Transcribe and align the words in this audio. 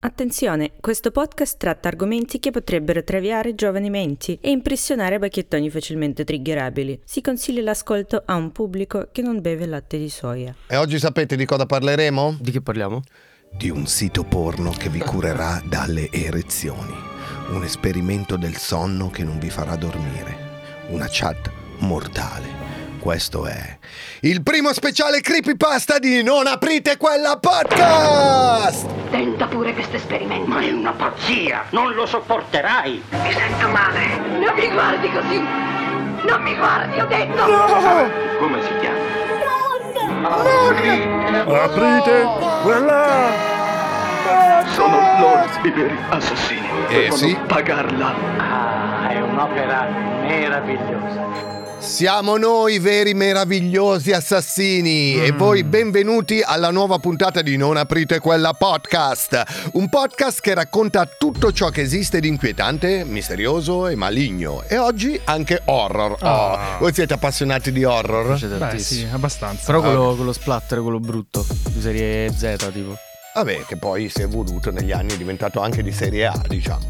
Attenzione, 0.00 0.74
questo 0.80 1.10
podcast 1.10 1.56
tratta 1.56 1.88
argomenti 1.88 2.38
che 2.38 2.52
potrebbero 2.52 3.02
traviare 3.02 3.56
giovani 3.56 3.90
menti 3.90 4.38
e 4.40 4.50
impressionare 4.50 5.18
bacchettoni 5.18 5.70
facilmente 5.70 6.22
triggerabili. 6.22 7.00
Si 7.04 7.20
consiglia 7.20 7.62
l'ascolto 7.62 8.22
a 8.24 8.36
un 8.36 8.52
pubblico 8.52 9.08
che 9.10 9.22
non 9.22 9.40
beve 9.40 9.66
latte 9.66 9.98
di 9.98 10.08
soia. 10.08 10.54
E 10.68 10.76
oggi 10.76 11.00
sapete 11.00 11.34
di 11.34 11.44
cosa 11.44 11.66
parleremo? 11.66 12.36
Di 12.40 12.52
che 12.52 12.60
parliamo? 12.60 13.02
Di 13.50 13.70
un 13.70 13.88
sito 13.88 14.22
porno 14.22 14.70
che 14.70 14.88
vi 14.88 15.00
curerà 15.00 15.60
dalle 15.66 16.08
erezioni. 16.12 16.94
Un 17.48 17.64
esperimento 17.64 18.36
del 18.36 18.54
sonno 18.54 19.10
che 19.10 19.24
non 19.24 19.40
vi 19.40 19.50
farà 19.50 19.74
dormire. 19.74 20.86
Una 20.90 21.08
chat 21.10 21.50
mortale. 21.78 22.67
Questo 22.98 23.46
è 23.46 23.78
il 24.20 24.42
primo 24.42 24.72
speciale 24.72 25.20
creepypasta 25.20 25.98
di 25.98 26.22
Non 26.22 26.46
aprite 26.46 26.96
quella 26.96 27.38
podcast! 27.38 28.86
Tenta 29.10 29.46
pure 29.46 29.72
questo 29.72 29.96
esperimento. 29.96 30.46
Ma 30.46 30.60
è 30.60 30.70
una 30.72 30.92
pazzia! 30.92 31.64
Non 31.70 31.92
lo 31.94 32.04
sopporterai! 32.04 33.02
Mi 33.10 33.32
sento 33.32 33.68
male. 33.68 34.16
Non 34.38 34.54
mi 34.54 34.68
guardi 34.70 35.10
così. 35.10 35.38
Non 36.26 36.42
mi 36.42 36.56
guardi, 36.56 37.00
ho 37.00 37.06
detto. 37.06 37.44
Come 38.38 38.62
si 38.62 38.72
chiama? 38.80 39.16
Aprite 41.62 42.28
quella! 42.62 43.56
Sono 44.74 44.98
loro 45.20 45.46
i 45.62 45.70
veri 45.70 45.96
assassini. 46.10 46.68
Eh, 46.88 46.94
Devono 47.02 47.16
sì. 47.16 47.38
pagarla. 47.46 48.14
Ah, 48.36 49.08
è 49.08 49.20
un'opera 49.20 49.86
meravigliosa. 50.22 51.57
Siamo 51.78 52.36
noi 52.36 52.78
veri 52.80 53.14
meravigliosi 53.14 54.12
assassini 54.12 55.14
e 55.22 55.30
voi 55.32 55.62
benvenuti 55.64 56.42
alla 56.44 56.70
nuova 56.70 56.98
puntata 56.98 57.40
di 57.40 57.56
Non 57.56 57.76
aprite 57.76 58.18
quella 58.18 58.52
podcast, 58.52 59.42
un 59.74 59.88
podcast 59.88 60.40
che 60.40 60.54
racconta 60.54 61.06
tutto 61.06 61.52
ciò 61.52 61.70
che 61.70 61.80
esiste 61.82 62.20
di 62.20 62.28
inquietante, 62.28 63.04
misterioso 63.04 63.86
e 63.86 63.94
maligno 63.94 64.62
e 64.66 64.76
oggi 64.76 65.18
anche 65.24 65.62
horror. 65.64 66.12
Oh, 66.20 66.26
Ah. 66.26 66.76
voi 66.80 66.92
siete 66.92 67.14
appassionati 67.14 67.70
di 67.72 67.84
horror? 67.84 68.38
Beh, 68.58 68.78
sì, 68.78 69.06
abbastanza. 69.10 69.64
Però 69.66 69.80
quello, 69.80 70.14
quello 70.16 70.32
splatter, 70.32 70.80
quello 70.82 71.00
brutto, 71.00 71.46
di 71.70 71.80
serie 71.80 72.30
Z 72.32 72.70
tipo. 72.72 72.96
Vabbè, 73.34 73.64
che 73.66 73.76
poi 73.76 74.08
si 74.08 74.20
è 74.20 74.24
evoluto 74.24 74.72
negli 74.72 74.90
anni, 74.90 75.12
è 75.12 75.16
diventato 75.16 75.60
anche 75.60 75.82
di 75.82 75.92
serie 75.92 76.26
A, 76.26 76.40
diciamo. 76.48 76.80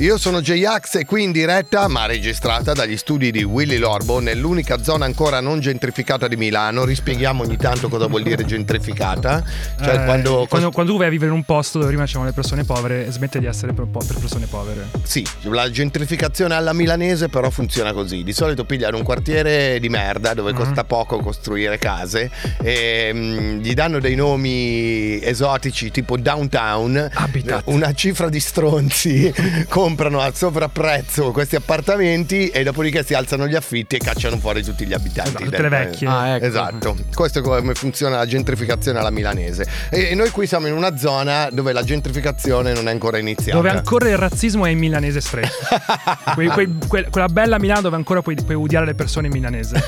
Io 0.00 0.18
sono 0.18 0.42
J-Ax 0.42 0.96
e 0.96 1.04
qui 1.06 1.22
in 1.22 1.32
diretta, 1.32 1.88
ma 1.88 2.04
registrata 2.04 2.74
dagli 2.74 2.96
studi 2.98 3.30
di 3.30 3.42
Willy 3.42 3.78
Lorbo, 3.78 4.18
nell'unica 4.18 4.82
zona 4.82 5.06
ancora 5.06 5.40
non 5.40 5.60
gentrificata 5.60 6.28
di 6.28 6.36
Milano. 6.36 6.84
Rispieghiamo 6.84 7.42
ogni 7.44 7.56
tanto 7.56 7.88
cosa 7.88 8.06
vuol 8.06 8.22
dire 8.22 8.44
gentrificata. 8.44 9.42
Cioè, 9.82 9.94
Eh, 9.94 10.04
quando, 10.04 10.44
quando, 10.48 10.70
quando 10.72 10.92
tu 10.92 10.98
vai 10.98 11.06
a 11.06 11.10
vivere 11.10 11.30
in 11.30 11.36
un 11.36 11.44
posto 11.44 11.78
dove 11.78 11.90
prima 11.90 12.04
c'erano 12.06 12.26
le 12.26 12.32
persone 12.32 12.64
povere, 12.64 13.10
smette 13.10 13.38
di 13.38 13.46
essere 13.46 13.72
per, 13.72 13.86
per 13.86 14.18
persone 14.18 14.44
povere. 14.46 14.88
Sì, 15.04 15.26
la 15.42 15.70
gentrificazione 15.70 16.54
alla 16.54 16.74
milanese 16.74 17.28
però 17.28 17.48
funziona 17.48 17.92
così. 17.94 18.22
Di 18.24 18.32
solito 18.34 18.64
pigliano 18.66 18.98
un 18.98 19.04
quartiere 19.04 19.78
di 19.80 19.88
merda 19.88 20.34
dove 20.34 20.52
Mhm. 20.52 20.58
costa 20.58 20.84
poco 20.84 21.18
costruire 21.20 21.78
case 21.78 22.30
e 22.62 23.10
mm, 23.14 23.58
gli 23.60 23.72
danno 23.72 24.00
dei 24.00 24.16
nomi 24.16 25.18
esotici 25.24 25.83
tipo 25.90 26.16
downtown. 26.16 27.10
Habitat. 27.12 27.62
Una 27.66 27.92
cifra 27.92 28.28
di 28.28 28.40
stronzi 28.40 29.32
comprano 29.68 30.20
a 30.20 30.30
sovrapprezzo 30.34 31.30
questi 31.30 31.56
appartamenti 31.56 32.48
e 32.48 32.62
dopodiché 32.62 33.04
si 33.04 33.14
alzano 33.14 33.46
gli 33.46 33.54
affitti 33.54 33.96
e 33.96 33.98
cacciano 33.98 34.38
fuori 34.38 34.62
tutti 34.62 34.86
gli 34.86 34.92
abitanti. 34.92 35.30
Esatto, 35.30 35.44
tutte 35.44 35.62
le 35.62 35.68
vecchie. 35.68 36.08
Ah, 36.08 36.28
ecco. 36.36 36.44
Esatto, 36.46 36.96
questo 37.14 37.38
è 37.40 37.42
come 37.42 37.74
funziona 37.74 38.16
la 38.16 38.26
gentrificazione 38.26 38.98
alla 38.98 39.10
milanese. 39.10 39.66
E 39.90 40.14
noi 40.14 40.30
qui 40.30 40.46
siamo 40.46 40.66
in 40.66 40.74
una 40.74 40.96
zona 40.96 41.48
dove 41.50 41.72
la 41.72 41.82
gentrificazione 41.82 42.72
non 42.72 42.88
è 42.88 42.90
ancora 42.90 43.18
iniziata. 43.18 43.56
Dove 43.56 43.70
ancora 43.70 44.08
il 44.08 44.16
razzismo 44.16 44.66
è 44.66 44.70
in 44.70 44.78
milanese 44.78 45.20
stretto. 45.20 45.52
Quei- 46.34 46.48
quei- 46.48 46.74
que- 46.88 47.06
quella 47.10 47.28
bella 47.28 47.58
Milano 47.58 47.82
dove 47.82 47.96
ancora 47.96 48.22
puoi, 48.22 48.34
puoi 48.36 48.56
odiare 48.56 48.86
le 48.86 48.94
persone 48.94 49.26
in 49.26 49.32
milanese. 49.32 49.82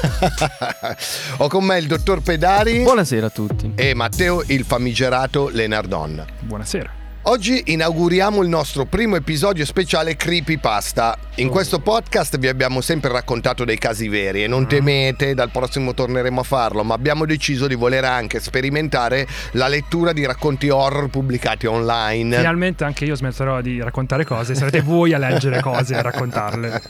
Ho 1.38 1.49
con 1.49 1.65
me 1.65 1.78
il 1.78 1.87
dottor 1.87 2.20
Pedari 2.22 2.82
Buonasera 2.82 3.26
a 3.26 3.31
tutti. 3.31 3.72
e 3.75 3.94
Matteo 3.94 4.43
il 4.47 4.65
famigerato 4.65 5.49
Lenardon. 5.86 6.24
Buonasera. 6.41 7.04
Oggi 7.28 7.60
inauguriamo 7.66 8.41
il 8.41 8.48
nostro 8.48 8.84
primo 8.84 9.16
episodio 9.16 9.64
speciale 9.64 10.14
Creepypasta. 10.14 11.19
In 11.36 11.48
questo 11.48 11.80
podcast 11.80 12.38
vi 12.38 12.47
abbiamo 12.47 12.80
sempre 12.80 13.10
raccontato 13.10 13.64
dei 13.64 13.78
casi 13.78 14.06
veri 14.06 14.44
e 14.44 14.46
non 14.46 14.69
temete, 14.69 15.34
dal 15.34 15.50
prossimo 15.50 15.92
torneremo 15.92 16.41
a 16.41 16.44
farlo, 16.44 16.84
ma 16.84 16.94
abbiamo 16.94 17.25
deciso 17.26 17.66
di 17.66 17.75
voler 17.75 18.04
anche 18.04 18.38
sperimentare 18.38 19.26
la 19.52 19.66
lettura 19.66 20.12
di 20.12 20.25
racconti 20.25 20.69
horror 20.69 21.08
pubblicati 21.08 21.66
online. 21.66 22.36
Finalmente 22.36 22.84
anche 22.84 23.04
io 23.04 23.16
smetterò 23.16 23.60
di 23.60 23.80
raccontare 23.82 24.25
cose, 24.25 24.54
sarete 24.54 24.80
voi 24.82 25.12
a 25.12 25.19
leggere 25.19 25.60
cose 25.60 25.94
e 25.94 25.98
a 25.98 26.02
raccontarle. 26.02 26.82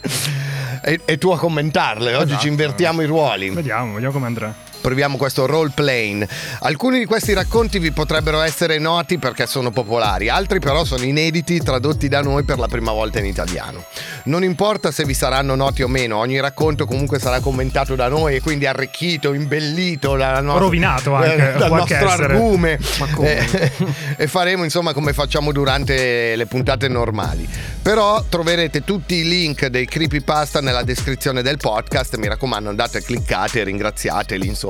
E, 0.82 1.00
e 1.04 1.18
tu 1.18 1.30
a 1.30 1.38
commentarle. 1.38 2.14
Oggi 2.14 2.26
Esatto. 2.26 2.42
ci 2.42 2.48
invertiamo 2.48 3.00
i 3.00 3.06
ruoli. 3.06 3.50
Vediamo, 3.50 3.94
vediamo 3.94 4.12
come 4.12 4.26
andrà. 4.26 4.54
Proviamo 4.80 5.16
questo 5.16 5.46
role 5.46 5.70
playing. 5.74 6.26
Alcuni 6.60 6.98
di 6.98 7.04
questi 7.04 7.32
racconti 7.32 7.78
vi 7.78 7.90
potrebbero 7.90 8.40
essere 8.40 8.78
noti 8.78 9.18
perché 9.18 9.46
sono 9.46 9.70
popolari, 9.70 10.28
altri 10.28 10.60
però 10.60 10.84
sono 10.84 11.02
inediti, 11.02 11.58
tradotti 11.58 12.08
da 12.08 12.20
noi 12.20 12.44
per 12.44 12.58
la 12.58 12.68
prima 12.68 12.92
volta 12.92 13.18
in 13.18 13.26
italiano. 13.26 13.84
Non 14.24 14.42
importa 14.44 14.90
se 14.90 15.04
vi 15.04 15.14
saranno 15.14 15.54
noti 15.54 15.82
o 15.82 15.88
meno, 15.88 16.18
ogni 16.18 16.40
racconto 16.40 16.86
comunque 16.86 17.18
sarà 17.18 17.40
commentato 17.40 17.94
da 17.94 18.08
noi 18.08 18.36
e 18.36 18.40
quindi 18.40 18.66
arricchito, 18.66 19.32
imbellito 19.32 20.16
dalla 20.16 20.40
nostra, 20.40 20.62
Rovinato 20.62 21.14
anche, 21.14 21.54
eh, 21.54 21.58
dal 21.58 21.70
nostro 21.70 22.08
essere. 22.08 22.34
argume. 22.34 22.78
Eh, 23.20 23.72
e 24.16 24.26
faremo 24.26 24.64
insomma 24.64 24.92
come 24.92 25.12
facciamo 25.12 25.52
durante 25.52 26.34
le 26.36 26.46
puntate 26.46 26.88
normali. 26.88 27.48
Però 27.82 28.24
troverete 28.28 28.82
tutti 28.82 29.14
i 29.14 29.28
link 29.28 29.66
dei 29.66 29.86
creepypasta 29.86 30.60
nella 30.60 30.82
descrizione 30.82 31.40
del 31.42 31.56
podcast. 31.56 32.16
Mi 32.16 32.26
raccomando, 32.26 32.68
andate, 32.68 33.00
cliccate, 33.00 33.62
ringraziateli. 33.62 34.44
Insomma, 34.44 34.65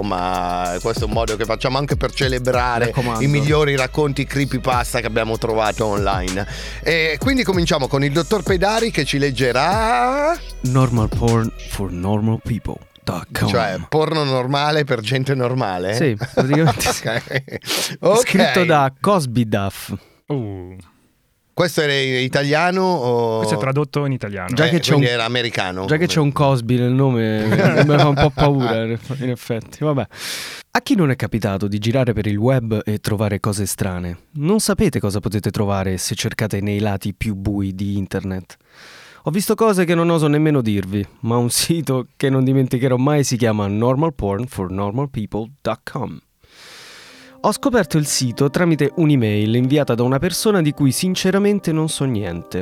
questo 0.80 1.04
è 1.04 1.06
un 1.06 1.12
modo 1.12 1.36
che 1.36 1.44
facciamo 1.44 1.78
anche 1.78 1.96
per 1.96 2.12
celebrare 2.12 2.92
i 3.20 3.26
migliori 3.26 3.76
racconti 3.76 4.24
creepypasta 4.24 5.00
che 5.00 5.06
abbiamo 5.06 5.38
trovato 5.38 5.86
online. 5.86 6.46
E 6.82 7.16
quindi 7.20 7.42
cominciamo 7.42 7.86
con 7.88 8.04
il 8.04 8.12
dottor 8.12 8.42
Pedari 8.42 8.90
che 8.90 9.04
ci 9.04 9.18
leggerà. 9.18 10.36
Normal 10.62 11.08
porn 11.08 11.52
for 11.68 11.90
normal 11.90 12.40
people. 12.42 12.76
Cioè, 13.30 13.78
porno 13.88 14.24
normale 14.24 14.82
per 14.82 15.00
gente 15.00 15.34
normale? 15.34 15.94
Sì, 15.94 16.16
praticamente 16.16 16.90
sì. 16.92 17.06
Ok. 17.06 17.52
Ok. 18.00 18.18
Scritto 18.18 18.64
da 18.64 18.92
Cosby 19.00 19.48
Duff. 19.48 19.94
Uh, 20.26 20.76
Questo 21.56 21.80
era 21.80 21.94
italiano 21.94 22.82
o... 22.82 23.36
questo 23.38 23.54
è 23.54 23.58
tradotto 23.58 24.04
in 24.04 24.12
italiano. 24.12 24.52
Già 24.52 24.66
Eh, 24.66 24.68
che 24.68 24.78
c'è 24.78 24.92
un- 24.92 25.04
era 25.04 25.24
americano. 25.24 25.86
Già 25.86 25.96
che 25.96 26.06
c'è 26.06 26.20
un 26.20 26.30
Cosby 26.30 26.76
nel 26.76 26.92
nome 26.92 27.46
mi 27.48 27.96
fa 27.96 28.08
un 28.08 28.14
po' 28.14 28.28
paura 28.28 28.84
in 28.84 29.30
effetti. 29.30 29.82
Vabbè. 29.82 30.06
A 30.72 30.80
chi 30.82 30.94
non 30.94 31.08
è 31.10 31.16
capitato 31.16 31.66
di 31.66 31.78
girare 31.78 32.12
per 32.12 32.26
il 32.26 32.36
web 32.36 32.82
e 32.84 32.98
trovare 32.98 33.40
cose 33.40 33.64
strane? 33.64 34.18
Non 34.32 34.60
sapete 34.60 35.00
cosa 35.00 35.18
potete 35.20 35.50
trovare 35.50 35.96
se 35.96 36.14
cercate 36.14 36.60
nei 36.60 36.78
lati 36.78 37.14
più 37.14 37.34
bui 37.34 37.74
di 37.74 37.96
internet. 37.96 38.56
Ho 39.22 39.30
visto 39.30 39.54
cose 39.54 39.86
che 39.86 39.94
non 39.94 40.10
oso 40.10 40.26
nemmeno 40.26 40.60
dirvi, 40.60 41.02
ma 41.20 41.38
un 41.38 41.48
sito 41.48 42.08
che 42.18 42.28
non 42.28 42.44
dimenticherò 42.44 42.98
mai 42.98 43.24
si 43.24 43.38
chiama 43.38 43.66
normalpornfornormalpeople.com. 43.66 46.20
Ho 47.46 47.52
scoperto 47.52 47.96
il 47.96 48.06
sito 48.06 48.50
tramite 48.50 48.90
un'email 48.96 49.54
inviata 49.54 49.94
da 49.94 50.02
una 50.02 50.18
persona 50.18 50.60
di 50.60 50.72
cui 50.72 50.90
sinceramente 50.90 51.70
non 51.70 51.88
so 51.88 52.02
niente. 52.02 52.58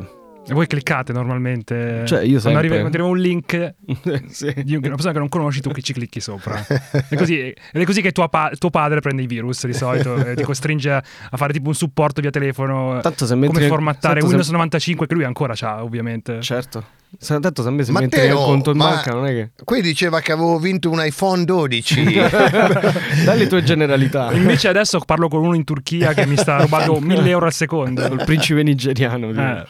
E 0.47 0.53
voi 0.53 0.67
cliccate 0.67 1.11
normalmente. 1.11 2.05
Cioè, 2.05 2.21
io 2.23 2.39
sempre. 2.39 2.59
arriva, 2.59 2.79
quando 2.81 2.99
arriva 2.99 3.11
un 3.11 3.17
link 3.19 3.77
sì. 4.29 4.53
di 4.63 4.77
una 4.77 4.89
persona 4.91 5.13
che 5.15 5.21
non 5.21 5.31
conosci, 5.31 5.63
tu 5.63 5.71
che 5.71 5.81
ci 5.81 5.95
clicchi 5.95 6.21
sopra. 6.21 6.63
È 7.09 7.17
così, 7.17 7.41
ed 7.49 7.81
è 7.81 7.85
così 7.87 8.03
che 8.03 8.13
pa- 8.13 8.53
tuo 8.59 8.69
padre 8.69 9.01
prende 9.01 9.23
i 9.23 9.27
virus 9.27 9.65
di 9.65 9.73
solito 9.73 10.23
e 10.23 10.35
ti 10.35 10.43
costringe 10.43 10.91
a 10.93 11.03
fare 11.35 11.55
tipo 11.55 11.69
un 11.69 11.75
supporto 11.75 12.21
via 12.21 12.29
telefono. 12.29 13.01
Tanto 13.01 13.25
se 13.25 13.33
come 13.33 13.47
mentre- 13.47 13.69
formattare 13.69 14.21
tanto 14.21 14.27
se- 14.27 14.27
Windows 14.27 14.51
95 14.51 15.07
che 15.07 15.15
lui 15.15 15.25
ancora 15.25 15.55
c'ha, 15.57 15.83
ovviamente. 15.83 16.43
Certo. 16.43 16.85
Se- 17.19 17.39
Tanto 17.41 17.63
se 17.63 17.69
a 17.69 17.71
me 17.71 17.85
se 17.85 17.93
Matteo, 17.93 18.09
mentre 18.11 18.27
il 18.27 18.35
conto 18.35 18.71
in 18.71 18.79
banca 18.79 19.13
non 19.13 19.27
è 19.27 19.31
che... 19.31 19.51
Qui 19.65 19.81
diceva 19.83 20.21
che 20.21 20.33
avevo 20.33 20.59
vinto 20.59 20.91
un 20.91 21.03
iPhone 21.05 21.45
12. 21.45 22.05
Dalle 23.25 23.47
tue 23.47 23.63
generalità. 23.65 24.33
Invece 24.33 24.69
adesso 24.69 24.99
parlo 25.01 25.29
con 25.29 25.43
uno 25.45 25.55
in 25.55 25.65
Turchia 25.65 26.13
che 26.15 26.27
mi 26.27 26.37
sta 26.37 26.59
rubando 26.63 26.99
1000 27.01 27.29
euro 27.29 27.47
al 27.47 27.53
secondo. 27.53 28.05
Il 28.05 28.23
principe 28.25 28.63
nigeriano. 28.63 29.31
Eh. 29.31 29.65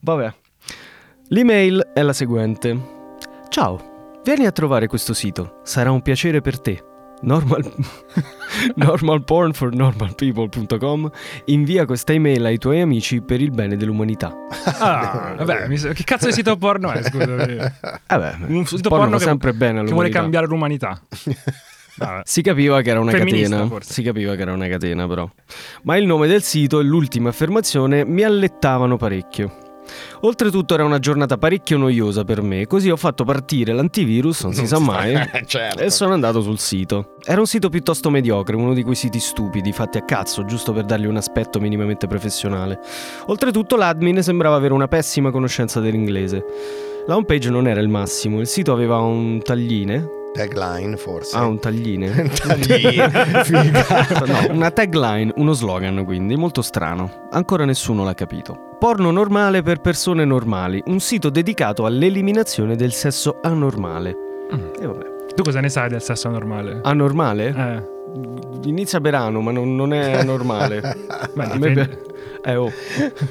Vabbè. 0.00 0.32
L'email 1.28 1.90
è 1.94 2.02
la 2.02 2.12
seguente. 2.12 2.78
Ciao, 3.48 4.20
vieni 4.24 4.46
a 4.46 4.52
trovare 4.52 4.86
questo 4.86 5.14
sito. 5.14 5.60
Sarà 5.64 5.90
un 5.90 6.02
piacere 6.02 6.40
per 6.40 6.60
te. 6.60 6.84
Normal, 7.22 7.72
normalpornfornormalpeople.com 8.74 11.10
invia 11.46 11.86
questa 11.86 12.12
email 12.12 12.44
ai 12.44 12.58
tuoi 12.58 12.80
amici 12.80 13.22
per 13.22 13.40
il 13.40 13.50
bene 13.50 13.76
dell'umanità. 13.76 14.32
Ah, 14.78 15.34
vabbè, 15.36 15.68
mi 15.68 15.78
che 15.78 16.04
cazzo 16.04 16.26
di 16.26 16.32
sito 16.32 16.56
porno 16.56 16.90
è? 16.90 17.02
Scusami. 17.02 17.56
Vabbè, 18.08 18.36
Un 18.48 18.66
sito 18.66 18.88
porno 18.88 19.04
porno 19.04 19.18
che, 19.18 19.24
sempre 19.24 19.52
bene 19.52 19.84
che 19.84 19.92
vuole 19.92 20.08
cambiare 20.08 20.46
l'umanità. 20.46 21.00
Si 22.24 22.42
capiva 22.42 22.80
che 22.80 22.90
era 22.90 23.00
una 23.00 23.12
catena. 23.12 23.66
forse. 23.66 23.92
Si 23.92 24.02
capiva 24.02 24.34
che 24.34 24.42
era 24.42 24.52
una 24.52 24.66
catena, 24.66 25.06
però. 25.06 25.30
Ma 25.82 25.96
il 25.96 26.06
nome 26.06 26.26
del 26.26 26.42
sito 26.42 26.80
e 26.80 26.82
l'ultima 26.82 27.28
affermazione 27.28 28.04
mi 28.04 28.22
allettavano 28.22 28.96
parecchio. 28.96 29.61
Oltretutto 30.20 30.74
era 30.74 30.84
una 30.84 30.98
giornata 30.98 31.36
parecchio 31.36 31.78
noiosa 31.78 32.24
per 32.24 32.42
me, 32.42 32.66
così 32.66 32.90
ho 32.90 32.96
fatto 32.96 33.24
partire 33.24 33.72
l'antivirus, 33.72 34.42
non 34.42 34.54
si 34.54 34.66
sa 34.66 34.78
mai, 34.78 35.14
certo. 35.46 35.80
e 35.80 35.90
sono 35.90 36.12
andato 36.12 36.40
sul 36.40 36.58
sito. 36.58 37.14
Era 37.24 37.40
un 37.40 37.46
sito 37.46 37.68
piuttosto 37.68 38.10
mediocre, 38.10 38.56
uno 38.56 38.74
di 38.74 38.82
quei 38.82 38.94
siti 38.94 39.18
stupidi, 39.18 39.72
fatti 39.72 39.98
a 39.98 40.04
cazzo, 40.04 40.44
giusto 40.44 40.72
per 40.72 40.84
dargli 40.84 41.06
un 41.06 41.16
aspetto 41.16 41.60
minimamente 41.60 42.06
professionale. 42.06 42.78
Oltretutto 43.26 43.76
l'admin 43.76 44.22
sembrava 44.22 44.56
avere 44.56 44.72
una 44.72 44.88
pessima 44.88 45.30
conoscenza 45.30 45.80
dell'inglese. 45.80 46.44
La 47.06 47.16
homepage 47.16 47.50
non 47.50 47.66
era 47.66 47.80
il 47.80 47.88
massimo, 47.88 48.38
il 48.38 48.46
sito 48.46 48.72
aveva 48.72 48.98
un 48.98 49.40
tagline. 49.42 50.20
Tagline, 50.32 50.96
forse. 50.96 51.36
Ah, 51.36 51.44
un 51.46 51.58
tagline. 51.58 52.10
Tagline, 52.32 53.10
figata. 53.44 54.24
No, 54.24 54.54
una 54.54 54.70
tagline, 54.70 55.32
uno 55.36 55.52
slogan 55.52 56.04
quindi, 56.04 56.36
molto 56.36 56.62
strano. 56.62 57.28
Ancora 57.30 57.64
nessuno 57.64 58.02
l'ha 58.04 58.14
capito. 58.14 58.76
Porno 58.78 59.10
normale 59.10 59.62
per 59.62 59.80
persone 59.80 60.24
normali, 60.24 60.82
un 60.86 61.00
sito 61.00 61.28
dedicato 61.30 61.84
all'eliminazione 61.84 62.76
del 62.76 62.92
sesso 62.92 63.38
anormale. 63.42 64.16
E 64.80 64.86
vabbè. 64.86 65.10
Tu 65.34 65.42
cosa 65.42 65.60
ne 65.60 65.68
sai 65.68 65.88
del 65.88 66.02
sesso 66.02 66.28
normale? 66.28 66.80
Anormale? 66.82 67.54
Eh, 67.56 67.90
Inizia 68.64 69.00
per 69.00 69.14
ano, 69.14 69.40
ma 69.40 69.50
non, 69.50 69.74
non 69.74 69.92
è 69.94 70.22
normale. 70.24 70.80
beh, 71.34 71.42
A 71.44 71.56
me 71.56 71.72
per- 71.72 71.98
Eh 72.44 72.56
oh, 72.56 72.66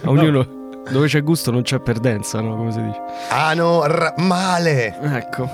a 0.04 0.10
ognuno... 0.10 0.60
Dove 0.90 1.06
c'è 1.06 1.22
gusto 1.22 1.52
non 1.52 1.62
c'è 1.62 1.80
perdenza, 1.80 2.42
no? 2.42 2.56
Come 2.56 2.72
si 2.72 2.82
dice? 2.82 3.00
Anormale. 3.30 4.98
Ecco. 5.00 5.48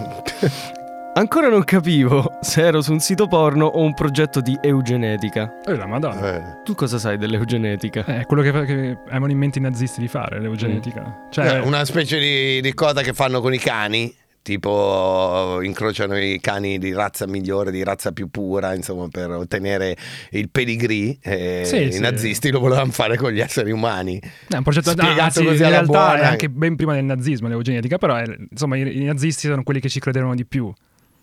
Ancora 1.18 1.50
non 1.50 1.64
capivo 1.64 2.38
se 2.42 2.62
ero 2.62 2.80
su 2.84 2.92
un 2.92 3.00
sito 3.00 3.26
porno 3.28 3.66
o 3.66 3.82
un 3.82 3.96
progetto 3.96 4.40
di 4.40 4.56
eugenetica. 4.62 5.62
Eh, 5.66 5.76
la 5.76 5.88
madonna. 5.88 6.36
Eh. 6.36 6.62
Tu 6.64 6.76
cosa 6.76 7.00
sai 7.00 7.18
dell'eugenetica? 7.18 8.06
È 8.06 8.24
quello 8.28 8.44
che, 8.44 8.52
che 8.66 8.98
avevano 9.08 9.32
in 9.32 9.38
mente 9.40 9.58
i 9.58 9.62
nazisti 9.64 10.00
di 10.00 10.08
fare, 10.08 10.40
l'eugenetica. 10.40 11.26
Cioè, 11.32 11.56
Eh, 11.56 11.60
una 11.62 11.84
specie 11.86 12.20
di, 12.20 12.62
di 12.62 12.72
cosa 12.76 13.02
che 13.02 13.14
fanno 13.14 13.42
con 13.42 13.52
i 13.52 13.58
cani. 13.58 14.14
Tipo 14.44 15.60
incrociano 15.62 16.18
i 16.18 16.40
cani 16.40 16.78
di 16.78 16.94
razza 16.94 17.28
migliore, 17.28 17.70
di 17.72 17.84
razza 17.84 18.12
più 18.14 18.30
pura, 18.30 18.74
insomma, 18.76 19.08
per 19.10 19.30
ottenere 19.32 19.98
il 20.30 20.50
pedigree. 20.50 21.18
E 21.22 21.64
Sì, 21.66 21.82
I 21.88 21.92
sì. 21.94 22.00
nazisti 22.00 22.50
lo 22.52 22.60
volevano 22.60 22.92
fare 22.92 23.18
con 23.18 23.32
gli 23.32 23.42
esseri 23.42 23.72
umani. 23.72 24.20
è 24.20 24.56
un 24.56 24.64
progetto 24.64 24.92
Spiegato 24.92 25.20
anzi, 25.22 25.44
così 25.44 25.58
in 25.58 25.64
alla 25.64 25.70
realtà 25.82 25.92
buona. 25.92 26.20
è 26.22 26.26
anche 26.28 26.50
ben 26.50 26.76
prima 26.78 26.94
del 26.94 27.04
nazismo 27.04 27.48
l'eugenetica, 27.50 27.98
però 27.98 28.16
è- 28.16 28.38
insomma 28.52 28.78
i, 28.78 29.02
i 29.02 29.04
nazisti 29.04 29.48
sono 29.48 29.64
quelli 29.64 29.80
che 29.82 29.90
ci 29.90 30.00
credevano 30.00 30.34
di 30.36 30.46
più. 30.46 30.72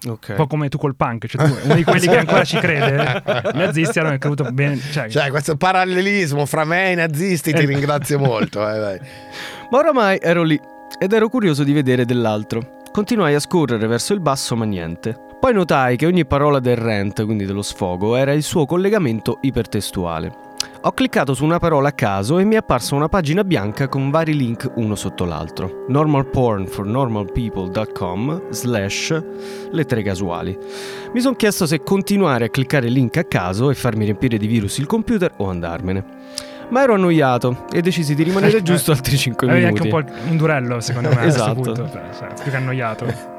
Ok. 0.06 0.26
Un 0.30 0.34
po' 0.36 0.46
come 0.46 0.68
tu 0.68 0.76
col 0.78 0.94
punk, 0.96 1.26
cioè 1.26 1.46
tu, 1.46 1.56
uno 1.64 1.74
di 1.74 1.84
quelli 1.84 2.06
che 2.06 2.18
ancora 2.18 2.44
ci 2.44 2.58
crede. 2.58 3.22
I 3.54 3.56
nazisti 3.56 3.98
hanno 3.98 4.16
creduto 4.18 4.44
bene. 4.52 4.78
Cioè, 4.78 5.08
Cioè, 5.08 5.30
questo 5.30 5.56
parallelismo 5.56 6.44
fra 6.46 6.64
me 6.64 6.88
e 6.88 6.92
i 6.92 6.94
nazisti 6.94 7.52
ti 7.52 7.62
Eh. 7.62 7.66
ringrazio 7.66 8.18
molto. 8.18 8.60
eh, 8.68 8.78
dai. 8.78 8.98
Ma 9.70 9.78
oramai 9.78 10.18
ero 10.20 10.42
lì 10.42 10.60
ed 10.98 11.12
ero 11.12 11.28
curioso 11.28 11.64
di 11.64 11.72
vedere 11.72 12.04
dell'altro. 12.04 12.80
Continuai 12.92 13.34
a 13.34 13.40
scorrere 13.40 13.86
verso 13.86 14.12
il 14.12 14.20
basso, 14.20 14.54
ma 14.56 14.64
niente. 14.64 15.16
Poi 15.40 15.52
notai 15.52 15.96
che 15.96 16.06
ogni 16.06 16.24
parola 16.24 16.60
del 16.60 16.76
rant, 16.76 17.24
quindi 17.24 17.44
dello 17.44 17.62
sfogo, 17.62 18.14
era 18.16 18.32
il 18.32 18.42
suo 18.42 18.66
collegamento 18.66 19.38
ipertestuale. 19.42 20.32
Ho 20.82 20.92
cliccato 20.92 21.34
su 21.34 21.44
una 21.44 21.58
parola 21.58 21.88
a 21.88 21.92
caso 21.92 22.38
e 22.38 22.44
mi 22.44 22.54
è 22.54 22.58
apparsa 22.58 22.94
una 22.94 23.08
pagina 23.08 23.42
bianca 23.44 23.88
con 23.88 24.10
vari 24.10 24.36
link 24.36 24.70
uno 24.76 24.94
sotto 24.94 25.24
l'altro. 25.24 25.84
normalpornfornormalpeople.com 25.88 28.50
slash 28.50 29.22
lettere 29.70 30.02
casuali. 30.02 30.56
Mi 31.12 31.20
sono 31.20 31.34
chiesto 31.34 31.66
se 31.66 31.82
continuare 31.82 32.46
a 32.46 32.48
cliccare 32.48 32.88
link 32.88 33.16
a 33.16 33.24
caso 33.24 33.70
e 33.70 33.74
farmi 33.74 34.04
riempire 34.04 34.36
di 34.36 34.46
virus 34.46 34.78
il 34.78 34.86
computer 34.86 35.32
o 35.36 35.48
andarmene. 35.48 36.04
Ma 36.70 36.82
ero 36.82 36.94
annoiato 36.94 37.66
e 37.70 37.82
decisi 37.82 38.14
di 38.14 38.22
rimanere 38.22 38.62
giusto 38.64 38.92
altri 38.92 39.16
5 39.16 39.46
avevi 39.46 39.64
minuti. 39.64 39.82
anche 39.82 39.94
un 39.94 40.04
po' 40.04 40.12
un 40.30 40.36
durello, 40.36 40.80
secondo 40.80 41.10
me, 41.10 41.24
Esatto. 41.24 41.74
Cioè, 41.74 42.32
più 42.42 42.50
che 42.50 42.56
annoiato. 42.56 43.33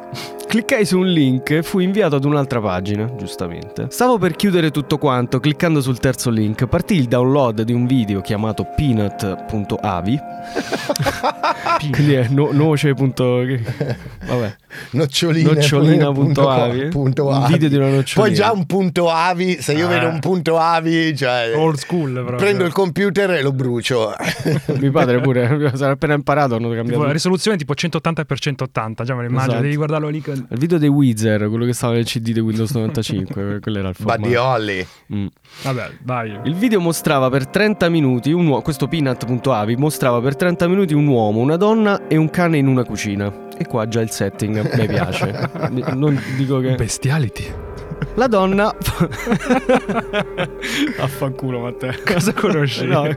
Cliccai 0.56 0.86
su 0.86 1.00
un 1.00 1.07
link 1.07 1.50
e 1.50 1.63
fui 1.63 1.84
inviato 1.84 2.16
ad 2.16 2.24
un'altra 2.24 2.62
pagina, 2.62 3.13
giustamente. 3.18 3.88
Stavo 3.90 4.18
per 4.18 4.38
chiudere 4.38 4.72
tutto 4.72 4.98
quanto, 4.98 5.42
cliccando 5.42 5.81
sul 5.81 6.00
terzo 6.00 6.30
link, 6.30 6.66
partì 6.68 6.96
il 6.96 7.07
download 7.07 7.63
di 7.63 7.74
un 7.74 7.86
video 7.86 8.22
chiamato 8.22 8.66
peanut.avi. 8.74 10.18
Quindi 11.92 12.14
è 12.14 12.28
no- 12.30 12.50
noce. 12.52 12.94
punto- 12.94 13.44
Vabbè. 14.26 14.56
Noccioline. 14.92 15.54
Nocciolina.avi. 15.54 16.88
punto 16.90 17.28
Un 17.28 17.34
avi. 17.34 17.54
video 17.54 17.70
di 17.70 17.76
una 17.76 17.90
nocciolina. 17.90 18.28
Poi 18.28 18.34
già 18.34 18.52
un 18.52 18.66
punto 18.66 19.10
avi, 19.10 19.62
se 19.62 19.74
io 19.74 19.86
Ah. 19.86 19.90
vedo 19.90 20.08
un 20.08 20.20
punto 20.20 20.58
avi, 20.58 21.16
cioè... 21.16 21.54
Old 21.56 21.78
school, 21.78 22.12
proprio. 22.14 22.36
Prendo 22.38 22.66
il 22.66 22.72
computer 22.74 23.32
e 23.32 23.42
lo 23.42 23.52
brucio. 23.52 24.14
Mio 24.80 24.92
padre 24.92 25.20
pure, 25.22 25.72
sarà 25.76 25.94
appena 25.94 26.14
imparato, 26.14 26.56
hanno 26.56 26.64
Tipo, 26.70 26.76
cambiato. 26.82 27.04
la 27.06 27.12
risoluzione 27.12 27.58
tipo 27.58 27.74
180x180, 27.74 29.04
già 29.04 29.16
me 29.16 29.22
lo 29.24 29.28
immagino, 29.30 29.52
Esatto. 29.52 29.62
devi 29.62 29.76
guardarlo 29.76 30.08
lì. 30.10 30.22
con- 30.22 30.48
Il 30.50 30.58
video 30.60 30.78
dei 30.78 30.90
Weezer, 30.90 31.48
quello 31.50 31.66
che 31.66 31.74
stava 31.74 31.94
nel 31.94 32.06
CD 32.06 32.32
di 32.32 32.40
Windows 32.40 32.72
95, 32.74 33.60
quello 33.62 33.80
era 33.80 33.90
il 33.90 33.96
formato. 33.96 34.20
Buddy 34.20 34.36
Holly. 34.36 34.86
Mm. 35.14 35.26
Vabbè, 35.64 35.90
vai. 36.04 36.40
Il 36.44 36.56
video 36.56 36.80
mostrava 36.80 37.30
per 37.30 37.48
30 37.48 37.90
minuti 37.90 38.32
un 38.32 38.48
uomo, 38.48 38.62
questo 38.62 38.88
peanut.avi 38.88 39.76
mostrava 39.78 40.20
per 40.22 40.36
30 40.36 40.68
minuti 40.68 40.94
un 40.94 41.08
uomo, 41.08 41.40
una 41.40 41.56
donna 41.56 41.75
e 42.07 42.18
un 42.18 42.30
cane 42.30 42.57
in 42.57 42.68
una 42.68 42.83
cucina. 42.83 43.31
E 43.57 43.66
qua 43.66 43.88
già 43.88 44.01
il 44.01 44.12
setting 44.12 44.75
mi 44.77 44.88
piace. 44.88 45.50
non 45.94 46.22
dico 46.36 46.60
che 46.60 46.75
Bestiality. 46.75 47.45
la 48.16 48.27
donna 48.27 48.75
Affanculo 51.00 51.60
Matteo. 51.60 51.94
Cosa 52.06 52.33
conosci? 52.33 52.86
No. 52.86 53.07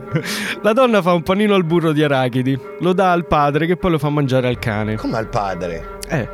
La 0.61 0.73
donna 0.73 1.01
fa 1.01 1.13
un 1.13 1.23
panino 1.23 1.55
al 1.55 1.63
burro 1.63 1.91
di 1.91 2.03
arachidi, 2.03 2.57
lo 2.79 2.93
dà 2.93 3.11
al 3.11 3.25
padre 3.25 3.65
che 3.65 3.77
poi 3.77 3.91
lo 3.91 3.99
fa 3.99 4.09
mangiare 4.09 4.47
al 4.47 4.59
cane. 4.59 4.95
Come 4.95 5.17
al 5.17 5.27
padre. 5.27 5.97
Eh. 6.07 6.27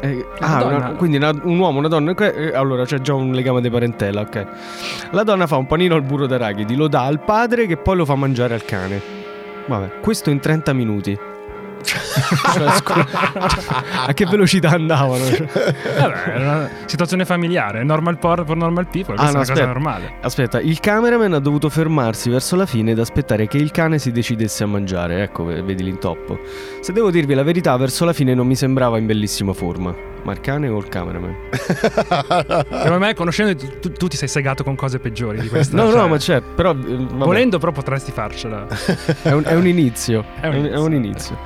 eh, 0.00 0.26
ah, 0.40 0.58
donna. 0.58 0.76
una- 0.76 0.92
quindi 0.94 1.16
una- 1.16 1.32
un 1.42 1.58
uomo, 1.58 1.78
una 1.78 1.88
donna. 1.88 2.14
eh, 2.16 2.52
allora 2.54 2.84
c'è 2.84 3.00
già 3.00 3.14
un 3.14 3.32
legame 3.32 3.60
di 3.60 3.70
parentela, 3.70 4.20
ok. 4.22 4.46
La 5.12 5.22
donna 5.22 5.46
fa 5.46 5.56
un 5.56 5.66
panino 5.66 5.94
al 5.94 6.02
burro 6.02 6.26
d'arachidi, 6.26 6.76
lo 6.76 6.88
dà 6.88 7.04
al 7.04 7.20
padre 7.20 7.66
che 7.66 7.76
poi 7.76 7.96
lo 7.96 8.04
fa 8.04 8.14
mangiare 8.14 8.54
al 8.54 8.64
cane. 8.64 9.00
Vabbè, 9.66 10.00
questo 10.00 10.30
in 10.30 10.40
30 10.40 10.72
minuti. 10.72 11.18
Cioè, 11.84 12.70
scu- 12.72 13.08
a 14.06 14.12
che 14.12 14.26
velocità 14.26 14.70
andavano? 14.70 15.24
Cioè, 15.24 15.46
Vabbè, 15.98 16.22
è 16.32 16.36
una 16.40 16.68
situazione 16.86 17.24
familiare. 17.24 17.82
Normal 17.84 18.18
porn 18.18 18.44
for 18.46 18.56
normal 18.56 18.86
people. 18.88 19.14
Questa 19.14 19.22
Ah, 19.22 19.26
no, 19.26 19.30
è 19.32 19.36
una 19.36 19.38
cosa 19.40 19.52
aspetta. 19.52 19.66
normale. 19.72 20.14
Aspetta, 20.22 20.60
il 20.60 20.80
cameraman 20.80 21.32
ha 21.34 21.38
dovuto 21.38 21.68
fermarsi 21.68 22.30
verso 22.30 22.56
la 22.56 22.66
fine 22.66 22.92
ed 22.92 22.98
aspettare 22.98 23.46
che 23.46 23.58
il 23.58 23.70
cane 23.70 23.98
si 23.98 24.10
decidesse 24.12 24.64
a 24.64 24.66
mangiare. 24.66 25.22
Ecco, 25.22 25.44
vedi 25.44 25.82
l'intoppo. 25.82 26.38
Se 26.80 26.92
devo 26.92 27.10
dirvi 27.10 27.34
la 27.34 27.42
verità, 27.42 27.76
verso 27.76 28.04
la 28.04 28.12
fine 28.12 28.34
non 28.34 28.46
mi 28.46 28.56
sembrava 28.56 28.98
in 28.98 29.06
bellissima 29.06 29.52
forma. 29.52 30.12
Ma 30.24 30.32
il 30.32 30.40
cane 30.40 30.68
o 30.68 30.78
il 30.78 30.88
cameraman? 30.88 31.34
Secondo 31.52 32.98
me, 32.98 33.14
conoscendo 33.14 33.54
tu, 33.54 33.78
tu- 33.78 33.92
tu 33.92 34.08
ti 34.08 34.16
sei 34.16 34.26
segato 34.28 34.64
con 34.64 34.74
cose 34.74 34.98
peggiori 34.98 35.38
di 35.38 35.48
questa. 35.48 35.76
No, 35.84 35.90
cioè, 35.90 36.00
no, 36.00 36.08
ma 36.08 36.16
c'è, 36.16 36.40
però. 36.40 36.70
eh, 36.70 36.74
vabbè. 36.74 37.24
Volendo, 37.24 37.58
però, 37.58 37.72
potresti 37.72 38.10
farcela. 38.10 38.66
È 39.22 39.32
un, 39.32 39.42
è 39.44 39.54
un 39.54 39.66
inizio. 39.66 40.24
È 40.40 40.46
un 40.46 40.64
È 40.64 40.78
un 40.78 40.94
inizio. 40.94 41.36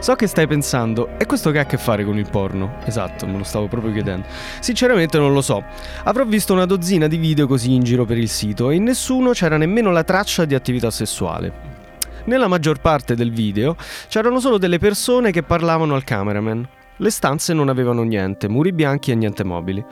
So 0.00 0.14
che 0.16 0.26
stai 0.26 0.46
pensando, 0.48 1.10
e 1.16 1.26
questo 1.26 1.50
che 1.52 1.58
ha 1.58 1.62
a 1.62 1.66
che 1.66 1.78
fare 1.78 2.04
con 2.04 2.18
il 2.18 2.28
porno? 2.28 2.76
Esatto, 2.84 3.26
me 3.26 3.38
lo 3.38 3.44
stavo 3.44 3.68
proprio 3.68 3.92
chiedendo. 3.92 4.26
Sinceramente 4.60 5.16
non 5.18 5.32
lo 5.32 5.40
so. 5.40 5.62
Avrò 6.04 6.24
visto 6.24 6.52
una 6.52 6.66
dozzina 6.66 7.06
di 7.06 7.16
video 7.16 7.46
così 7.46 7.72
in 7.72 7.82
giro 7.84 8.04
per 8.04 8.18
il 8.18 8.28
sito 8.28 8.70
e 8.70 8.74
in 8.74 8.82
nessuno 8.82 9.30
c'era 9.30 9.56
nemmeno 9.56 9.90
la 9.92 10.02
traccia 10.04 10.44
di 10.44 10.54
attività 10.54 10.90
sessuale. 10.90 11.52
Nella 12.24 12.48
maggior 12.48 12.80
parte 12.80 13.14
del 13.14 13.30
video 13.32 13.76
c'erano 14.08 14.40
solo 14.40 14.58
delle 14.58 14.78
persone 14.78 15.30
che 15.30 15.42
parlavano 15.42 15.94
al 15.94 16.04
cameraman. 16.04 16.68
Le 16.98 17.10
stanze 17.10 17.52
non 17.52 17.68
avevano 17.68 18.02
niente, 18.02 18.48
muri 18.48 18.72
bianchi 18.72 19.10
e 19.10 19.14
niente 19.16 19.42
mobili. 19.42 19.84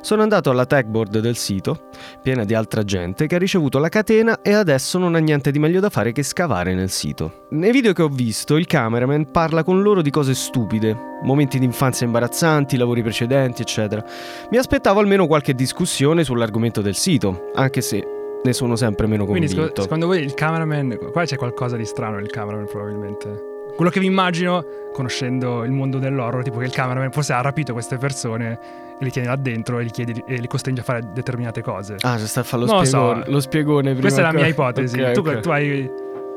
Sono 0.00 0.22
andato 0.22 0.50
alla 0.50 0.66
tech 0.66 0.86
board 0.86 1.18
del 1.18 1.36
sito, 1.36 1.88
piena 2.22 2.44
di 2.44 2.54
altra 2.54 2.82
gente 2.82 3.26
che 3.26 3.34
ha 3.34 3.38
ricevuto 3.38 3.78
la 3.78 3.88
catena 3.88 4.40
e 4.42 4.52
adesso 4.52 4.98
non 4.98 5.14
ha 5.14 5.18
niente 5.18 5.50
di 5.50 5.58
meglio 5.58 5.80
da 5.80 5.90
fare 5.90 6.12
che 6.12 6.22
scavare 6.22 6.74
nel 6.74 6.90
sito. 6.90 7.46
Nei 7.50 7.70
video 7.70 7.92
che 7.92 8.02
ho 8.02 8.08
visto, 8.08 8.56
il 8.56 8.66
cameraman 8.66 9.30
parla 9.30 9.62
con 9.62 9.82
loro 9.82 10.02
di 10.02 10.10
cose 10.10 10.34
stupide, 10.34 10.96
momenti 11.22 11.58
di 11.58 11.64
infanzia 11.64 12.06
imbarazzanti, 12.06 12.76
lavori 12.76 13.02
precedenti, 13.02 13.62
eccetera. 13.62 14.04
Mi 14.50 14.56
aspettavo 14.56 15.00
almeno 15.00 15.26
qualche 15.26 15.54
discussione 15.54 16.24
sull'argomento 16.24 16.80
del 16.80 16.94
sito, 16.94 17.50
anche 17.54 17.80
se 17.80 18.04
ne 18.42 18.52
sono 18.52 18.76
sempre 18.76 19.06
meno 19.06 19.24
Quindi, 19.26 19.46
convinto. 19.46 19.66
sec- 19.68 19.82
secondo 19.82 20.06
voi 20.06 20.22
il 20.22 20.34
cameraman. 20.34 20.96
Qua 21.12 21.24
c'è 21.24 21.36
qualcosa 21.36 21.76
di 21.76 21.84
strano 21.84 22.16
nel 22.16 22.30
cameraman, 22.30 22.66
probabilmente. 22.66 23.47
Quello 23.78 23.92
che 23.92 24.00
vi 24.00 24.06
immagino, 24.06 24.64
conoscendo 24.92 25.62
il 25.62 25.70
mondo 25.70 26.00
dell'horror, 26.00 26.42
tipo 26.42 26.58
che 26.58 26.64
il 26.64 26.72
cameraman 26.72 27.12
forse 27.12 27.32
ha 27.32 27.40
rapito 27.40 27.72
queste 27.72 27.96
persone 27.96 28.58
e 28.98 29.04
li 29.04 29.10
tiene 29.12 29.28
là 29.28 29.36
dentro 29.36 29.78
e 29.78 29.84
li, 29.84 29.90
chiede, 29.90 30.24
e 30.26 30.38
li 30.38 30.48
costringe 30.48 30.80
a 30.80 30.84
fare 30.84 31.12
determinate 31.12 31.62
cose. 31.62 31.94
Ah, 32.00 32.16
c'è 32.16 32.26
sta 32.26 32.40
a 32.40 32.42
fare 32.42 32.64
lo, 32.64 32.72
lo 32.72 32.84
so. 32.84 32.86
spiegone, 32.86 33.24
lo 33.28 33.40
spiegone 33.40 33.82
prima. 33.90 34.00
Questa 34.00 34.20
è 34.20 34.24
la 34.24 34.32
mia 34.32 34.48
ipotesi. 34.48 35.00
Ok, 35.00 35.12
tu, 35.12 35.20
ok. 35.20 35.38
tu 35.38 35.50
hai. 35.50 35.88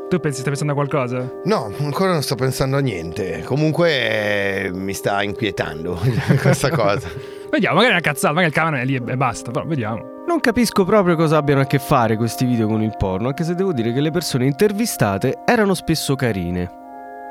Tu 0.08 0.20
pensi, 0.20 0.42
stai 0.42 0.50
pensando 0.50 0.74
a 0.74 0.76
qualcosa? 0.76 1.32
No, 1.46 1.74
ancora 1.80 2.12
non 2.12 2.22
sto 2.22 2.36
pensando 2.36 2.78
a 2.78 2.80
niente. 2.80 3.42
Comunque 3.44 4.66
eh, 4.66 4.72
mi 4.72 4.94
sta 4.94 5.24
inquietando 5.24 6.00
questa 6.40 6.70
cosa. 6.70 7.10
Vediamo, 7.50 7.78
magari 7.78 7.94
è 7.94 7.98
una 7.98 8.06
cazzata, 8.06 8.34
magari 8.36 8.54
il 8.54 8.54
camera 8.54 8.82
è 8.82 8.86
lì 8.86 8.94
e 8.94 9.18
basta, 9.18 9.50
però 9.50 9.66
vediamo. 9.66 10.22
Non 10.28 10.40
capisco 10.42 10.86
proprio 10.86 11.16
cosa 11.16 11.38
abbiano 11.38 11.62
a 11.62 11.66
che 11.66 11.80
fare 11.80 12.18
questi 12.18 12.46
video 12.46 12.68
con 12.68 12.84
il 12.84 12.94
porno, 13.00 13.30
anche 13.30 13.44
se 13.44 13.56
devo 13.56 13.74
dire 13.74 13.94
che 13.94 14.00
le 14.00 14.12
persone 14.12 14.46
intervistate 14.46 15.40
erano 15.44 15.74
spesso 15.74 16.14
carine. 16.16 16.81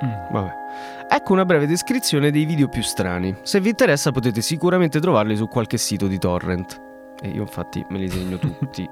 Mm. 0.05 0.37
Ecco 1.13 1.33
una 1.33 1.45
breve 1.45 1.67
descrizione 1.67 2.31
dei 2.31 2.45
video 2.45 2.69
più 2.69 2.83
strani. 2.83 3.35
Se 3.43 3.61
vi 3.61 3.71
interessa 3.71 4.13
potete 4.13 4.41
sicuramente 4.41 5.01
trovarli 5.01 5.37
su 5.37 5.49
qualche 5.49 5.77
sito 5.77 6.07
di 6.07 6.19
torrent. 6.19 6.81
E 7.23 7.29
io 7.29 7.43
infatti 7.43 7.85
me 7.91 7.99
li 7.99 8.09
segno 8.09 8.39
tutti. 8.41 8.89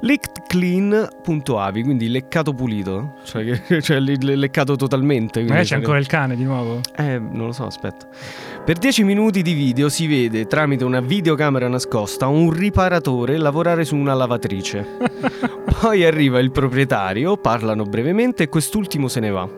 Lickedclean.avi, 0.00 1.82
quindi 1.84 2.08
leccato 2.08 2.52
pulito, 2.54 3.14
cioè, 3.24 3.60
cioè 3.80 4.00
le- 4.00 4.16
le- 4.20 4.34
leccato 4.36 4.74
totalmente. 4.74 5.40
Magari 5.42 5.60
c'è 5.60 5.64
cioè- 5.66 5.78
ancora 5.78 5.98
il 5.98 6.06
cane 6.06 6.34
di 6.34 6.42
nuovo. 6.44 6.80
eh, 6.96 7.18
non 7.20 7.46
lo 7.46 7.52
so, 7.52 7.66
aspetta. 7.66 8.06
Per 8.64 8.78
10 8.78 9.04
minuti 9.04 9.42
di 9.42 9.52
video 9.52 9.88
si 9.88 10.06
vede 10.08 10.46
tramite 10.46 10.84
una 10.84 11.00
videocamera 11.00 11.68
nascosta 11.68 12.26
un 12.26 12.50
riparatore 12.50 13.36
lavorare 13.36 13.84
su 13.84 13.94
una 13.96 14.14
lavatrice. 14.14 14.84
Poi 15.80 16.04
arriva 16.04 16.40
il 16.40 16.50
proprietario, 16.50 17.36
parlano 17.36 17.84
brevemente 17.84 18.44
e 18.44 18.48
quest'ultimo 18.48 19.06
se 19.06 19.20
ne 19.20 19.30
va. 19.30 19.48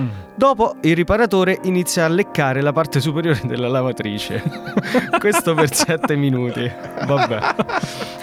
Mm. 0.00 0.08
Dopo 0.36 0.76
il 0.82 0.94
riparatore 0.94 1.58
inizia 1.64 2.04
a 2.04 2.08
leccare 2.08 2.60
la 2.60 2.72
parte 2.72 3.00
superiore 3.00 3.40
della 3.44 3.66
lavatrice. 3.68 4.42
questo 5.18 5.54
per 5.54 5.74
7 5.74 6.14
minuti. 6.14 6.70
Vabbè. 7.04 7.38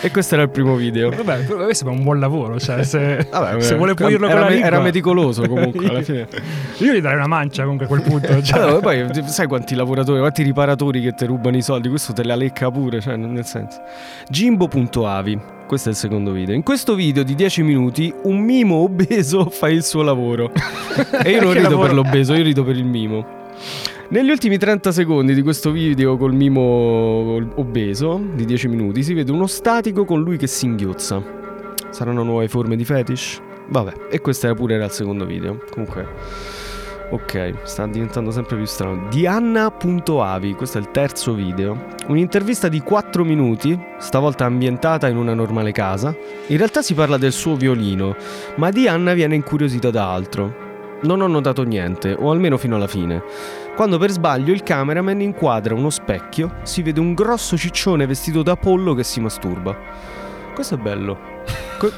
E 0.02 0.12
questo 0.12 0.36
era 0.36 0.44
il 0.44 0.50
primo 0.50 0.76
video. 0.76 1.10
Vabbè, 1.10 1.46
questo 1.46 1.86
è 1.86 1.90
un 1.90 2.04
buon 2.04 2.20
lavoro, 2.20 2.60
cioè 2.60 2.84
se, 2.84 3.28
Vabbè, 3.30 3.60
se 3.62 3.76
vuole 3.76 3.94
pulirlo 3.96 4.28
era, 4.28 4.34
con 4.36 4.44
la 4.44 4.48
me- 4.48 4.54
lingua. 4.54 4.68
era 4.72 4.80
meticoloso 4.80 5.48
comunque 5.48 5.88
alla 5.88 6.02
fine. 6.04 6.28
Io 6.78 6.94
gli 6.94 7.02
darei 7.02 7.18
una 7.18 7.28
mancia 7.28 7.64
comunque 7.64 7.86
a 7.86 7.90
quel 7.90 8.02
punto. 8.02 8.42
Cioè. 8.46 8.60
Allora, 8.60 8.80
poi 8.80 9.08
sai 9.26 9.48
quanti 9.48 9.76
lavoratori, 9.76 10.20
quanti 10.20 10.44
riparatori 10.44 11.02
che 11.02 11.14
ti 11.14 11.26
rubano 11.26 11.58
i 11.58 11.62
soldi? 11.62 11.90
Questo 11.90 12.14
te 12.14 12.24
la 12.24 12.36
lecca 12.36 12.72
pure, 12.72 13.02
cioè, 13.02 13.16
nel 13.16 13.46
senso. 13.46 13.82
Jimbo.avi. 14.30 15.54
Questo 15.68 15.90
è 15.90 15.92
il 15.94 15.98
secondo 15.98 16.32
video. 16.32 16.54
In 16.54 16.62
questo 16.62 16.94
video 16.94 17.24
di 17.24 17.34
10 17.34 17.64
minuti 17.64 18.14
un 18.24 18.40
mimo 18.40 18.76
obeso 18.76 19.50
fa 19.50 19.68
il 19.68 19.84
suo 19.84 20.04
lavoro. 20.04 20.52
e 21.24 21.32
io 21.32 21.42
non 21.44 21.54
rido 21.54 21.70
lavoro? 21.70 21.88
per 21.88 21.96
l'obeso, 21.96 22.36
io 22.36 22.44
rido 22.44 22.64
per 22.64 22.76
il 22.76 22.86
mimo. 22.86 23.26
Negli 24.10 24.30
ultimi 24.30 24.60
30 24.60 24.92
secondi 24.92 25.34
di 25.34 25.42
questo 25.42 25.72
video 25.72 26.18
col 26.18 26.34
mimo 26.34 27.42
obeso 27.56 28.24
di 28.36 28.46
10 28.46 28.68
minuti 28.68 29.02
si 29.02 29.16
vede 29.16 29.32
uno 29.32 29.48
statico 29.48 30.06
con 30.06 30.22
lui 30.22 30.38
che 30.38 30.46
singhiozza. 30.46 31.24
Saranno 31.90 32.22
nuove 32.22 32.48
forme 32.48 32.76
di 32.76 32.86
fetish? 32.86 33.42
Vabbè, 33.68 33.94
e 34.12 34.22
questo 34.22 34.46
era 34.46 34.54
pure 34.54 34.76
era 34.76 34.86
il 34.86 34.92
secondo 34.92 35.26
video. 35.26 35.58
Comunque 35.72 36.08
Ok, 37.12 37.54
sta 37.64 37.86
diventando 37.86 38.32
sempre 38.32 38.56
più 38.56 38.66
strano. 38.66 39.08
Dianna.avi, 39.10 40.56
questo 40.56 40.80
è 40.80 40.82
il 40.82 40.90
terzo 40.90 41.36
video. 41.36 41.86
Un'intervista 42.08 42.68
di 42.68 42.82
4 42.82 43.24
minuti, 43.24 43.80
stavolta 44.00 44.46
ambientata 44.46 45.08
in 45.08 45.18
una 45.18 45.36
normale 45.36 45.72
casa. 45.72 46.16
In 46.48 46.58
realtà 46.58 46.82
si 46.82 46.96
parla 46.96 47.18
del 47.18 47.32
suo 47.32 47.56
violino, 47.56 48.16
ma 48.56 48.72
Dianna 48.72 49.14
viene 49.14 49.36
incuriosita 49.36 49.92
da 49.92 50.12
altro. 50.12 50.64
Non 51.02 51.22
ho 51.22 51.28
notato 51.28 51.62
niente, 51.62 52.16
o 52.18 52.32
almeno 52.32 52.58
fino 52.58 52.76
alla 52.76 52.88
fine. 52.88 53.22
Quando 53.76 54.00
per 54.00 54.10
sbaglio 54.10 54.52
il 54.52 54.64
cameraman 54.64 55.22
inquadra 55.22 55.76
uno 55.76 55.92
specchio, 55.92 56.56
si 56.64 56.82
vede 56.82 57.00
un 57.00 57.14
grosso 57.14 57.56
ciccione 57.56 58.08
vestito 58.08 58.42
da 58.42 58.56
pollo 58.56 58.96
che 58.96 59.04
si 59.04 59.20
masturba. 59.20 59.78
Questo 60.56 60.76
è 60.76 60.78
bello. 60.78 61.34
Que- 61.78 61.92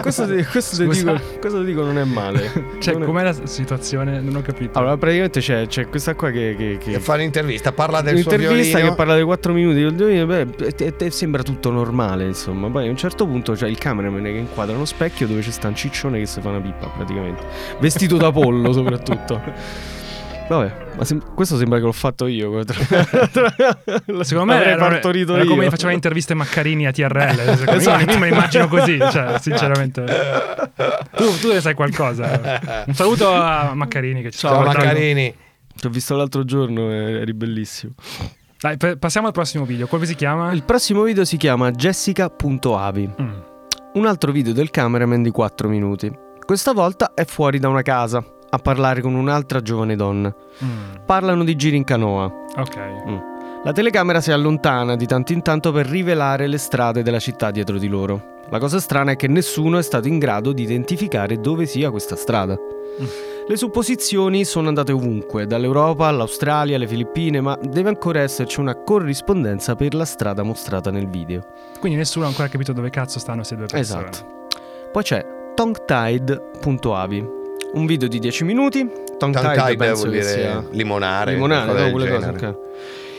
questo, 0.00 0.26
ti, 0.26 0.42
questo 0.46 0.82
dico, 0.86 1.12
questo 1.38 1.58
ti 1.60 1.64
dico 1.66 1.82
non 1.84 1.98
è 1.98 2.04
male. 2.04 2.50
Cioè, 2.78 2.94
Non 2.94 3.02
è- 3.02 3.06
com'è 3.06 3.22
la 3.22 3.34
situazione? 3.46 4.20
Non 4.22 4.36
ho 4.36 4.40
capito. 4.40 4.78
allora, 4.78 4.96
praticamente 4.96 5.40
c'è, 5.40 5.66
c'è 5.66 5.86
questa 5.88 6.14
qua 6.14 6.30
che. 6.30 6.54
che, 6.56 6.78
che 6.80 6.92
Che 6.92 6.98
fa 6.98 7.14
un'intervista, 7.14 7.72
parla 7.72 8.00
del 8.00 8.14
violino. 8.24 8.78
che 8.88 8.94
parla 8.94 9.14
dei 9.14 9.22
4 9.22 9.52
minuti 9.52 9.82
del 9.82 9.94
violino, 9.94 10.24
beh, 10.24 11.10
sembra 11.10 11.42
tutto 11.42 11.70
normale, 11.70 12.24
insomma. 12.24 12.70
Poi 12.70 12.86
a 12.86 12.90
un 12.90 12.96
certo 12.96 13.26
punto 13.26 13.52
c'è 13.52 13.68
il 13.68 13.76
cameraman 13.76 14.22
che 14.22 14.28
inquadra 14.30 14.74
uno 14.74 14.86
specchio 14.86 15.26
dove 15.26 15.42
c'è 15.42 15.50
sta 15.50 15.68
un 15.68 15.76
ciccione 15.76 16.18
che 16.18 16.24
si 16.26 16.40
fa 16.40 16.48
una 16.48 16.60
pippa, 16.60 16.86
praticamente. 16.86 17.44
Vestito 17.80 18.16
da 18.16 18.32
pollo, 18.32 18.72
soprattutto. 18.72 19.40
Vabbè, 20.48 20.72
ma 20.96 21.04
sem- 21.04 21.34
questo 21.34 21.56
sembra 21.56 21.78
che 21.78 21.84
l'ho 21.84 21.92
fatto 21.92 22.26
io. 22.26 22.62
Secondo 22.66 24.44
me 24.44 24.54
L'avrei 24.54 24.72
era, 24.72 24.88
partorito 24.88 25.34
era 25.34 25.44
io. 25.44 25.48
come 25.48 25.70
faceva 25.70 25.92
interviste 25.92 26.34
Maccarini 26.34 26.86
a 26.86 26.92
TRL. 26.92 27.56
Secondo 27.56 27.70
me. 27.70 27.76
Esatto. 27.76 28.10
Io 28.10 28.18
me 28.18 28.28
lo 28.28 28.34
immagino 28.34 28.68
così, 28.68 28.98
cioè, 28.98 29.38
sinceramente. 29.40 30.04
Tu, 31.16 31.38
tu 31.40 31.52
ne 31.52 31.60
sai 31.60 31.74
qualcosa. 31.74 32.84
Un 32.86 32.94
saluto 32.94 33.32
a 33.32 33.72
Maccarini 33.74 34.22
che 34.22 34.30
ci 34.30 34.38
sta 34.38 34.48
Ciao. 34.48 34.62
Maccarini. 34.64 35.34
Ti 35.74 35.86
ho 35.86 35.90
visto 35.90 36.14
l'altro 36.16 36.44
giorno, 36.44 36.90
e 36.90 37.20
eri 37.20 37.32
bellissimo. 37.32 37.92
Dai, 38.60 38.76
passiamo 38.98 39.28
al 39.28 39.32
prossimo 39.32 39.64
video. 39.64 39.86
Come 39.86 40.06
si 40.06 40.14
chiama? 40.14 40.52
Il 40.52 40.62
prossimo 40.64 41.02
video 41.02 41.24
si 41.24 41.36
chiama 41.36 41.70
Jessica.avi. 41.70 43.10
Mm. 43.20 43.30
Un 43.94 44.06
altro 44.06 44.32
video 44.32 44.52
del 44.52 44.70
cameraman 44.70 45.22
di 45.22 45.30
4 45.30 45.68
minuti. 45.68 46.10
Questa 46.44 46.72
volta 46.72 47.12
è 47.14 47.24
fuori 47.24 47.58
da 47.58 47.68
una 47.68 47.82
casa 47.82 48.24
a 48.54 48.58
parlare 48.58 49.00
con 49.00 49.14
un'altra 49.14 49.62
giovane 49.62 49.96
donna. 49.96 50.34
Mm. 50.62 51.04
Parlano 51.06 51.42
di 51.42 51.56
giri 51.56 51.76
in 51.76 51.84
canoa. 51.84 52.30
Ok. 52.56 52.76
La 53.64 53.72
telecamera 53.72 54.20
si 54.20 54.30
allontana 54.30 54.94
di 54.94 55.06
tanto 55.06 55.32
in 55.32 55.40
tanto 55.40 55.72
per 55.72 55.86
rivelare 55.86 56.46
le 56.46 56.58
strade 56.58 57.02
della 57.02 57.18
città 57.18 57.50
dietro 57.50 57.78
di 57.78 57.88
loro. 57.88 58.40
La 58.50 58.58
cosa 58.58 58.78
strana 58.78 59.12
è 59.12 59.16
che 59.16 59.26
nessuno 59.26 59.78
è 59.78 59.82
stato 59.82 60.08
in 60.08 60.18
grado 60.18 60.52
di 60.52 60.62
identificare 60.62 61.40
dove 61.40 61.64
sia 61.64 61.90
questa 61.90 62.14
strada. 62.14 62.54
Le 63.48 63.56
supposizioni 63.56 64.44
sono 64.44 64.68
andate 64.68 64.92
ovunque, 64.92 65.46
dall'Europa 65.46 66.08
all'Australia, 66.08 66.76
alle 66.76 66.86
Filippine, 66.86 67.40
ma 67.40 67.58
deve 67.62 67.88
ancora 67.88 68.20
esserci 68.20 68.60
una 68.60 68.74
corrispondenza 68.74 69.74
per 69.76 69.94
la 69.94 70.04
strada 70.04 70.42
mostrata 70.42 70.90
nel 70.90 71.08
video. 71.08 71.40
Quindi 71.80 71.96
nessuno 71.96 72.26
ha 72.26 72.28
ancora 72.28 72.48
capito 72.48 72.74
dove 72.74 72.90
cazzo 72.90 73.18
stanno 73.18 73.38
queste 73.38 73.56
due 73.56 73.66
persone. 73.66 74.08
Esatto. 74.10 74.48
Poi 74.92 75.02
c'è 75.02 75.24
tonguetide.avi, 75.54 77.40
un 77.74 77.86
video 77.86 78.08
di 78.08 78.18
10 78.18 78.44
minuti. 78.44 78.88
Tongue-tied 79.18 79.76
penso 79.76 80.02
vuol 80.02 80.10
dire 80.12 80.24
sia- 80.24 80.64
limonare. 80.70 81.32
Limonare, 81.34 81.84
no, 81.84 81.90
quelle 81.90 82.08
cose, 82.10 82.26
genere. 82.26 82.46
ok. 82.46 82.56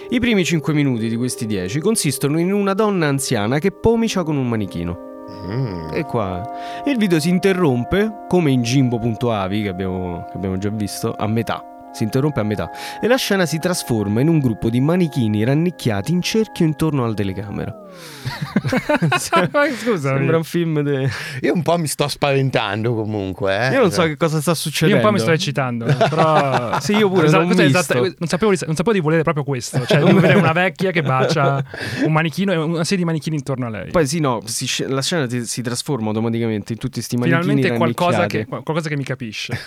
I 0.10 0.20
primi 0.20 0.44
5 0.44 0.74
minuti 0.74 1.10
di 1.10 1.16
questi 1.16 1.46
10 1.46 1.80
consistono 1.80 2.40
in 2.40 2.52
una 2.54 2.74
donna 2.74 3.08
anziana 3.08 3.60
che 3.60 3.72
pomicia 3.72 4.24
con 4.24 4.38
un 4.38 4.48
manichino. 4.48 5.12
Mm. 5.48 5.90
E 5.94 6.04
qua 6.04 6.42
il 6.86 6.98
video 6.98 7.20
si 7.20 7.30
interrompe, 7.30 8.26
come 8.28 8.52
in 8.52 8.62
Jimbo.avi 8.62 9.64
che 9.64 9.70
abbiamo, 9.70 10.26
che 10.30 10.38
abbiamo 10.38 10.58
già 10.58 10.70
visto, 10.70 11.14
a 11.18 11.28
metà. 11.28 11.64
Si 11.94 12.04
interrompe 12.04 12.40
a 12.40 12.44
metà 12.44 12.70
e 13.02 13.08
la 13.08 13.16
scena 13.18 13.46
si 13.46 13.60
trasforma 13.60 14.20
in 14.22 14.28
un 14.28 14.40
gruppo 14.40 14.70
di 14.70 14.80
manichini 14.82 15.44
rannicchiati 15.44 16.12
in 16.12 16.22
cerchio 16.22 16.66
intorno 16.66 17.04
alla 17.06 17.14
telecamera. 17.14 17.74
Scusa, 19.20 20.16
Sembra 20.16 20.38
un 20.38 20.44
film 20.44 20.82
de... 20.82 21.10
Io 21.42 21.54
un 21.54 21.62
po' 21.62 21.78
mi 21.78 21.88
sto 21.88 22.08
spaventando 22.08 22.94
comunque. 22.96 23.68
Eh. 23.68 23.74
Io 23.74 23.80
non 23.82 23.92
so 23.92 24.04
che 24.04 24.18
cosa 24.18 24.42
sta 24.42 24.52
io 24.52 24.56
succedendo. 24.58 24.98
un 25.02 25.08
po' 25.08 25.12
mi 25.12 25.20
sto 25.20 25.32
eccitando, 25.32 25.86
però 25.86 26.80
Sì, 26.82 26.94
io 26.96 27.10
pure, 27.10 27.28
Esatto, 27.28 27.44
non, 27.46 27.60
esatta- 27.60 27.94
non, 28.00 28.16
sapevo, 28.28 28.52
di- 28.52 28.64
non 28.66 28.76
sapevo 28.76 28.94
di 28.94 29.00
volere 29.00 29.24
proprio 29.24 29.44
questo, 29.44 29.86
cioè 29.86 30.02
di 30.04 30.12
vedere 30.12 30.38
una 30.38 30.52
vecchia 30.54 30.92
che 30.92 31.02
bacia 31.02 31.64
un 32.06 32.12
manichino 32.12 32.52
e 32.52 32.56
una 32.58 32.84
serie 32.84 32.98
di 33.00 33.06
manichini 33.06 33.36
intorno 33.36 33.68
a 33.68 33.70
lei. 33.70 33.92
Poi 33.92 34.08
sì, 34.08 34.20
no, 34.20 34.42
si 34.46 34.68
la 34.88 35.02
scena 35.02 35.26
ti- 35.28 35.46
si 35.46 35.62
trasforma 35.62 36.08
automaticamente 36.08 36.74
in 36.74 36.80
tutti 36.80 36.94
questi 36.96 37.16
manichini 37.18 37.42
Finalmente 37.44 37.78
qualcosa 37.78 38.26
che, 38.26 38.46
qualcosa 38.46 38.90
che 38.90 38.96
mi 38.96 39.04
capisce. 39.04 39.58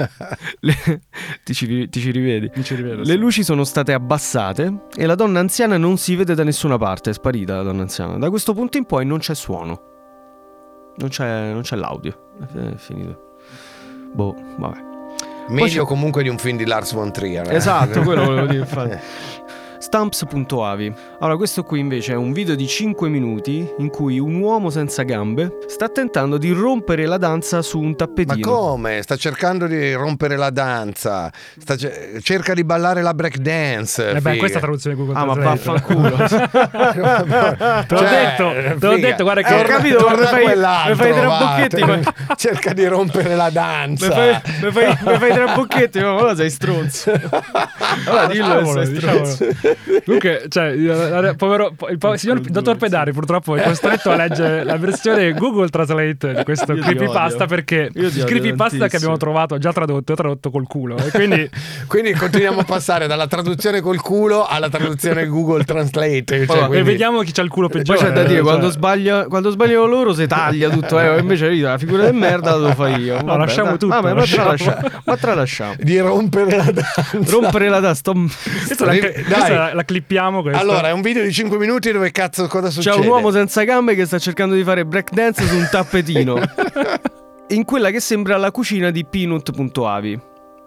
Le- 0.60 1.02
ti, 1.42 1.54
ci, 1.54 1.66
ti 1.88 2.00
ci 2.00 2.10
rivedi. 2.10 2.50
Ci 2.62 2.74
rivedo. 2.74 3.02
Le 3.02 3.04
sì. 3.06 3.16
luci 3.16 3.44
sono 3.44 3.64
state 3.64 3.92
abbassate 3.92 4.86
e 4.96 5.06
la 5.06 5.14
donna 5.14 5.40
anziana 5.40 5.76
non 5.76 5.96
si 5.96 6.16
vede 6.16 6.34
da 6.34 6.44
nessuna 6.44 6.78
parte, 6.78 7.10
è 7.10 7.12
sparita 7.12 7.56
la 7.56 7.62
donna 7.62 7.82
anziana. 7.82 8.18
Da 8.18 8.30
questo 8.30 8.54
punto 8.54 8.76
in 8.76 8.84
poi 8.84 9.04
non 9.04 9.18
c'è 9.18 9.34
suono. 9.34 9.92
Non 10.96 11.08
c'è, 11.08 11.52
non 11.52 11.62
c'è 11.62 11.76
l'audio. 11.76 12.16
È 12.52 12.74
finito. 12.76 13.36
Boh, 14.12 14.34
vabbè. 14.58 14.92
Meglio 15.48 15.84
comunque 15.84 16.22
di 16.22 16.28
un 16.28 16.38
film 16.38 16.56
di 16.56 16.64
Lars 16.64 16.92
von 16.94 17.12
Trier. 17.12 17.50
eh. 17.50 17.56
Esatto, 17.56 18.00
quello 18.02 18.24
volevo 18.24 18.46
dire 18.46 18.60
infatti. 18.60 18.98
Stamps.avi. 19.84 20.92
Allora, 21.20 21.36
questo 21.36 21.62
qui 21.62 21.78
invece 21.78 22.12
è 22.14 22.16
un 22.16 22.32
video 22.32 22.54
di 22.54 22.66
5 22.66 23.06
minuti 23.10 23.68
in 23.78 23.90
cui 23.90 24.18
un 24.18 24.40
uomo 24.40 24.70
senza 24.70 25.02
gambe 25.02 25.58
sta 25.66 25.90
tentando 25.90 26.38
di 26.38 26.52
rompere 26.52 27.04
la 27.04 27.18
danza 27.18 27.60
su 27.60 27.78
un 27.80 27.88
Ma 27.90 27.94
tappetino. 27.96 28.50
come? 28.50 29.02
Sta 29.02 29.16
cercando 29.16 29.66
di 29.66 29.92
rompere 29.92 30.36
la 30.36 30.48
danza. 30.48 31.30
Sta 31.58 31.76
ce- 31.76 32.18
cerca 32.22 32.54
di 32.54 32.64
ballare 32.64 33.02
la 33.02 33.12
break 33.12 33.36
dance. 33.36 34.08
Eh 34.08 34.20
beh, 34.22 34.38
questa 34.38 34.56
è 34.56 34.60
traduzione 34.62 34.96
Google 34.96 35.14
Ah, 35.18 35.24
ma 35.26 35.34
vaffanculo. 35.34 36.16
Te 37.86 37.94
l'ho 37.94 38.00
detto, 38.08 38.52
te 38.78 38.86
l'ho 38.86 38.94
figa. 38.94 39.08
detto, 39.08 39.22
guarda 39.22 39.42
che- 39.42 39.54
Eh, 39.54 39.60
ho 39.60 39.64
capito, 39.64 39.96
torna 39.98 40.16
mi 40.20 40.26
fai- 40.26 40.42
quell'altro, 40.44 40.90
mi 40.90 40.96
fai 40.96 41.12
tre 41.12 41.26
va, 41.26 41.38
bocchetti, 41.38 41.76
te- 41.76 41.84
ma- 41.84 42.00
Cerca 42.36 42.72
di 42.72 42.86
rompere 42.86 43.34
la 43.36 43.44
Mi 43.46 43.52
danza. 43.52 44.10
fai, 44.10 44.40
mi 44.62 44.70
fai- 44.72 44.96
mi 45.04 45.18
fai 45.18 45.30
tre 45.32 45.52
bocchetti, 45.54 45.98
ma 46.00 46.08
allora 46.10 46.34
sei 46.34 46.48
stronzo. 46.48 47.12
Allora 48.06 48.26
dillo 48.26 48.46
che 48.46 48.58
Diciamolo, 48.58 48.84
sei 48.84 48.92
diciamolo. 48.92 49.24
stronzo. 49.26 49.73
Comunque, 50.04 50.44
cioè, 50.48 50.66
il 50.66 51.34
povero, 51.36 51.74
il 51.90 51.98
povero 51.98 52.18
signor 52.18 52.40
dottor 52.40 52.76
Pedari 52.76 53.12
purtroppo 53.12 53.56
è 53.56 53.62
costretto 53.62 54.10
a 54.10 54.16
leggere 54.16 54.64
la 54.64 54.76
versione 54.76 55.32
Google 55.32 55.68
Translate 55.68 56.34
di 56.34 56.44
questo 56.44 56.72
Io 56.72 56.82
creepypasta 56.82 57.46
perché 57.46 57.90
il 57.92 58.24
creepypasta 58.24 58.88
che 58.88 58.96
abbiamo 58.96 59.16
trovato 59.16 59.58
già 59.58 59.72
tradotto 59.72 60.12
è 60.12 60.16
tradotto 60.16 60.50
col 60.50 60.66
culo 60.66 60.96
e 60.96 61.10
quindi 61.10 61.48
Quindi 61.86 62.12
continuiamo 62.12 62.60
a 62.60 62.64
passare 62.64 63.06
dalla 63.06 63.26
traduzione 63.26 63.80
col 63.80 64.00
culo 64.00 64.46
alla 64.46 64.68
traduzione 64.68 65.26
Google 65.26 65.64
Translate. 65.64 66.46
Cioè, 66.46 66.62
e 66.62 66.66
quindi- 66.66 66.82
vediamo 66.82 67.20
chi 67.20 67.32
c'ha 67.32 67.42
il 67.42 67.48
culo 67.48 67.68
Poi 67.68 67.78
peggiore. 67.78 67.98
c'è 67.98 68.12
da 68.12 68.22
dire, 68.22 68.34
cioè. 68.36 68.42
quando, 68.42 68.70
sbaglia, 68.70 69.26
quando 69.26 69.50
sbagliano 69.50 69.86
loro 69.86 70.12
si 70.12 70.26
taglia 70.26 70.68
tutto, 70.70 70.98
eh, 70.98 71.18
invece 71.18 71.50
io 71.50 71.68
la 71.68 71.78
figura 71.78 72.08
di 72.08 72.16
merda 72.16 72.52
la 72.52 72.56
devo 72.58 72.74
fare 72.74 73.00
io. 73.00 73.20
No, 73.22 73.36
lasciamo 73.36 73.70
dai. 73.70 73.78
tutto, 73.78 73.94
Vabbè, 73.94 74.08
ma 74.08 74.14
lasciamo. 74.20 74.54
tralasciamo. 74.54 74.88
Ma 75.04 75.16
tralasciamo. 75.16 75.74
di 75.78 75.98
rompere 75.98 76.56
la 76.56 76.70
danza. 76.70 77.06
Rompere 77.30 77.68
la 77.68 77.80
testa. 77.80 78.12
Questa 78.12 78.84
la, 78.84 78.92
Dai. 78.92 79.12
La, 79.68 79.74
la 79.74 79.84
clippiamo 79.84 80.42
questa. 80.42 80.60
Allora, 80.60 80.88
è 80.88 80.92
un 80.92 81.02
video 81.02 81.22
di 81.22 81.32
5 81.32 81.56
minuti 81.58 81.90
dove 81.92 82.10
cazzo 82.10 82.46
cosa 82.46 82.68
C'è 82.68 82.72
succede? 82.74 82.98
un 83.00 83.06
uomo 83.06 83.30
senza 83.30 83.62
gambe 83.64 83.94
che 83.94 84.06
sta 84.06 84.18
cercando 84.18 84.54
di 84.54 84.62
fare 84.64 84.84
breakdance 84.84 85.46
su 85.46 85.56
un 85.56 85.68
tappetino. 85.70 86.38
In 87.48 87.64
quella 87.64 87.90
che 87.90 88.00
sembra 88.00 88.36
la 88.36 88.50
cucina 88.50 88.90
di 88.90 89.04
Peanut.avi. 89.04 90.20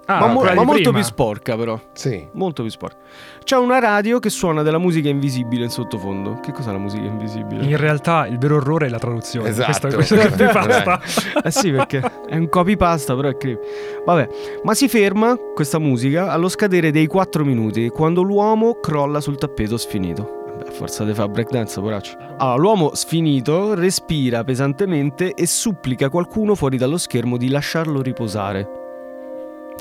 Ah, 0.10 0.20
ma 0.22 0.28
mo- 0.28 0.42
ma 0.42 0.54
molto 0.54 0.74
prima. 0.74 0.92
più 0.94 1.04
sporca, 1.04 1.58
però. 1.58 1.78
Sì. 1.92 2.26
Molto 2.34 2.62
più 2.62 2.72
sporca. 2.72 2.96
C'è 3.44 3.58
una 3.58 3.78
radio 3.80 4.20
che 4.20 4.30
suona 4.30 4.62
della 4.64 4.78
musica 4.78 5.10
invisibile 5.10 5.66
in 5.66 5.70
sottofondo. 5.70 6.40
Che 6.42 6.54
cos'è 6.54 6.72
la 6.72 6.78
musica 6.78 7.04
invisibile? 7.04 7.64
In 7.66 7.76
realtà 7.76 8.26
il 8.26 8.38
vero 8.38 8.56
orrore 8.56 8.86
è 8.86 8.90
la 8.90 9.00
traduzione. 9.00 9.50
Esatto. 9.50 9.90
Questo, 9.90 10.16
questo 10.16 10.16
creepypasta. 10.36 11.02
Eh 11.44 11.52
sì, 11.52 11.72
perché 11.72 12.02
è 12.28 12.38
un 12.38 12.48
copypasta, 12.48 13.16
però 13.16 13.28
è 13.28 13.36
creepy. 13.36 13.66
Vabbè, 14.06 14.30
ma 14.64 14.74
si 14.74 14.88
ferma 14.88 15.38
questa 15.54 15.78
musica 15.78 16.32
allo 16.32 16.48
scadere 16.48 16.92
dei 16.92 17.08
4 17.08 17.44
minuti, 17.44 17.90
quando 17.90 18.22
l'uomo 18.22 18.80
crolla 18.80 19.20
sul 19.20 19.38
tappeto 19.38 19.76
sfinito. 19.76 20.44
Vabbè, 20.58 20.72
forza 20.72 21.04
di 21.04 21.14
fare 21.14 21.30
breakdance, 21.30 21.80
poraccio. 21.82 22.18
Allora, 22.38 22.56
l'uomo 22.56 22.96
sfinito 22.96 23.74
respira 23.76 24.44
pesantemente 24.46 25.34
e 25.34 25.46
supplica 25.46 26.10
qualcuno 26.10 26.56
fuori 26.56 26.78
dallo 26.78 26.98
schermo 26.98 27.36
di 27.36 27.50
lasciarlo 27.50 28.02
riposare. 28.02 28.77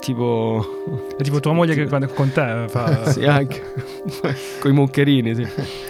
Tipo... 0.00 1.14
È 1.16 1.22
tipo 1.22 1.40
tua 1.40 1.52
moglie 1.52 1.74
che 1.74 1.86
quando- 1.88 2.08
con 2.08 2.30
te 2.32 2.66
fa... 2.68 3.10
Sì, 3.10 3.24
anche. 3.24 3.74
Con 4.60 4.70
i 4.70 4.74
moncherini, 4.74 5.34
sì. 5.34 5.46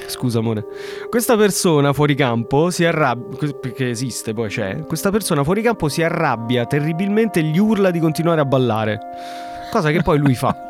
Scusa, 0.06 0.38
amore. 0.38 0.64
Questa 1.10 1.36
persona 1.36 1.92
fuori 1.92 2.14
campo 2.14 2.70
si 2.70 2.84
arrabbia. 2.84 3.52
Perché 3.60 3.90
esiste, 3.90 4.32
poi 4.32 4.48
c'è. 4.48 4.84
Questa 4.86 5.10
persona 5.10 5.44
fuori 5.44 5.62
campo 5.62 5.88
si 5.88 6.02
arrabbia 6.02 6.66
terribilmente 6.66 7.40
e 7.40 7.44
gli 7.44 7.58
urla 7.58 7.90
di 7.90 7.98
continuare 7.98 8.40
a 8.40 8.44
ballare. 8.44 9.00
Cosa 9.70 9.90
che 9.90 10.02
poi 10.02 10.18
lui 10.18 10.34
fa. 10.34 10.56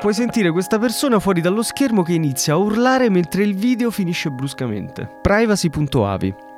Puoi 0.00 0.14
sentire 0.14 0.50
questa 0.50 0.78
persona 0.78 1.18
fuori 1.18 1.40
dallo 1.40 1.62
schermo 1.62 2.02
che 2.02 2.12
inizia 2.12 2.54
a 2.54 2.56
urlare 2.56 3.10
mentre 3.10 3.42
il 3.42 3.54
video 3.54 3.90
finisce 3.90 4.30
bruscamente. 4.30 5.08
Privacy.avi. 5.22 6.49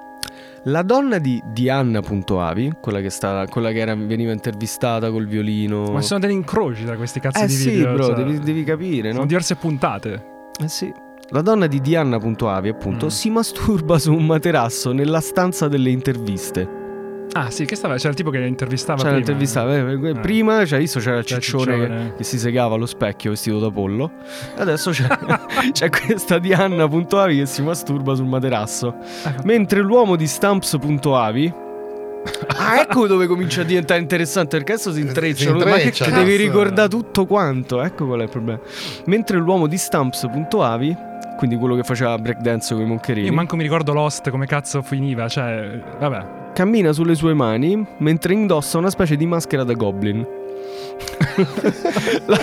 La 0.66 0.82
donna 0.82 1.18
di 1.18 1.42
Diana.avi, 1.44 2.74
quella 2.80 3.00
che, 3.00 3.10
sta, 3.10 3.46
quella 3.48 3.72
che 3.72 3.78
era- 3.78 3.96
veniva 3.96 4.30
intervistata 4.30 5.10
col 5.10 5.26
violino. 5.26 5.90
Ma 5.90 6.00
sono 6.02 6.20
degli 6.20 6.30
incroci 6.30 6.84
tra 6.84 6.96
questi 6.96 7.18
cazzi 7.18 7.42
Eh 7.42 7.46
di 7.46 7.52
sì, 7.52 7.70
video. 7.70 7.94
bro, 7.94 8.04
cioè, 8.06 8.14
devi, 8.14 8.38
devi 8.38 8.62
capire, 8.62 9.08
Sono 9.08 9.22
no? 9.22 9.26
diverse 9.26 9.56
puntate. 9.56 10.24
Eh 10.62 10.68
sì. 10.68 10.92
La 11.30 11.40
donna 11.42 11.66
di 11.66 11.80
Diana.avi, 11.80 12.68
appunto, 12.68 13.06
Mm. 13.06 13.08
si 13.08 13.30
masturba 13.30 13.98
su 13.98 14.12
un 14.14 14.24
materasso 14.24 14.92
nella 14.92 15.20
stanza 15.20 15.66
delle 15.66 15.90
interviste. 15.90 16.80
Ah 17.34 17.50
sì, 17.50 17.64
che 17.64 17.76
stava? 17.76 17.96
C'era 17.96 18.10
il 18.10 18.14
tipo 18.14 18.28
che 18.30 18.38
intervistava 18.38 18.98
Cioè, 18.98 19.08
prima. 19.08 19.16
l'intervista, 19.24 19.66
eh, 19.74 19.78
eh, 19.78 20.08
Eh. 20.10 20.14
prima, 20.20 20.66
cioè, 20.66 20.78
visto 20.78 20.98
c'era 21.00 21.16
il 21.18 21.24
C'era 21.24 21.40
ciccione, 21.40 21.64
ciccione. 21.64 22.04
Che, 22.10 22.14
che 22.18 22.24
si 22.24 22.38
segava 22.38 22.74
allo 22.74 22.84
specchio 22.86 23.30
vestito 23.30 23.58
da 23.58 23.70
pollo. 23.70 24.10
E 24.56 24.60
adesso 24.60 24.90
c'è, 24.90 25.06
c'è 25.72 25.88
questa 25.88 26.38
Diana.avi 26.38 27.38
che 27.38 27.46
si 27.46 27.62
masturba 27.62 28.14
sul 28.14 28.26
materasso. 28.26 28.94
Ah. 29.22 29.34
Mentre 29.44 29.80
l'uomo 29.80 30.16
di 30.16 30.26
Stamps.avi. 30.26 31.54
Ah, 32.56 32.80
ecco 32.80 33.08
dove 33.08 33.26
comincia 33.26 33.62
a 33.62 33.64
diventare 33.64 33.98
interessante 33.98 34.56
perché 34.58 34.74
adesso 34.74 34.92
si 34.92 35.00
intrecciano. 35.00 35.58
Si 35.58 35.64
ma 35.64 35.70
che, 35.72 35.76
intreccia, 35.78 36.04
che 36.04 36.10
cazzo. 36.10 36.22
devi 36.24 36.36
ricordare 36.36 36.88
tutto 36.88 37.24
quanto. 37.26 37.82
Ecco 37.82 38.06
qual 38.06 38.20
è 38.20 38.24
il 38.24 38.28
problema. 38.28 38.60
Mentre 39.06 39.38
l'uomo 39.38 39.66
di 39.66 39.76
Stamps.avi, 39.78 40.96
quindi 41.42 41.58
quello 41.58 41.74
che 41.74 41.82
faceva 41.82 42.16
breakdance 42.18 42.72
con 42.72 42.84
i 42.84 42.86
moncherini, 42.86 43.26
Io 43.26 43.32
manco 43.32 43.56
mi 43.56 43.64
ricordo 43.64 43.92
Lost 43.92 44.30
come 44.30 44.46
cazzo 44.46 44.80
finiva, 44.80 45.26
cioè, 45.26 45.76
vabbè. 45.98 46.52
cammina 46.52 46.92
sulle 46.92 47.16
sue 47.16 47.34
mani 47.34 47.84
mentre 47.98 48.32
indossa 48.32 48.78
una 48.78 48.90
specie 48.90 49.16
di 49.16 49.26
maschera 49.26 49.64
da 49.64 49.72
goblin. 49.72 50.24
la, 52.26 52.38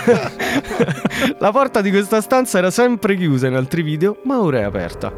la 1.38 1.52
porta 1.52 1.80
di 1.80 1.92
questa 1.92 2.20
stanza 2.20 2.58
era 2.58 2.72
sempre 2.72 3.16
chiusa 3.16 3.48
in 3.48 3.56
altri 3.56 3.84
video, 3.84 4.18
ma 4.26 4.42
ora 4.42 4.60
è 4.60 4.64
aperta. 4.64 5.14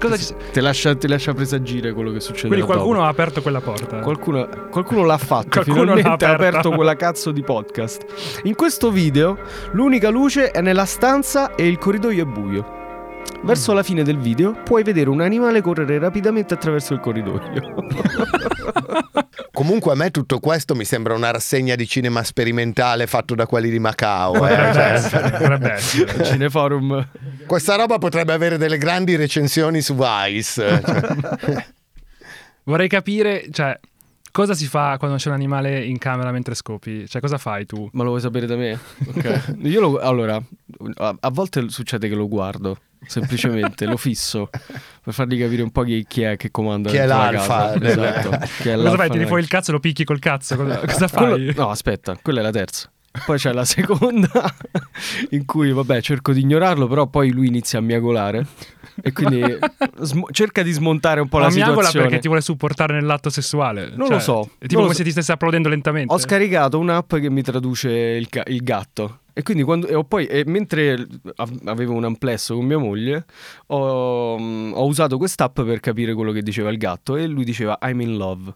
Cosa 0.00 0.16
ci... 0.16 0.34
Ti 0.50 0.60
lascia, 0.60 0.96
ti 0.96 1.06
lascia 1.06 1.32
presagire 1.34 1.92
quello 1.92 2.10
che 2.10 2.18
succede. 2.18 2.48
Quindi 2.48 2.66
qualcuno 2.66 3.04
ha 3.04 3.06
aperto 3.06 3.42
quella 3.42 3.60
porta. 3.60 4.00
Qualcuno, 4.00 4.48
qualcuno 4.70 5.04
l'ha 5.04 5.18
fatto, 5.18 5.50
Qualcuno 5.50 5.94
finalmente 5.94 6.24
l'ha 6.24 6.32
ha 6.32 6.34
aperto 6.34 6.72
quella 6.72 6.96
cazzo 6.96 7.30
di 7.30 7.44
podcast. 7.44 8.40
In 8.42 8.56
questo 8.56 8.90
video 8.90 9.38
l'unica 9.70 10.08
luce 10.08 10.50
è 10.50 10.60
nella 10.60 10.84
stanza 10.84 11.54
e 11.54 11.68
il 11.68 11.78
corridoio 11.78 12.24
è 12.24 12.26
buio. 12.26 12.86
Verso 13.42 13.72
la 13.72 13.82
fine 13.82 14.02
del 14.02 14.18
video 14.18 14.60
puoi 14.62 14.82
vedere 14.82 15.08
un 15.08 15.20
animale 15.20 15.62
correre 15.62 15.98
rapidamente 15.98 16.54
attraverso 16.54 16.92
il 16.92 17.00
corridoio. 17.00 17.40
Comunque 19.52 19.92
a 19.92 19.96
me 19.96 20.10
tutto 20.10 20.38
questo 20.38 20.74
mi 20.74 20.84
sembra 20.84 21.14
una 21.14 21.30
rassegna 21.30 21.74
di 21.74 21.86
cinema 21.86 22.22
sperimentale 22.22 23.06
fatto 23.06 23.34
da 23.34 23.46
quelli 23.46 23.70
di 23.70 23.78
Macao. 23.78 24.34
eh. 24.34 24.38
Potrebbe 24.38 24.72
Cioè, 24.72 25.72
essere. 25.72 26.20
Cineforum. 26.24 27.08
questa 27.46 27.76
roba 27.76 27.98
potrebbe 27.98 28.32
avere 28.32 28.58
delle 28.58 28.78
grandi 28.78 29.16
recensioni 29.16 29.80
su 29.80 29.96
Vice. 29.96 30.82
Cioè, 30.84 31.64
Vorrei 32.64 32.88
capire, 32.88 33.46
cioè, 33.50 33.78
cosa 34.30 34.54
si 34.54 34.66
fa 34.66 34.96
quando 34.98 35.16
c'è 35.16 35.28
un 35.28 35.34
animale 35.34 35.82
in 35.84 35.98
camera 35.98 36.30
mentre 36.30 36.54
scopi? 36.54 37.08
Cioè, 37.08 37.20
cosa 37.20 37.38
fai 37.38 37.64
tu? 37.64 37.88
Ma 37.92 38.02
lo 38.02 38.10
vuoi 38.10 38.20
sapere 38.20 38.46
da 38.46 38.56
me? 38.56 38.78
Ok. 39.06 39.54
Io 39.62 39.80
lo, 39.80 39.98
allora, 39.98 40.40
a, 40.96 41.16
a 41.18 41.30
volte 41.30 41.68
succede 41.70 42.08
che 42.08 42.14
lo 42.14 42.28
guardo, 42.28 42.76
semplicemente 43.06 43.86
lo 43.86 43.96
fisso 43.96 44.50
per 45.02 45.14
fargli 45.14 45.38
capire 45.40 45.62
un 45.62 45.70
po' 45.70 45.82
chi, 45.82 46.04
chi 46.08 46.22
è 46.22 46.36
che 46.36 46.50
comanda 46.50 46.90
Chi 46.90 46.96
è 46.96 47.06
l'alfa 47.06 47.56
casa. 47.72 47.78
del- 47.78 47.98
Esatto. 47.98 48.28
Chi 48.30 48.68
è 48.68 48.74
Cosa 48.74 48.76
l'alfa 48.76 48.96
fai? 48.96 49.10
Tiri 49.10 49.26
fuori 49.26 49.42
il 49.42 49.48
cazzo 49.48 49.70
e 49.70 49.74
lo 49.74 49.80
picchi 49.80 50.04
col 50.04 50.18
cazzo? 50.18 50.56
Cosa, 50.56 50.78
cosa 50.86 51.08
fai? 51.08 51.28
Quello- 51.28 51.52
no, 51.56 51.70
aspetta, 51.70 52.18
quella 52.20 52.40
è 52.40 52.42
la 52.42 52.50
terza. 52.50 52.90
Poi 53.24 53.36
c'è 53.38 53.52
la 53.52 53.64
seconda 53.64 54.30
in 55.30 55.44
cui, 55.44 55.72
vabbè, 55.72 56.00
cerco 56.02 56.32
di 56.32 56.40
ignorarlo, 56.40 56.86
però 56.86 57.06
poi 57.08 57.30
lui 57.32 57.48
inizia 57.48 57.78
a 57.78 57.82
miagolare 57.82 58.46
e 59.02 59.12
quindi 59.12 59.42
sm- 60.02 60.30
cerca 60.30 60.62
di 60.62 60.70
smontare 60.70 61.20
un 61.20 61.28
po' 61.28 61.38
Ma 61.38 61.44
la 61.48 61.50
miagola 61.54 61.74
situazione. 61.76 62.04
perché 62.06 62.20
ti 62.20 62.26
vuole 62.28 62.42
supportare 62.42 62.92
nell'atto 62.94 63.28
sessuale. 63.30 63.90
Non 63.94 64.06
Cioè, 64.06 64.16
lo 64.16 64.20
so, 64.20 64.50
È 64.58 64.66
tipo 64.66 64.80
come 64.82 64.92
so. 64.92 64.98
se 64.98 65.04
ti 65.04 65.10
stesse 65.10 65.32
applaudendo 65.32 65.68
lentamente. 65.68 66.12
Ho 66.12 66.18
scaricato 66.18 66.78
un'app 66.78 67.16
che 67.16 67.30
mi 67.30 67.42
traduce 67.42 67.90
il, 67.90 68.28
ca- 68.28 68.44
il 68.46 68.62
gatto. 68.62 69.20
E 69.38 69.42
quindi 69.44 69.62
quando, 69.62 69.86
e 69.86 70.04
poi, 70.04 70.26
e 70.26 70.42
mentre 70.46 71.06
av- 71.36 71.60
avevo 71.66 71.92
un 71.92 72.02
amplesso 72.02 72.56
con 72.56 72.64
mia 72.66 72.76
moglie, 72.78 73.24
ho, 73.66 74.34
ho 74.36 74.84
usato 74.84 75.16
quest'app 75.16 75.60
per 75.60 75.78
capire 75.78 76.12
quello 76.12 76.32
che 76.32 76.42
diceva 76.42 76.70
il 76.70 76.76
gatto 76.76 77.14
e 77.14 77.24
lui 77.28 77.44
diceva 77.44 77.78
I'm 77.82 78.00
in 78.00 78.16
love. 78.16 78.52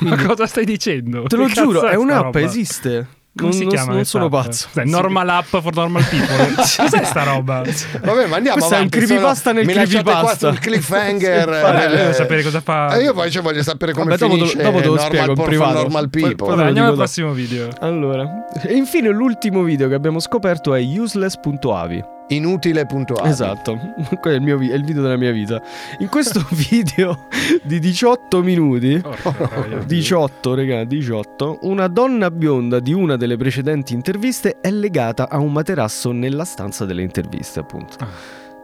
Ma 0.00 0.16
cosa 0.24 0.46
stai 0.46 0.64
dicendo? 0.64 1.24
Te 1.24 1.36
lo 1.36 1.44
Che 1.44 1.52
giuro, 1.52 1.84
è 1.86 1.96
un'app, 1.96 2.24
roba? 2.34 2.40
esiste. 2.40 3.06
Come 3.36 3.50
non 3.50 3.58
si 3.58 3.66
chiama? 3.66 3.92
Non 3.92 4.04
sono 4.04 4.24
app? 4.26 4.30
pazzo. 4.32 4.68
Cos'è, 4.72 4.84
normal 4.86 5.28
app 5.28 5.46
for 5.56 5.74
normal 5.74 6.04
people. 6.08 6.54
Cos'è 6.56 7.04
sta 7.04 7.22
roba? 7.22 7.62
Vabbè, 8.02 8.26
ma 8.26 8.36
andiamo 8.36 8.56
Questo 8.58 8.74
è 8.74 8.78
un 8.78 8.86
avanti. 8.86 8.98
creepypasta 8.98 9.50
sono- 9.50 9.54
nel 9.58 9.66
mi 9.66 9.72
qua 9.74 9.82
creepypasta. 9.84 10.48
sul 10.48 10.58
cliffhanger. 10.58 11.42
Sì, 11.54 11.60
Vabbè, 11.62 11.78
eh, 11.84 11.88
io 11.90 11.96
devo 11.96 12.12
sapere 12.12 12.42
cosa 12.42 12.60
fa. 12.60 12.96
eh, 12.96 13.02
io 13.02 13.12
poi 13.12 13.30
cioè, 13.30 13.42
voglio 13.42 13.62
sapere 13.62 13.92
come 13.92 14.16
Vabbè, 14.16 14.32
finisce 14.32 14.56
dopo 14.62 14.78
te 14.78 14.84
lo 14.86 14.94
normal 14.94 15.06
spiego 15.06 15.30
in 15.30 15.36
for 15.36 15.44
privato. 15.46 15.72
normal 15.74 16.08
people. 16.10 16.34
poi- 16.34 16.48
Vabbè, 16.48 16.62
andiamo 16.68 16.88
al 16.88 16.94
prossimo 16.94 17.32
video. 17.32 17.68
Allora, 17.80 18.46
e 18.62 18.74
infine 18.74 19.08
l'ultimo 19.10 19.62
video 19.62 19.88
che 19.88 19.94
abbiamo 19.94 20.18
scoperto 20.18 20.74
è 20.74 20.80
useless.avi. 20.82 22.14
Inutile.avi. 22.28 23.28
Esatto, 23.28 23.78
quello 24.20 24.36
è 24.36 24.38
il, 24.38 24.42
mio 24.42 24.58
vi- 24.58 24.70
è 24.70 24.74
il 24.74 24.84
video 24.84 25.02
della 25.02 25.16
mia 25.16 25.30
vita. 25.30 25.62
In 25.98 26.08
questo 26.08 26.44
video 26.50 27.26
di 27.62 27.78
18 27.78 28.42
minuti, 28.42 29.00
troia. 29.00 29.78
18 29.84 30.54
regà, 30.54 30.84
18, 30.84 31.58
una 31.62 31.86
donna 31.86 32.30
bionda 32.30 32.80
di 32.80 32.92
una 32.92 33.16
delle 33.16 33.36
precedenti 33.36 33.94
interviste 33.94 34.58
è 34.60 34.70
legata 34.70 35.28
a 35.28 35.38
un 35.38 35.52
materasso 35.52 36.10
nella 36.10 36.44
stanza 36.44 36.84
delle 36.84 37.02
interviste, 37.02 37.60
appunto. 37.60 37.96
Ah. 38.00 38.08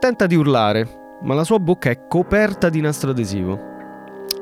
Tenta 0.01 0.27
di 0.27 0.35
urlare, 0.35 1.19
ma 1.23 1.35
la 1.35 1.45
sua 1.45 1.61
bocca 1.61 1.91
è 1.91 2.09
coperta 2.09 2.69
di 2.69 2.81
nastro 2.81 3.11
adesivo. 3.11 3.71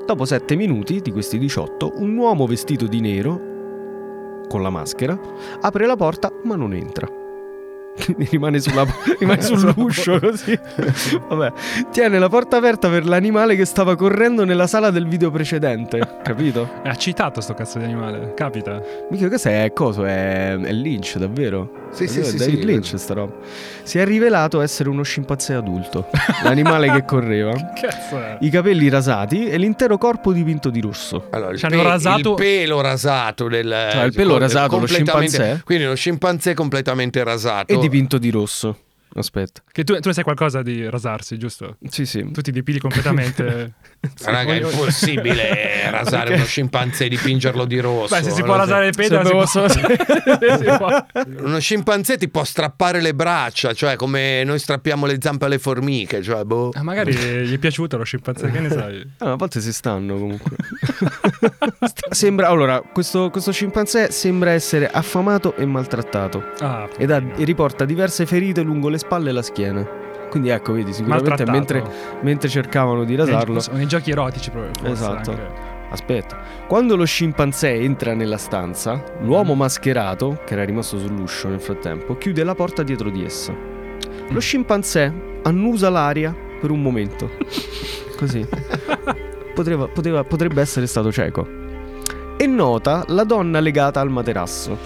Dopo 0.06 0.24
7 0.24 0.56
minuti 0.56 1.02
di 1.02 1.12
questi 1.12 1.38
18, 1.38 1.92
un 1.96 2.16
uomo 2.16 2.46
vestito 2.46 2.86
di 2.86 3.00
nero, 3.00 3.48
con 4.48 4.62
la 4.62 4.70
maschera, 4.70 5.16
apre 5.60 5.86
la 5.86 5.96
porta 5.96 6.32
ma 6.44 6.56
non 6.56 6.72
entra. 6.72 7.19
Rimane, 8.30 8.60
sulla, 8.60 8.86
rimane 9.18 9.42
sull'uscio 9.42 10.18
così. 10.18 10.58
Vabbè, 11.28 11.52
tiene 11.90 12.18
la 12.18 12.28
porta 12.28 12.56
aperta 12.56 12.88
per 12.88 13.06
l'animale 13.06 13.56
che 13.56 13.64
stava 13.64 13.96
correndo 13.96 14.44
nella 14.44 14.66
sala 14.66 14.90
del 14.90 15.06
video 15.06 15.30
precedente. 15.30 16.18
Capito? 16.22 16.68
Ha 16.84 16.94
citato 16.96 17.40
sto 17.40 17.54
cazzo 17.54 17.78
di 17.78 17.84
animale. 17.84 18.34
Capita. 18.34 18.82
Mica 19.10 19.28
che 19.28 19.64
è 19.64 19.72
coso? 19.72 20.04
È, 20.04 20.56
è 20.58 20.72
Lynch, 20.72 21.16
davvero? 21.16 21.79
Sì, 21.92 22.06
sì, 22.06 22.24
sì, 22.24 22.36
David 22.36 22.60
sì. 22.60 22.66
Lynch 22.66 22.94
sta 22.96 23.14
roba. 23.14 23.34
Si 23.82 23.98
è 23.98 24.04
rivelato 24.04 24.60
essere 24.60 24.88
uno 24.88 25.02
scimpanzé 25.02 25.54
adulto, 25.54 26.08
l'animale 26.44 26.90
che 26.90 27.04
correva, 27.04 27.52
Cazzo 27.74 28.18
è? 28.18 28.36
i 28.40 28.50
capelli 28.50 28.88
rasati 28.88 29.48
e 29.48 29.58
l'intero 29.58 29.98
corpo 29.98 30.32
dipinto 30.32 30.70
di 30.70 30.80
rosso. 30.80 31.26
Allora, 31.30 31.52
il, 31.52 31.60
hanno 31.62 31.82
rasato- 31.82 32.30
il 32.30 32.34
pelo 32.36 32.80
rasato 32.80 33.48
del 33.48 33.88
Cioè, 33.92 34.04
il 34.04 34.12
pelo 34.12 34.38
rasato, 34.38 34.78
lo 34.78 34.86
scimpanzé? 34.86 35.62
Quindi 35.64 35.84
lo 35.84 35.94
scimpanzé 35.94 36.54
completamente 36.54 37.22
rasato. 37.24 37.72
E 37.72 37.78
dipinto 37.78 38.18
di 38.18 38.30
rosso. 38.30 38.76
Aspetta. 39.14 39.62
Che 39.70 39.82
tu, 39.84 39.98
tu 39.98 40.08
ne 40.08 40.14
sai 40.14 40.22
qualcosa 40.24 40.62
di 40.62 40.88
rasarsi, 40.88 41.36
giusto? 41.36 41.76
Sì, 41.88 42.06
sì. 42.06 42.30
Tu 42.30 42.40
ti 42.42 42.52
dipili 42.52 42.78
completamente. 42.78 43.72
Raga, 44.24 44.52
è 44.54 44.60
impossibile 44.62 45.90
rasare 45.90 46.24
Perché? 46.28 46.34
uno 46.34 46.44
scimpanzé 46.44 47.04
e 47.06 47.08
dipingerlo 47.08 47.64
di 47.64 47.78
rosso. 47.80 48.14
Beh, 48.14 48.22
se 48.22 48.30
si 48.30 48.42
può 48.42 48.54
Allora, 48.54 48.64
rasare 48.80 48.86
il 48.88 48.94
Se 48.94 49.08
pelo, 49.08 49.22
bevo 49.22 49.46
si 49.46 49.58
può. 49.58 49.68
solo- 49.68 49.88
Si 50.60 50.76
può. 50.78 51.06
Uno 51.44 51.58
scimpanzé 51.58 52.16
ti 52.16 52.28
può 52.28 52.44
strappare 52.44 53.00
le 53.00 53.14
braccia, 53.14 53.72
cioè 53.74 53.96
come 53.96 54.44
noi 54.44 54.58
strappiamo 54.58 55.06
le 55.06 55.18
zampe 55.20 55.44
alle 55.46 55.58
formiche, 55.58 56.22
cioè 56.22 56.44
boh. 56.44 56.70
Ah, 56.74 56.82
magari 56.82 57.12
gli 57.12 57.52
è 57.54 57.58
piaciuto 57.58 57.96
lo 57.96 58.04
scimpanzé, 58.04 58.50
che 58.50 58.60
ne 58.60 58.70
sai? 58.70 59.12
Ah, 59.18 59.32
a 59.32 59.36
volte 59.36 59.60
si 59.60 59.72
stanno 59.72 60.14
comunque. 60.16 60.56
sembra, 62.10 62.48
allora, 62.48 62.80
questo, 62.80 63.30
questo 63.30 63.52
scimpanzé 63.52 64.10
sembra 64.10 64.52
essere 64.52 64.88
affamato 64.88 65.54
e 65.56 65.64
maltrattato 65.66 66.42
Ah, 66.60 66.88
ed 66.96 67.10
ha- 67.10 67.22
e 67.36 67.44
riporta 67.44 67.84
diverse 67.84 68.24
ferite 68.26 68.62
lungo 68.62 68.88
le 68.88 68.98
spalle 69.00 69.30
e 69.30 69.32
la 69.32 69.42
schiena. 69.42 69.84
Quindi 70.30 70.50
ecco, 70.50 70.72
vedi, 70.72 70.92
sicuramente 70.92 71.44
mentre, 71.44 71.82
mentre 72.20 72.48
cercavano 72.48 73.02
di 73.02 73.16
rasarlo... 73.16 73.60
Nei, 73.70 73.78
nei 73.78 73.86
giochi 73.86 74.12
erotici 74.12 74.50
proprio. 74.50 74.92
Esatto. 74.92 75.30
anche. 75.30 75.68
Aspetta, 75.90 76.38
quando 76.68 76.94
lo 76.94 77.04
scimpanzé 77.04 77.74
entra 77.74 78.14
nella 78.14 78.36
stanza, 78.36 79.02
l'uomo 79.22 79.54
mascherato, 79.54 80.40
che 80.46 80.52
era 80.52 80.62
rimasto 80.64 80.98
sull'uscio 80.98 81.48
nel 81.48 81.60
frattempo, 81.60 82.16
chiude 82.16 82.44
la 82.44 82.54
porta 82.54 82.84
dietro 82.84 83.10
di 83.10 83.24
essa. 83.24 83.52
Lo 84.28 84.38
scimpanzé 84.38 85.12
annusa 85.42 85.90
l'aria 85.90 86.32
per 86.60 86.70
un 86.70 86.80
momento. 86.80 87.30
Così. 88.16 88.46
Poteva- 89.52 89.88
poteva- 89.88 90.22
potrebbe 90.22 90.60
essere 90.60 90.86
stato 90.86 91.10
cieco. 91.10 91.44
E 92.36 92.46
nota 92.46 93.04
la 93.08 93.24
donna 93.24 93.58
legata 93.58 94.00
al 94.00 94.10
materasso. 94.10 94.78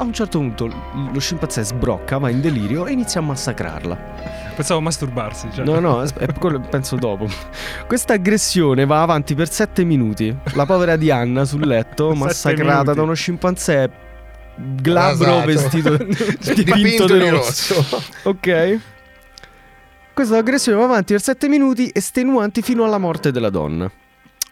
A 0.00 0.04
un 0.04 0.14
certo 0.14 0.38
punto 0.38 0.66
lo 1.12 1.20
scimpanzé 1.20 1.62
sbrocca, 1.62 2.16
va 2.16 2.30
in 2.30 2.40
delirio 2.40 2.86
e 2.86 2.92
inizia 2.92 3.20
a 3.20 3.22
massacrarla. 3.22 3.94
Pensavo 4.56 4.80
masturbarsi. 4.80 5.48
Cioè. 5.52 5.62
No, 5.62 5.78
no, 5.78 5.98
as- 6.00 6.14
è 6.14 6.32
quello 6.32 6.58
penso 6.58 6.96
dopo. 6.96 7.28
Questa 7.86 8.14
aggressione 8.14 8.86
va 8.86 9.02
avanti 9.02 9.34
per 9.34 9.50
sette 9.50 9.84
minuti. 9.84 10.34
La 10.54 10.64
povera 10.64 10.96
Diana 10.96 11.44
sul 11.44 11.66
letto, 11.66 12.14
massacrata 12.14 12.78
minuti. 12.78 12.94
da 12.94 13.02
uno 13.02 13.12
scimpanzé 13.12 13.90
glabro 14.56 15.26
Rasato. 15.26 15.46
vestito 15.46 15.96
dipinto 16.54 17.06
di 17.06 17.28
rosso. 17.28 17.84
Ok. 18.22 18.78
Questa 20.14 20.38
aggressione 20.38 20.78
va 20.78 20.84
avanti 20.84 21.12
per 21.12 21.20
sette 21.20 21.46
minuti, 21.46 21.90
estenuanti 21.92 22.62
fino 22.62 22.84
alla 22.84 22.98
morte 22.98 23.30
della 23.32 23.50
donna. 23.50 23.90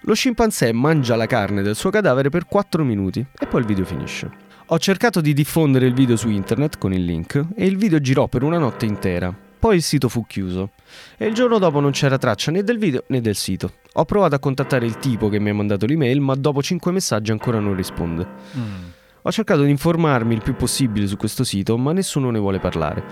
Lo 0.03 0.15
scimpanzé 0.15 0.73
mangia 0.73 1.17
la 1.17 1.27
carne 1.27 1.63
del 1.63 1.75
suo 1.75 1.89
cadavere 1.89 2.29
per 2.29 2.45
4 2.47 2.85
minuti 2.85 3.25
e 3.39 3.47
poi 3.47 3.61
il 3.61 3.67
video 3.67 3.87
finisce. 3.87 4.47
Ho 4.71 4.79
cercato 4.79 5.23
di 5.23 5.33
diffondere 5.33 5.87
il 5.87 5.95
video 5.95 6.15
su 6.15 6.29
internet 6.29 6.77
con 6.77 6.93
il 6.93 7.03
link 7.03 7.43
e 7.57 7.65
il 7.65 7.79
video 7.79 8.01
girò 8.01 8.29
per 8.29 8.43
una 8.43 8.59
notte 8.59 8.85
intera. 8.85 9.35
Poi 9.59 9.77
il 9.77 9.83
sito 9.83 10.11
fu 10.11 10.27
chiuso 10.27 10.73
e 11.17 11.27
il 11.27 11.33
giorno 11.33 11.59
dopo 11.59 11.81
non 11.81 11.93
c'era 11.93 12.19
traccia 12.19 12.51
né 12.51 12.63
del 12.63 12.77
video 12.77 13.05
né 13.07 13.23
del 13.23 13.35
sito. 13.35 13.73
Ho 13.95 14.05
provato 14.05 14.35
a 14.35 14.39
contattare 14.39 14.85
il 14.85 14.99
tipo 14.99 15.31
che 15.31 15.39
mi 15.39 15.49
ha 15.49 15.55
mandato 15.55 15.87
l'email, 15.87 16.21
ma 16.21 16.35
dopo 16.35 16.61
5 16.61 16.93
messaggi 16.93 17.31
ancora 17.31 17.61
non 17.61 17.75
risponde. 17.75 18.27
Mm. 18.59 18.85
Ho 19.23 19.33
cercato 19.33 19.63
di 19.63 19.71
informarmi 19.71 20.35
il 20.35 20.43
più 20.43 20.55
possibile 20.55 21.07
su 21.07 21.17
questo 21.17 21.45
sito, 21.45 21.79
ma 21.79 21.93
nessuno 21.93 22.31
ne 22.31 22.39
vuole 22.39 22.59
parlare. 22.59 23.03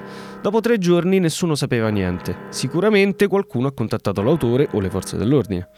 Dopo 0.42 0.60
tre 0.60 0.76
giorni 0.76 1.20
nessuno 1.20 1.54
sapeva 1.54 1.88
niente. 1.88 2.36
Sicuramente 2.50 3.28
qualcuno 3.28 3.68
ha 3.68 3.72
contattato 3.72 4.20
l'autore 4.20 4.68
o 4.72 4.80
le 4.80 4.90
forze 4.90 5.16
dell'ordine. 5.16 5.68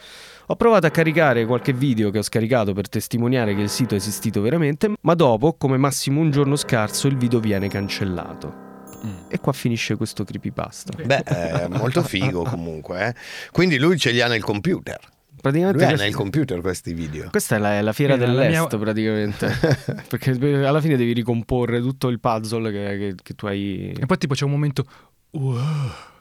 Ho 0.51 0.57
provato 0.57 0.87
a 0.87 0.91
caricare 0.91 1.45
qualche 1.45 1.75
video 1.75 2.11
che 2.11 2.19
ho 2.19 2.23
scaricato 2.23 2.73
per 2.73 2.89
testimoniare 2.89 3.55
che 3.55 3.61
il 3.61 3.69
sito 3.69 3.93
è 3.93 3.99
esistito 3.99 4.41
veramente, 4.41 4.91
ma 5.03 5.13
dopo, 5.15 5.53
come 5.59 5.77
massimo 5.77 6.21
un 6.23 6.31
giorno 6.31 6.57
scarso, 6.57 7.07
il 7.07 7.19
video 7.19 7.39
viene 7.39 7.69
cancellato. 7.69 8.67
E 9.29 9.39
qua 9.41 9.53
finisce 9.53 9.97
questo 9.97 10.25
creepypasta. 10.25 11.03
Beh, 11.05 11.23
è 11.23 11.69
molto 11.69 12.03
figo 12.03 12.43
comunque. 12.45 13.09
eh. 13.09 13.15
Quindi 13.53 13.79
lui 13.79 13.99
ce 13.99 14.11
li 14.11 14.23
ha 14.23 14.27
nel 14.27 14.43
computer. 14.43 14.99
Praticamente 15.41 15.85
Lui 15.85 15.93
ha 15.93 15.97
nel 15.97 16.15
computer 16.15 16.61
questi 16.63 16.95
video. 16.95 17.29
questa 17.31 17.57
è 17.57 17.59
la, 17.59 17.75
è 17.77 17.83
la 17.83 17.93
fiera 17.93 18.17
Quindi 18.17 18.35
dell'est 18.35 18.71
mia- 18.71 18.79
praticamente. 18.81 19.55
Perché 20.09 20.31
alla 20.67 20.81
fine 20.81 20.97
devi 20.97 21.13
ricomporre 21.13 21.81
tutto 21.81 22.09
il 22.09 22.19
puzzle 22.19 22.73
che, 22.73 22.99
che- 22.99 23.15
che 23.23 23.35
tu 23.35 23.47
hai... 23.47 23.93
E 23.97 24.07
poi 24.07 24.17
tipo 24.19 24.33
c'è 24.35 24.45
un 24.47 24.51
momento... 24.51 24.85
Wow. 25.33 25.61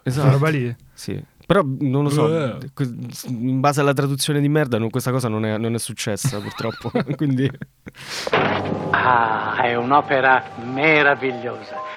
Esatto. 0.03 0.29
Roba 0.31 0.49
lì. 0.49 0.75
Sì. 0.93 1.19
Però 1.47 1.61
non 1.63 2.03
lo 2.03 2.09
so, 2.09 2.57
que- 2.73 2.93
in 3.27 3.59
base 3.61 3.79
alla 3.79 3.93
traduzione 3.93 4.41
di 4.41 4.49
merda 4.49 4.77
non- 4.77 4.89
questa 4.89 5.11
cosa 5.11 5.29
non 5.29 5.45
è, 5.45 5.57
non 5.57 5.73
è 5.73 5.79
successa 5.79 6.37
purtroppo. 6.43 6.91
Quindi 7.15 7.49
Ah, 8.91 9.55
è 9.63 9.75
un'opera 9.75 10.43
meravigliosa. 10.73 11.96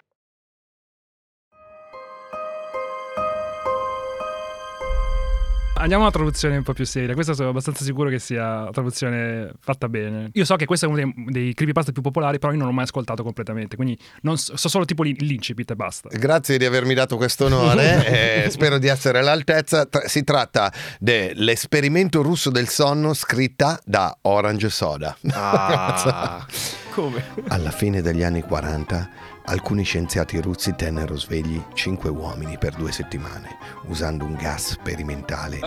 Andiamo 5.80 6.04
a 6.04 6.08
una 6.08 6.14
traduzione 6.14 6.58
un 6.58 6.62
po' 6.62 6.74
più 6.74 6.84
seria. 6.84 7.14
Questa 7.14 7.32
sono 7.32 7.48
abbastanza 7.48 7.84
sicuro 7.84 8.10
che 8.10 8.18
sia 8.18 8.60
una 8.62 8.70
traduzione 8.70 9.50
fatta 9.60 9.88
bene. 9.88 10.28
Io 10.34 10.44
so 10.44 10.56
che 10.56 10.66
questo 10.66 10.84
è 10.84 10.88
uno 10.88 10.98
dei, 10.98 11.12
dei 11.28 11.54
creepypasta 11.54 11.90
più 11.90 12.02
popolari, 12.02 12.38
però 12.38 12.52
io 12.52 12.58
non 12.58 12.66
l'ho 12.66 12.74
mai 12.74 12.84
ascoltato 12.84 13.22
completamente. 13.22 13.76
Quindi 13.76 13.98
non 14.20 14.36
so, 14.36 14.58
so 14.58 14.68
solo 14.68 14.84
tipo 14.84 15.02
l'in- 15.02 15.16
l'incipit 15.20 15.70
e 15.70 15.76
basta. 15.76 16.10
Grazie 16.12 16.58
di 16.58 16.66
avermi 16.66 16.92
dato 16.92 17.16
questo 17.16 17.46
onore, 17.46 18.44
eh, 18.44 18.50
spero 18.50 18.76
di 18.76 18.88
essere 18.88 19.20
all'altezza. 19.20 19.86
Tra- 19.86 20.06
si 20.06 20.22
tratta 20.22 20.70
dell'esperimento 20.98 22.20
russo 22.20 22.50
del 22.50 22.68
sonno 22.68 23.14
scritta 23.14 23.80
da 23.82 24.14
Orange 24.22 24.68
Soda. 24.68 25.16
Ah, 25.32 26.46
come? 26.92 27.24
Alla 27.48 27.70
fine 27.70 28.02
degli 28.02 28.22
anni 28.22 28.42
40, 28.42 29.10
alcuni 29.44 29.82
scienziati 29.82 30.40
russi 30.40 30.74
tennero 30.76 31.16
svegli 31.16 31.62
cinque 31.74 32.10
uomini 32.10 32.58
per 32.58 32.74
due 32.74 32.92
settimane, 32.92 33.56
usando 33.86 34.24
un 34.24 34.34
gas 34.34 34.72
sperimentale 34.72 35.58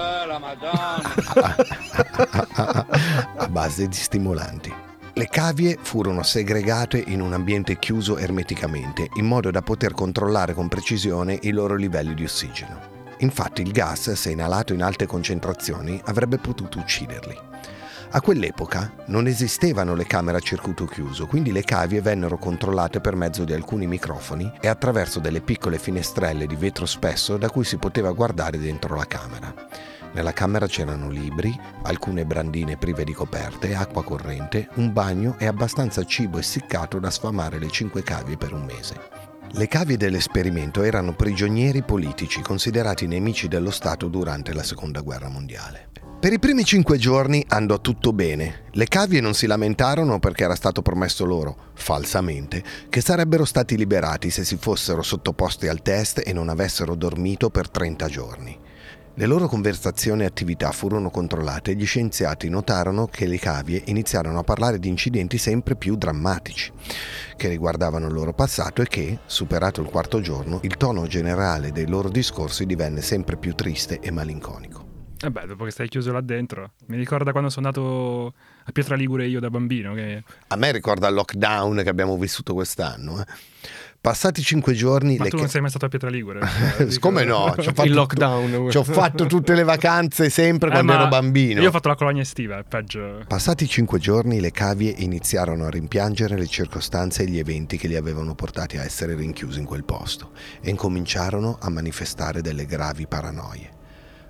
a 3.36 3.48
base 3.50 3.88
di 3.88 3.96
stimolanti. 3.96 4.74
Le 5.16 5.28
cavie 5.28 5.78
furono 5.80 6.24
segregate 6.24 6.98
in 7.06 7.22
un 7.22 7.34
ambiente 7.34 7.78
chiuso 7.78 8.18
ermeticamente, 8.18 9.10
in 9.16 9.26
modo 9.26 9.52
da 9.52 9.62
poter 9.62 9.94
controllare 9.94 10.56
con 10.56 10.68
precisione 10.68 11.38
i 11.44 11.52
loro 11.52 11.76
livelli 11.76 12.16
di 12.16 12.24
ossigeno. 12.24 12.92
Infatti 13.20 13.62
il 13.62 13.72
gas, 13.72 14.12
se 14.14 14.32
inalato 14.32 14.74
in 14.74 14.82
alte 14.82 15.06
concentrazioni, 15.06 16.02
avrebbe 16.06 16.40
potuto 16.40 16.80
ucciderli. 16.80 17.38
A 18.16 18.22
quell'epoca 18.22 18.94
non 19.08 19.26
esistevano 19.26 19.96
le 19.96 20.06
camere 20.06 20.38
a 20.38 20.40
circuito 20.40 20.86
chiuso, 20.86 21.26
quindi 21.26 21.52
le 21.52 21.64
cavie 21.64 22.00
vennero 22.00 22.38
controllate 22.38 23.00
per 23.00 23.16
mezzo 23.16 23.44
di 23.44 23.54
alcuni 23.54 23.88
microfoni 23.88 24.52
e 24.62 24.68
attraverso 24.68 25.20
delle 25.20 25.42
piccole 25.42 25.80
finestrelle 25.80 26.46
di 26.46 26.56
vetro 26.56 26.86
spesso 26.86 27.38
da 27.38 27.50
cui 27.50 27.64
si 27.64 27.78
poteva 27.78 28.12
guardare 28.12 28.60
dentro 28.60 28.96
la 28.96 29.08
camera. 29.08 29.52
Nella 30.12 30.32
camera 30.32 30.68
c'erano 30.68 31.10
libri, 31.10 31.60
alcune 31.82 32.24
brandine 32.24 32.78
prive 32.78 33.04
di 33.04 33.14
coperte, 33.14 33.74
acqua 33.74 34.04
corrente, 34.04 34.70
un 34.76 34.94
bagno 34.94 35.36
e 35.40 35.48
abbastanza 35.48 36.06
cibo 36.06 36.38
essiccato 36.38 37.00
da 37.00 37.10
sfamare 37.10 37.58
le 37.58 37.70
cinque 37.70 38.04
cavie 38.04 38.38
per 38.38 38.54
un 38.54 38.64
mese. 38.64 39.33
Le 39.56 39.68
cavie 39.68 39.98
dell'esperimento 39.98 40.82
erano 40.82 41.14
prigionieri 41.14 41.84
politici 41.84 42.42
considerati 42.42 43.06
nemici 43.06 43.48
dello 43.48 43.70
Stato 43.70 44.08
durante 44.08 44.52
la 44.52 44.64
Seconda 44.64 45.02
Guerra 45.02 45.30
Mondiale. 45.30 45.90
Per 46.20 46.34
i 46.34 46.40
primi 46.40 46.64
cinque 46.64 46.98
giorni 46.98 47.46
andò 47.50 47.80
tutto 47.80 48.14
bene. 48.14 48.64
Le 48.72 48.88
cavie 48.88 49.22
non 49.22 49.36
si 49.36 49.46
lamentarono 49.46 50.18
perché 50.18 50.44
era 50.44 50.56
stato 50.56 50.82
promesso 50.82 51.24
loro, 51.24 51.70
falsamente, 51.76 52.64
che 52.90 53.02
sarebbero 53.02 53.46
stati 53.46 53.78
liberati 53.78 54.32
se 54.32 54.44
si 54.44 54.58
fossero 54.58 55.04
sottoposti 55.04 55.68
al 55.68 55.84
test 55.84 56.24
e 56.26 56.34
non 56.34 56.50
avessero 56.50 56.96
dormito 56.96 57.52
per 57.52 57.70
30 57.70 58.08
giorni. 58.08 58.60
Le 59.16 59.28
loro 59.28 59.48
conversazioni 59.48 60.24
e 60.24 60.26
attività 60.26 60.72
furono 60.72 61.12
controllate 61.12 61.72
e 61.72 61.76
gli 61.76 61.86
scienziati 61.86 62.50
notarono 62.50 63.06
che 63.06 63.28
le 63.28 63.38
cavie 63.38 63.84
iniziarono 63.86 64.40
a 64.40 64.44
parlare 64.44 64.80
di 64.80 64.88
incidenti 64.88 65.38
sempre 65.38 65.76
più 65.76 65.96
drammatici, 65.96 66.72
che 67.38 67.48
riguardavano 67.48 68.08
il 68.08 68.14
loro 68.14 68.34
passato 68.34 68.82
e 68.82 68.88
che, 68.88 69.20
superato 69.28 69.82
il 69.82 69.90
quarto 69.90 70.20
giorno, 70.20 70.62
il 70.64 70.78
tono 70.78 71.06
generale 71.06 71.72
dei 71.72 71.88
loro 71.88 72.10
discorsi 72.10 72.66
divenne 72.66 73.02
sempre 73.02 73.38
più 73.38 73.54
triste 73.54 74.00
e 74.00 74.10
malinconico. 74.10 74.84
E 75.22 75.30
beh, 75.30 75.46
dopo 75.46 75.64
che 75.64 75.72
stai 75.72 75.88
chiuso 75.88 76.12
là 76.12 76.20
dentro. 76.20 76.72
Mi 76.88 76.98
ricorda 76.98 77.32
quando 77.32 77.50
sono 77.50 77.68
andato 77.68 78.34
a 78.66 78.72
Pietra 78.74 78.96
Ligure 78.96 79.28
io 79.28 79.40
da 79.40 79.50
bambino. 79.50 79.94
Che... 79.94 80.24
A 80.48 80.56
me 80.58 80.72
ricorda 80.72 81.08
il 81.08 81.14
lockdown 81.14 81.82
che 81.84 81.90
abbiamo 81.90 82.18
vissuto 82.18 82.54
quest'anno. 82.54 83.22
eh. 83.22 83.26
Passati 84.04 84.42
cinque 84.42 84.74
giorni... 84.74 85.16
Ma 85.16 85.24
le 85.24 85.30
tu 85.30 85.38
ca- 85.38 85.44
non 85.44 85.50
sei 85.50 85.62
mai 85.62 85.70
stato 85.70 85.86
a 85.86 85.88
Pietraligure? 85.88 86.42
Cioè, 86.76 86.84
dico- 86.92 87.00
Come 87.08 87.24
no? 87.24 87.56
Ci 87.58 87.70
ho 87.70 87.72
fatto, 87.72 87.88
Il 87.88 87.94
lockdown. 87.94 88.70
Ci 88.70 88.76
ho 88.78 88.84
fatto 88.84 89.26
tutte 89.28 89.54
le 89.54 89.64
vacanze 89.64 90.30
sempre 90.30 90.68
Eh, 90.68 90.72
quando 90.74 90.92
ero 90.92 91.08
bambino. 91.08 91.62
Io 91.62 91.70
ho 91.70 91.72
fatto 91.72 91.88
la 91.88 91.96
colonia 91.96 92.22
estiva, 92.22 92.58
è 92.58 92.64
peggio. 92.68 93.24
Passati 93.26 93.66
cinque 93.66 94.00
giorni 94.00 94.42
le 94.42 94.52
cavie 94.52 94.94
iniziarono 94.98 95.64
a 95.64 95.70
rimpiangere 95.70 96.38
le 96.38 96.48
circostanze 96.48 97.24
e 97.24 97.28
gli 97.30 97.40
eventi 97.40 97.78
che 97.78 97.88
li 97.88 97.96
avevano 97.96 98.36
portati 98.36 98.76
a 98.76 98.84
essere 98.84 99.16
rinchiusi 99.16 99.60
in 99.60 99.66
quel 99.66 99.86
posto 99.86 100.32
e 100.60 100.70
incominciarono 100.70 101.58
a 101.62 101.70
manifestare 101.70 102.42
delle 102.42 102.66
gravi 102.66 103.08
paranoie. 103.08 103.70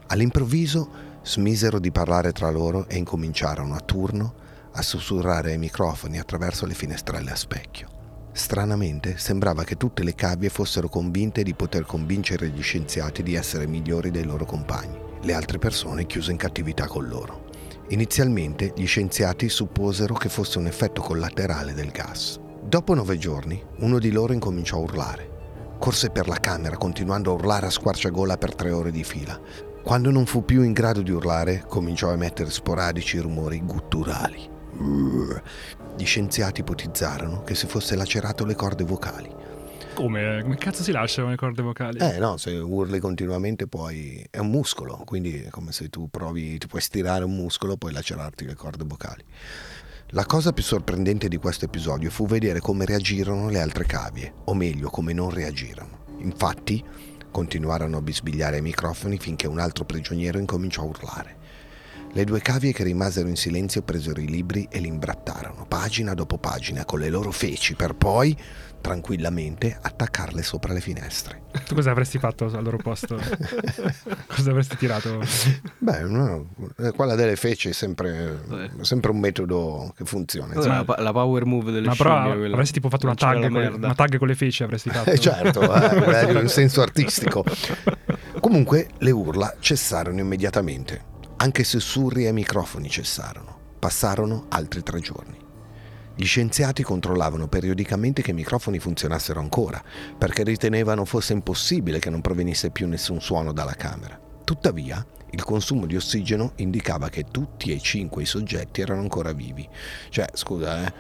All'improvviso 0.06 0.88
smisero 1.24 1.80
di 1.80 1.92
parlare 1.92 2.32
tra 2.32 2.52
loro 2.52 2.86
e 2.88 2.98
incominciarono 2.98 3.74
a 3.74 3.80
turno 3.80 4.36
a 4.74 4.84
sussurrare 4.84 5.50
ai 5.54 5.58
microfoni 5.58 6.20
attraverso 6.20 6.68
le 6.68 6.76
finestrelle 6.76 7.32
a 7.32 7.36
specchio. 7.36 7.88
Stranamente 8.36 9.20
sembrava 9.20 9.64
che 9.64 9.78
tutte 9.78 10.04
le 10.04 10.16
cavie 10.16 10.50
fossero 10.50 10.90
convinte 10.90 11.44
di 11.44 11.54
poter 11.54 11.86
convincere 11.86 12.50
gli 12.50 12.64
scienziati 12.64 13.22
di 13.22 13.36
essere 13.36 13.68
migliori 13.68 14.10
dei 14.10 14.24
loro 14.24 14.44
compagni, 14.44 14.98
le 15.22 15.34
altre 15.34 15.60
persone 15.60 16.08
chiuse 16.08 16.32
in 16.32 16.38
cattività 16.38 16.88
con 16.88 17.08
loro. 17.08 17.46
Inizialmente 17.90 18.74
gli 18.76 18.88
scienziati 18.88 19.50
supposero 19.50 20.16
che 20.16 20.30
fosse 20.30 20.58
un 20.58 20.66
effetto 20.66 21.02
collaterale 21.02 21.74
del 21.74 21.92
gas. 21.92 22.40
Dopo 22.64 22.96
nove 22.96 23.20
giorni, 23.20 23.64
uno 23.80 24.00
di 24.00 24.12
loro 24.12 24.34
incominciò 24.34 24.78
a 24.78 24.82
urlare. 24.82 25.30
Corse 25.78 26.10
per 26.10 26.28
la 26.28 26.40
camera 26.40 26.76
continuando 26.76 27.30
a 27.30 27.34
urlare 27.36 27.68
a 27.68 27.70
squarciagola 27.70 28.38
per 28.38 28.56
tre 28.56 28.72
ore 28.72 28.90
di 28.90 29.04
fila. 29.04 29.40
Quando 29.84 30.10
non 30.10 30.26
fu 30.26 30.44
più 30.44 30.64
in 30.64 30.72
grado 30.72 31.04
di 31.04 31.12
urlare, 31.12 31.66
cominciò 31.68 32.10
a 32.10 32.14
emettere 32.14 32.50
sporadici 32.50 33.20
rumori 33.20 33.62
gutturali. 33.62 34.53
Gli 34.78 36.06
scienziati 36.06 36.62
ipotizzarono 36.62 37.44
che 37.44 37.56
si 37.56 37.68
fosse 37.68 37.96
lacerato 37.96 38.46
le 38.46 38.56
corde 38.56 38.84
vocali. 38.84 39.30
Come? 39.94 40.40
Come 40.42 40.58
cazzo 40.58 40.82
si 40.82 40.92
lasciano 40.92 41.30
le 41.30 41.36
corde 41.36 41.62
vocali? 41.62 42.00
Eh 42.00 42.18
no, 42.18 42.38
se 42.38 42.52
urli 42.52 43.00
continuamente 43.00 43.68
poi 43.68 44.26
è 44.30 44.40
un 44.40 44.50
muscolo, 44.50 45.04
quindi 45.06 45.44
è 45.44 45.50
come 45.50 45.72
se 45.72 45.90
tu 45.90 46.10
provi, 46.10 46.58
ti 46.58 46.68
puoi 46.68 46.82
stirare 46.82 47.24
un 47.24 47.36
muscolo, 47.36 47.78
puoi 47.78 47.94
lacerarti 47.94 48.46
le 48.46 48.56
corde 48.56 48.84
vocali. 48.86 49.24
La 50.08 50.26
cosa 50.26 50.52
più 50.52 50.64
sorprendente 50.64 51.28
di 51.28 51.38
questo 51.38 51.66
episodio 51.66 52.10
fu 52.10 52.26
vedere 52.26 52.60
come 52.60 52.86
reagirono 52.86 53.50
le 53.50 53.60
altre 53.60 53.86
cavie, 53.86 54.34
o 54.46 54.54
meglio 54.54 54.90
come 54.90 55.14
non 55.14 55.30
reagirono. 55.30 56.06
Infatti, 56.20 56.84
continuarono 57.32 57.98
a 57.98 58.02
bisbigliare 58.02 58.58
ai 58.58 58.62
microfoni 58.62 59.18
finché 59.18 59.48
un 59.48 59.60
altro 59.60 59.86
prigioniero 59.86 60.38
incominciò 60.38 60.82
a 60.82 60.86
urlare. 60.86 61.38
Le 62.16 62.26
due 62.26 62.42
cavie 62.42 62.74
che 62.74 62.84
rimasero 62.84 63.28
in 63.28 63.36
silenzio 63.36 63.82
presero 63.82 64.22
i 64.22 64.28
libri 64.28 64.68
e 64.70 64.80
li 64.80 64.88
imbrattarono, 64.88 65.66
pagina 65.68 66.14
dopo 66.14 66.38
pagina, 66.38 66.86
con 66.86 67.00
le 67.00 67.10
loro 67.10 67.32
feci, 67.32 67.74
per 67.74 67.96
poi, 67.96 68.38
tranquillamente, 68.82 69.76
attaccarle 69.82 70.44
sopra 70.44 70.74
le 70.74 70.80
finestre. 70.80 71.42
Tu 71.66 71.74
cosa 71.74 71.90
avresti 71.90 72.20
fatto 72.20 72.46
al 72.46 72.62
loro 72.62 72.78
posto? 72.78 73.16
cosa 74.28 74.52
avresti 74.52 74.78
tirato? 74.78 75.22
Beh, 75.80 76.02
no, 76.04 76.50
eh, 76.78 76.92
quella 76.92 77.16
delle 77.16 77.36
feci 77.36 77.70
è 77.70 77.74
sempre, 77.74 78.40
Beh. 78.46 78.70
sempre 78.82 79.10
un 79.10 79.18
metodo 79.18 79.92
che 79.98 80.06
funziona. 80.06 80.54
È 80.54 80.68
La, 80.68 80.86
la 81.00 81.12
power 81.12 81.46
move 81.46 81.72
delle 81.72 81.88
Ma 81.88 81.96
però 81.96 82.36
quella. 82.36 82.54
avresti 82.54 82.74
tipo 82.74 82.90
fatto 82.90 83.08
una 83.08 83.16
tag, 83.16 83.42
con 83.50 83.56
una 83.56 83.96
tag 83.96 84.20
con 84.20 84.28
le 84.28 84.36
feci 84.36 84.62
avresti 84.62 84.90
fatto. 84.94 85.10
Eh, 85.10 85.18
certo, 85.18 85.62
eh, 85.64 86.42
in 86.42 86.48
senso 86.48 86.84
artistico. 86.84 87.44
Comunque 88.40 88.90
le 89.00 89.12
urla 89.12 89.56
cessarono 89.60 90.20
immediatamente. 90.20 91.12
Anche 91.44 91.66
sussurri 91.66 92.26
e 92.26 92.32
microfoni 92.32 92.90
cessarono. 92.90 93.76
Passarono 93.78 94.46
altri 94.48 94.82
tre 94.82 95.02
giorni. 95.02 95.38
Gli 96.16 96.24
scienziati 96.24 96.84
controllavano 96.84 97.50
periodicamente 97.50 98.22
che 98.22 98.32
i 98.32 98.34
microfoni 98.34 98.80
funzionassero 98.80 99.42
ancora, 99.42 99.84
perché 100.18 100.44
ritenevano 100.44 101.04
fosse 101.04 101.34
impossibile 101.34 102.00
che 102.00 102.10
non 102.10 102.22
provenisse 102.22 102.70
più 102.70 102.88
nessun 102.88 103.20
suono 103.20 103.52
dalla 103.52 103.74
camera. 103.74 104.18
Tuttavia, 104.46 105.06
il 105.32 105.44
consumo 105.44 105.86
di 105.86 105.98
ossigeno 105.98 106.54
indicava 106.56 107.10
che 107.10 107.26
tutti 107.30 107.74
e 107.74 107.80
cinque 107.82 108.22
i 108.22 108.26
soggetti 108.26 108.80
erano 108.80 109.02
ancora 109.02 109.34
vivi. 109.34 109.68
Cioè, 110.08 110.28
scusa, 110.32 110.86
eh. 110.86 110.94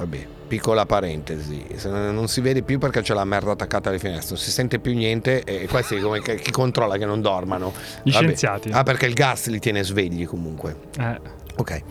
Vabbè, 0.00 0.26
piccola 0.48 0.86
parentesi, 0.86 1.64
non 1.84 2.26
si 2.26 2.40
vede 2.40 2.62
più 2.62 2.78
perché 2.78 3.02
c'è 3.02 3.12
la 3.12 3.24
merda 3.24 3.52
attaccata 3.52 3.90
alle 3.90 3.98
finestre, 3.98 4.34
non 4.34 4.42
si 4.42 4.50
sente 4.50 4.78
più 4.78 4.94
niente 4.94 5.44
e 5.44 5.66
questi 5.68 6.00
come 6.00 6.22
chi 6.22 6.50
controlla 6.50 6.96
che 6.96 7.04
non 7.04 7.20
dormano? 7.20 7.72
Gli 8.02 8.10
Vabbè. 8.10 8.24
scienziati. 8.24 8.70
Ah, 8.72 8.82
perché 8.82 9.04
il 9.06 9.12
gas 9.12 9.46
li 9.48 9.58
tiene 9.58 9.82
svegli 9.82 10.26
comunque. 10.26 10.76
Eh, 10.98 11.20
Ok. 11.56 11.82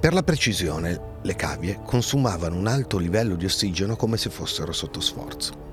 Per 0.00 0.12
la 0.12 0.24
precisione, 0.24 1.00
le 1.22 1.36
cavie 1.36 1.78
consumavano 1.84 2.56
un 2.56 2.66
alto 2.66 2.98
livello 2.98 3.36
di 3.36 3.44
ossigeno 3.44 3.94
come 3.94 4.16
se 4.16 4.30
fossero 4.30 4.72
sotto 4.72 5.00
sforzo. 5.00 5.70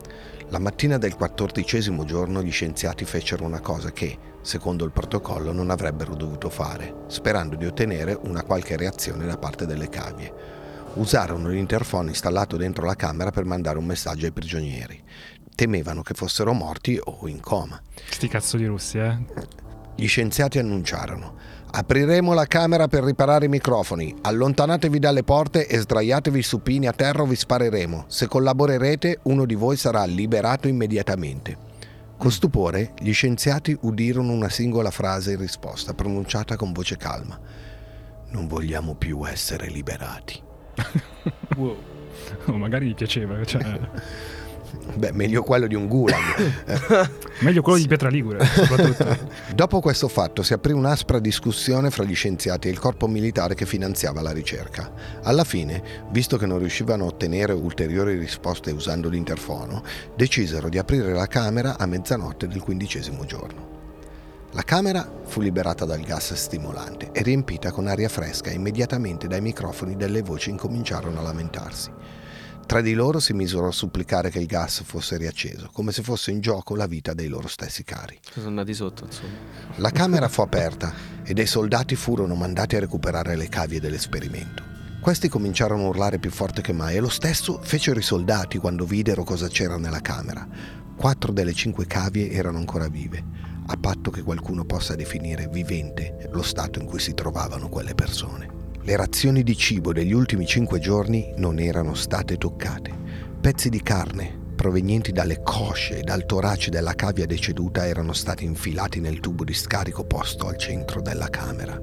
La 0.49 0.59
mattina 0.59 0.99
del 0.99 1.15
quattordicesimo 1.15 2.05
giorno 2.05 2.43
gli 2.43 2.51
scienziati 2.51 3.05
fecero 3.05 3.43
una 3.45 3.59
cosa 3.59 3.91
che, 3.91 4.15
secondo 4.41 4.85
il 4.85 4.91
protocollo, 4.91 5.51
non 5.51 5.71
avrebbero 5.71 6.13
dovuto 6.13 6.49
fare, 6.49 7.05
sperando 7.07 7.55
di 7.55 7.65
ottenere 7.65 8.15
una 8.21 8.43
qualche 8.43 8.77
reazione 8.77 9.25
da 9.25 9.37
parte 9.37 9.65
delle 9.65 9.89
cavie. 9.89 10.57
Usarono 10.99 11.47
l'interfono 11.47 12.09
installato 12.09 12.57
dentro 12.57 12.85
la 12.85 12.95
camera 12.95 13.31
per 13.31 13.45
mandare 13.45 13.77
un 13.77 13.85
messaggio 13.85 14.25
ai 14.25 14.33
prigionieri. 14.33 15.01
Temevano 15.55 16.01
che 16.01 16.13
fossero 16.13 16.51
morti 16.51 16.99
o 17.01 17.25
in 17.29 17.39
coma. 17.39 17.81
sti 18.09 18.27
cazzo 18.27 18.57
di 18.57 18.65
russi, 18.65 18.97
eh. 18.97 19.17
Gli 19.95 20.07
scienziati 20.07 20.59
annunciarono: 20.59 21.35
Apriremo 21.71 22.33
la 22.33 22.45
camera 22.47 22.89
per 22.89 23.05
riparare 23.05 23.45
i 23.45 23.49
microfoni. 23.49 24.13
Allontanatevi 24.23 24.99
dalle 24.99 25.23
porte 25.23 25.67
e 25.67 25.77
sdraiatevi 25.77 26.41
supini 26.43 26.85
a 26.87 26.91
terra 26.91 27.21
o 27.21 27.25
vi 27.25 27.37
spareremo. 27.37 28.03
Se 28.07 28.27
collaborerete, 28.27 29.19
uno 29.23 29.45
di 29.45 29.55
voi 29.55 29.77
sarà 29.77 30.03
liberato 30.03 30.67
immediatamente. 30.67 31.57
Con 32.17 32.29
stupore, 32.29 32.91
gli 32.99 33.13
scienziati 33.13 33.77
udirono 33.83 34.33
una 34.33 34.49
singola 34.49 34.91
frase 34.91 35.31
in 35.31 35.39
risposta, 35.39 35.93
pronunciata 35.93 36.57
con 36.57 36.73
voce 36.73 36.97
calma. 36.97 37.39
Non 38.31 38.47
vogliamo 38.47 38.95
più 38.95 39.25
essere 39.25 39.69
liberati. 39.69 40.47
Wow. 41.57 41.77
Oh, 42.45 42.57
magari 42.57 42.87
gli 42.87 42.95
piaceva. 42.95 43.43
Cioè, 43.43 43.79
Beh, 44.95 45.11
meglio 45.11 45.43
quello 45.43 45.67
di 45.67 45.75
un 45.75 45.87
gulag. 45.87 47.09
meglio 47.41 47.61
quello 47.61 47.77
di 47.77 47.87
Pietraligure, 47.87 48.43
soprattutto. 48.45 49.17
Dopo 49.53 49.79
questo 49.79 50.07
fatto 50.07 50.43
si 50.43 50.53
aprì 50.53 50.73
un'aspra 50.73 51.19
discussione 51.19 51.89
fra 51.89 52.03
gli 52.03 52.15
scienziati 52.15 52.67
e 52.67 52.71
il 52.71 52.79
corpo 52.79 53.07
militare 53.07 53.55
che 53.55 53.65
finanziava 53.65 54.21
la 54.21 54.31
ricerca. 54.31 54.91
Alla 55.23 55.43
fine, 55.43 55.81
visto 56.11 56.37
che 56.37 56.45
non 56.45 56.59
riuscivano 56.59 57.03
a 57.03 57.07
ottenere 57.07 57.53
ulteriori 57.53 58.17
risposte 58.17 58.71
usando 58.71 59.09
l'interfono, 59.09 59.83
decisero 60.15 60.69
di 60.69 60.77
aprire 60.77 61.13
la 61.13 61.27
camera 61.27 61.77
a 61.77 61.85
mezzanotte 61.85 62.47
del 62.47 62.61
quindicesimo 62.61 63.25
giorno. 63.25 63.78
La 64.53 64.63
camera 64.63 65.07
fu 65.25 65.41
liberata 65.41 65.85
dal 65.85 66.01
gas 66.01 66.33
stimolante 66.33 67.11
e 67.11 67.21
riempita 67.21 67.71
con 67.71 67.85
aria 67.85 68.09
fresca 68.09 68.49
e 68.49 68.55
immediatamente 68.55 69.27
dai 69.27 69.41
microfoni 69.41 69.95
delle 69.95 70.23
voci 70.23 70.49
incominciarono 70.49 71.19
a 71.19 71.23
lamentarsi. 71.23 71.91
Tre 72.65 72.81
di 72.81 72.93
loro 72.93 73.19
si 73.19 73.33
misero 73.33 73.67
a 73.67 73.71
supplicare 73.71 74.31
che 74.31 74.39
il 74.39 74.47
gas 74.47 74.81
fosse 74.83 75.17
riacceso, 75.17 75.69
come 75.71 75.91
se 75.91 76.01
fosse 76.01 76.31
in 76.31 76.39
gioco 76.39 76.75
la 76.75 76.87
vita 76.87 77.13
dei 77.13 77.27
loro 77.27 77.47
stessi 77.47 77.83
cari. 77.83 78.19
Sono 78.31 78.47
andati 78.47 78.73
sotto, 78.73 79.05
insomma. 79.05 79.29
La 79.75 79.91
camera 79.91 80.27
fu 80.27 80.41
aperta 80.45 80.93
e 81.23 81.33
dei 81.35 81.47
soldati 81.47 81.95
furono 81.95 82.33
mandati 82.33 82.75
a 82.75 82.79
recuperare 82.79 83.35
le 83.35 83.49
cavie 83.49 83.79
dell'esperimento. 83.79 84.63
Questi 84.99 85.29
cominciarono 85.29 85.83
a 85.83 85.87
urlare 85.89 86.17
più 86.17 86.31
forte 86.31 86.61
che 86.61 86.73
mai 86.73 86.95
e 86.95 86.99
lo 86.99 87.09
stesso 87.09 87.59
fecero 87.61 87.99
i 87.99 88.03
soldati 88.03 88.57
quando 88.57 88.85
videro 88.85 89.23
cosa 89.23 89.47
c'era 89.47 89.77
nella 89.77 90.01
camera. 90.01 90.47
Quattro 90.95 91.31
delle 91.31 91.53
cinque 91.53 91.85
cavie 91.85 92.31
erano 92.31 92.57
ancora 92.57 92.87
vive, 92.87 93.23
a 93.71 93.77
patto 93.77 94.09
che 94.09 94.23
qualcuno 94.23 94.65
possa 94.65 94.95
definire 94.95 95.47
vivente 95.47 96.27
lo 96.31 96.41
stato 96.41 96.79
in 96.79 96.85
cui 96.85 96.99
si 96.99 97.13
trovavano 97.13 97.69
quelle 97.69 97.93
persone. 97.93 98.57
Le 98.81 98.95
razioni 98.95 99.43
di 99.43 99.55
cibo 99.55 99.93
degli 99.93 100.11
ultimi 100.11 100.47
cinque 100.47 100.79
giorni 100.79 101.33
non 101.37 101.59
erano 101.59 101.93
state 101.93 102.37
toccate. 102.37 102.91
Pezzi 103.39 103.69
di 103.69 103.81
carne 103.81 104.37
provenienti 104.55 105.11
dalle 105.11 105.41
cosce 105.41 105.99
e 105.99 106.01
dal 106.01 106.25
torace 106.25 106.69
della 106.69 106.93
cavia 106.93 107.25
deceduta 107.25 107.87
erano 107.87 108.11
stati 108.11 108.43
infilati 108.43 108.99
nel 108.99 109.19
tubo 109.19 109.43
di 109.43 109.53
scarico 109.53 110.03
posto 110.03 110.47
al 110.47 110.57
centro 110.57 110.99
della 110.99 111.29
camera. 111.29 111.79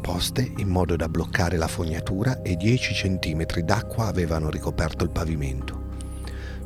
Poste 0.00 0.52
in 0.58 0.68
modo 0.68 0.94
da 0.94 1.08
bloccare 1.08 1.56
la 1.56 1.68
fognatura 1.68 2.42
e 2.42 2.56
10 2.56 2.94
centimetri 2.94 3.64
d'acqua 3.64 4.06
avevano 4.06 4.50
ricoperto 4.50 5.04
il 5.04 5.10
pavimento. 5.10 5.79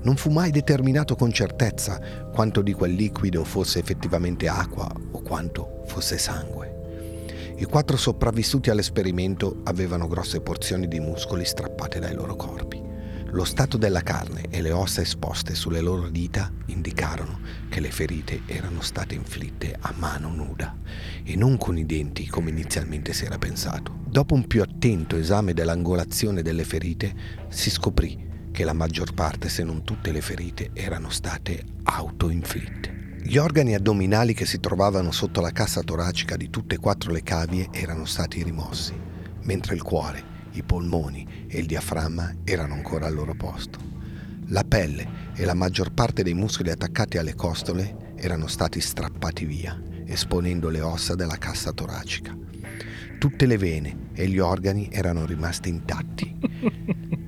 Non 0.05 0.17
fu 0.17 0.29
mai 0.29 0.51
determinato 0.51 1.17
con 1.17 1.33
certezza 1.33 1.99
quanto 2.31 2.61
di 2.61 2.75
quel 2.75 2.93
liquido 2.93 3.43
fosse 3.43 3.79
effettivamente 3.79 4.49
acqua 4.49 4.87
o 5.13 5.23
quanto 5.23 5.83
fosse 5.87 6.19
sangue. 6.19 7.55
I 7.57 7.65
quattro 7.65 7.97
sopravvissuti 7.97 8.69
all'esperimento 8.69 9.63
avevano 9.65 10.07
grosse 10.07 10.43
porzioni 10.43 10.89
di 10.89 11.01
muscoli 11.01 11.47
strappate 11.47 12.01
dai 12.01 12.15
loro 12.15 12.37
corpi. 12.37 12.83
Lo 13.31 13.45
stato 13.45 13.79
della 13.79 14.03
carne 14.03 14.45
e 14.51 14.61
le 14.61 14.73
ossa 14.73 15.01
esposte 15.01 15.55
sulle 15.55 15.81
loro 15.81 16.11
dita 16.11 16.53
indicarono 16.67 17.41
che 17.71 17.81
le 17.81 17.91
ferite 17.91 18.43
erano 18.45 18.83
state 18.83 19.15
inflitte 19.15 19.75
a 19.81 19.95
mano 19.97 20.29
nuda 20.29 20.77
e 21.25 21.35
non 21.35 21.57
con 21.57 21.79
i 21.79 21.87
denti 21.87 22.29
come 22.29 22.51
inizialmente 22.51 23.15
si 23.15 23.25
era 23.25 23.39
pensato. 23.39 24.01
Dopo 24.07 24.35
un 24.35 24.47
più 24.47 24.61
attento 24.61 25.17
esame 25.17 25.55
dell'angolazione 25.55 26.43
delle 26.43 26.65
ferite, 26.65 27.15
si 27.49 27.71
scoprì 27.71 28.33
che 28.55 28.63
la 28.63 28.73
maggior 28.73 29.15
parte, 29.15 29.49
se 29.49 29.65
non 29.65 29.83
tutte 29.83 30.13
le 30.13 30.21
ferite, 30.21 30.71
erano 30.75 31.11
state 31.11 31.65
autoinflitte. 31.83 33.17
Gli 33.21 33.37
organi 33.37 33.75
addominali 33.75 34.33
che 34.33 34.47
si 34.47 34.61
trovavano 34.61 35.11
sotto 35.11 35.41
la 35.41 35.51
cassa 35.51 35.83
toracica 35.83 36.37
di 36.37 36.51
tutte 36.51 36.77
e 36.77 36.79
quattro 36.79 37.11
le 37.11 37.25
cavie 37.25 37.67
erano 37.73 38.05
stati 38.05 38.45
rimossi, 38.45 38.95
mentre 39.43 39.75
il 39.75 39.83
cuore, 39.83 40.23
i 40.53 40.63
polmoni 40.63 41.47
e 41.49 41.59
il 41.59 41.67
diaframma 41.67 42.33
erano 42.45 42.75
ancora 42.75 43.07
al 43.07 43.15
loro 43.15 43.35
posto. 43.35 43.81
La 44.47 44.63
pelle 44.63 45.33
e 45.35 45.45
la 45.45 45.55
maggior 45.55 45.93
parte 45.93 46.23
dei 46.23 46.35
muscoli 46.35 46.71
attaccati 46.71 47.19
alle 47.19 47.35
costole 47.35 48.13
erano 48.15 48.47
stati 48.47 48.81
strappati 48.81 49.47
via, 49.47 49.77
esponendo 50.07 50.69
le 50.69 50.81
ossa 50.81 51.17
della 51.17 51.39
cassa 51.39 51.73
toracica. 51.73 52.37
Tutte 53.19 53.47
le 53.47 53.59
vene 53.59 54.11
e 54.15 54.29
gli 54.29 54.39
organi 54.39 54.91
erano 54.93 55.27
rimasti 55.27 55.71
intatti. 55.71 57.23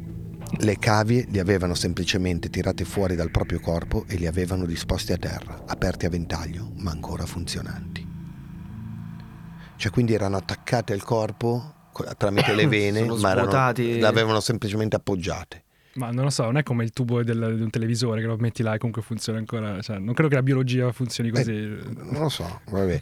Le 0.59 0.79
cavie 0.79 1.27
li 1.29 1.38
avevano 1.38 1.75
semplicemente 1.75 2.49
tirati 2.49 2.85
fuori 2.85 3.14
dal 3.14 3.31
proprio 3.31 3.61
corpo 3.61 4.05
e 4.09 4.16
li 4.16 4.27
avevano 4.27 4.64
disposti 4.64 5.12
a 5.12 5.16
terra, 5.19 5.62
aperti 5.66 6.07
a 6.07 6.09
ventaglio, 6.09 6.71
ma 6.77 6.90
ancora 6.90 7.27
funzionanti. 7.27 8.07
Cioè 9.77 9.92
quindi 9.92 10.14
erano 10.14 10.37
attaccate 10.38 10.92
al 10.95 11.03
corpo 11.03 11.75
co- 11.92 12.07
tramite 12.16 12.55
le 12.55 12.66
vene, 12.69 13.05
ma 13.05 13.31
erano- 13.33 14.07
avevano 14.07 14.40
semplicemente 14.40 14.97
appoggiate. 14.97 15.62
Ma 15.97 16.11
non 16.11 16.25
lo 16.25 16.31
so, 16.31 16.42
non 16.45 16.59
è 16.59 16.62
come 16.62 16.85
il 16.85 16.90
tubo 16.90 17.23
del- 17.23 17.55
di 17.57 17.62
un 17.62 17.71
televisore 17.71 18.21
che 18.21 18.27
lo 18.27 18.37
metti 18.37 18.62
là 18.62 18.75
e 18.75 18.79
comunque 18.79 19.03
funziona 19.03 19.38
ancora. 19.38 19.81
Cioè, 19.81 19.99
non 19.99 20.12
credo 20.14 20.29
che 20.31 20.35
la 20.37 20.42
biologia 20.42 20.90
funzioni 20.92 21.31
così. 21.31 21.53
Non 21.53 22.21
lo 22.23 22.29
so, 22.29 22.61
vabbè. 22.71 23.01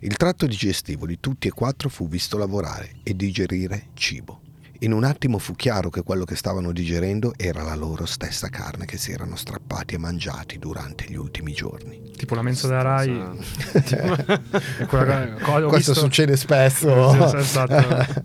Il 0.00 0.16
tratto 0.16 0.46
digestivo 0.46 1.06
di 1.06 1.18
tutti 1.20 1.48
e 1.48 1.50
quattro 1.50 1.88
fu 1.90 2.08
visto 2.08 2.36
lavorare 2.38 2.96
e 3.02 3.14
digerire 3.14 3.88
cibo. 3.94 4.40
In 4.84 4.92
un 4.92 5.02
attimo 5.04 5.38
fu 5.38 5.54
chiaro 5.54 5.88
che 5.88 6.02
quello 6.02 6.24
che 6.24 6.36
stavano 6.36 6.70
digerendo 6.70 7.32
era 7.38 7.62
la 7.62 7.74
loro 7.74 8.04
stessa 8.04 8.50
carne 8.50 8.84
che 8.84 8.98
si 8.98 9.12
erano 9.12 9.34
strappati 9.34 9.94
e 9.94 9.98
mangiati 9.98 10.58
durante 10.58 11.06
gli 11.08 11.14
ultimi 11.14 11.52
giorni. 11.52 12.02
tipo 12.14 12.34
la 12.34 12.42
mensa 12.42 12.68
della 12.68 12.82
Rai. 12.82 13.08
Questo 14.86 15.68
visto- 15.70 15.94
succede 15.94 16.36
spesso 16.36 17.12
sì, 17.30 17.36
esatto. 17.36 18.22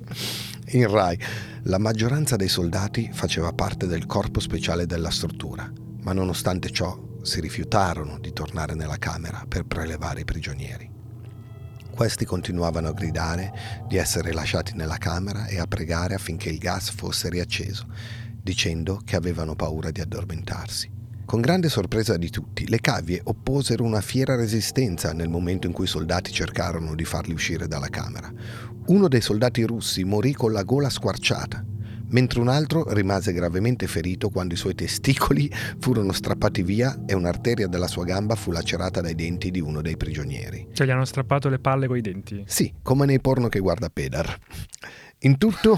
in 0.72 0.92
Rai. 0.92 1.18
La 1.64 1.78
maggioranza 1.78 2.36
dei 2.36 2.50
soldati 2.50 3.10
faceva 3.14 3.54
parte 3.54 3.88
del 3.88 4.06
corpo 4.06 4.42
speciale 4.42 4.86
della 4.86 5.12
struttura, 5.12 5.72
ma 6.02 6.12
nonostante 6.12 6.72
ciò 6.72 6.94
si 7.22 7.40
rifiutarono 7.40 8.20
di 8.20 8.34
tornare 8.34 8.76
nella 8.76 8.98
camera 8.98 9.46
per 9.48 9.64
prelevare 9.64 10.22
i 10.22 10.26
prigionieri. 10.26 10.99
Questi 12.00 12.24
continuavano 12.24 12.88
a 12.88 12.94
gridare 12.94 13.52
di 13.86 13.98
essere 13.98 14.32
lasciati 14.32 14.74
nella 14.74 14.96
camera 14.96 15.48
e 15.48 15.60
a 15.60 15.68
pregare 15.68 16.14
affinché 16.14 16.48
il 16.48 16.58
gas 16.58 16.92
fosse 16.92 17.28
riacceso, 17.28 17.88
dicendo 18.42 19.02
che 19.04 19.18
avevano 19.18 19.54
paura 19.54 19.92
di 19.92 20.00
addormentarsi. 20.00 20.90
Con 21.26 21.42
grande 21.42 21.68
sorpresa 21.68 22.16
di 22.16 22.30
tutti, 22.30 22.70
le 22.70 22.80
cavie 22.80 23.20
opposero 23.22 23.84
una 23.84 24.00
fiera 24.00 24.38
resistenza 24.38 25.12
nel 25.12 25.28
momento 25.28 25.68
in 25.68 25.74
cui 25.74 25.84
i 25.84 25.90
soldati 25.90 26.32
cercarono 26.32 26.96
di 26.96 27.04
farli 27.04 27.34
uscire 27.34 27.68
dalla 27.68 27.90
camera. 27.90 28.32
Uno 28.86 29.10
dei 29.10 29.20
soldati 29.20 29.62
russi 29.64 30.06
morì 30.06 30.32
con 30.32 30.54
la 30.54 30.64
gola 30.64 30.90
squarciata, 30.90 31.66
mentre 32.10 32.40
un 32.40 32.48
altro 32.48 32.94
rimase 32.94 33.34
gravemente 33.34 33.88
ferito 33.88 34.30
quando 34.30 34.54
i 34.54 34.58
suoi 34.58 34.76
testicoli 34.76 35.52
furono 35.80 36.12
strappati 36.12 36.64
via 36.64 37.04
e 37.06 37.14
un'arteria 37.14 37.68
della 37.68 37.88
sua 37.88 38.04
gamba 38.04 38.36
fu 38.36 38.52
lacerata 38.52 39.02
dai 39.02 39.16
denti 39.16 39.52
di 39.52 39.60
uno 39.60 39.82
dei 39.82 39.98
prigionieri. 39.98 40.68
Cioè, 40.72 40.88
gli 40.88 40.92
hanno 40.92 41.06
strappato 41.06 41.50
le 41.50 41.60
palle 41.60 41.88
coi 41.88 42.02
denti. 42.02 42.44
Sì, 42.46 42.74
come 42.82 43.06
nei 43.06 43.20
porno 43.20 43.48
che 43.48 43.60
guarda 43.60 43.90
Pedar. 43.90 44.38
In 45.20 45.38
tutto, 45.38 45.78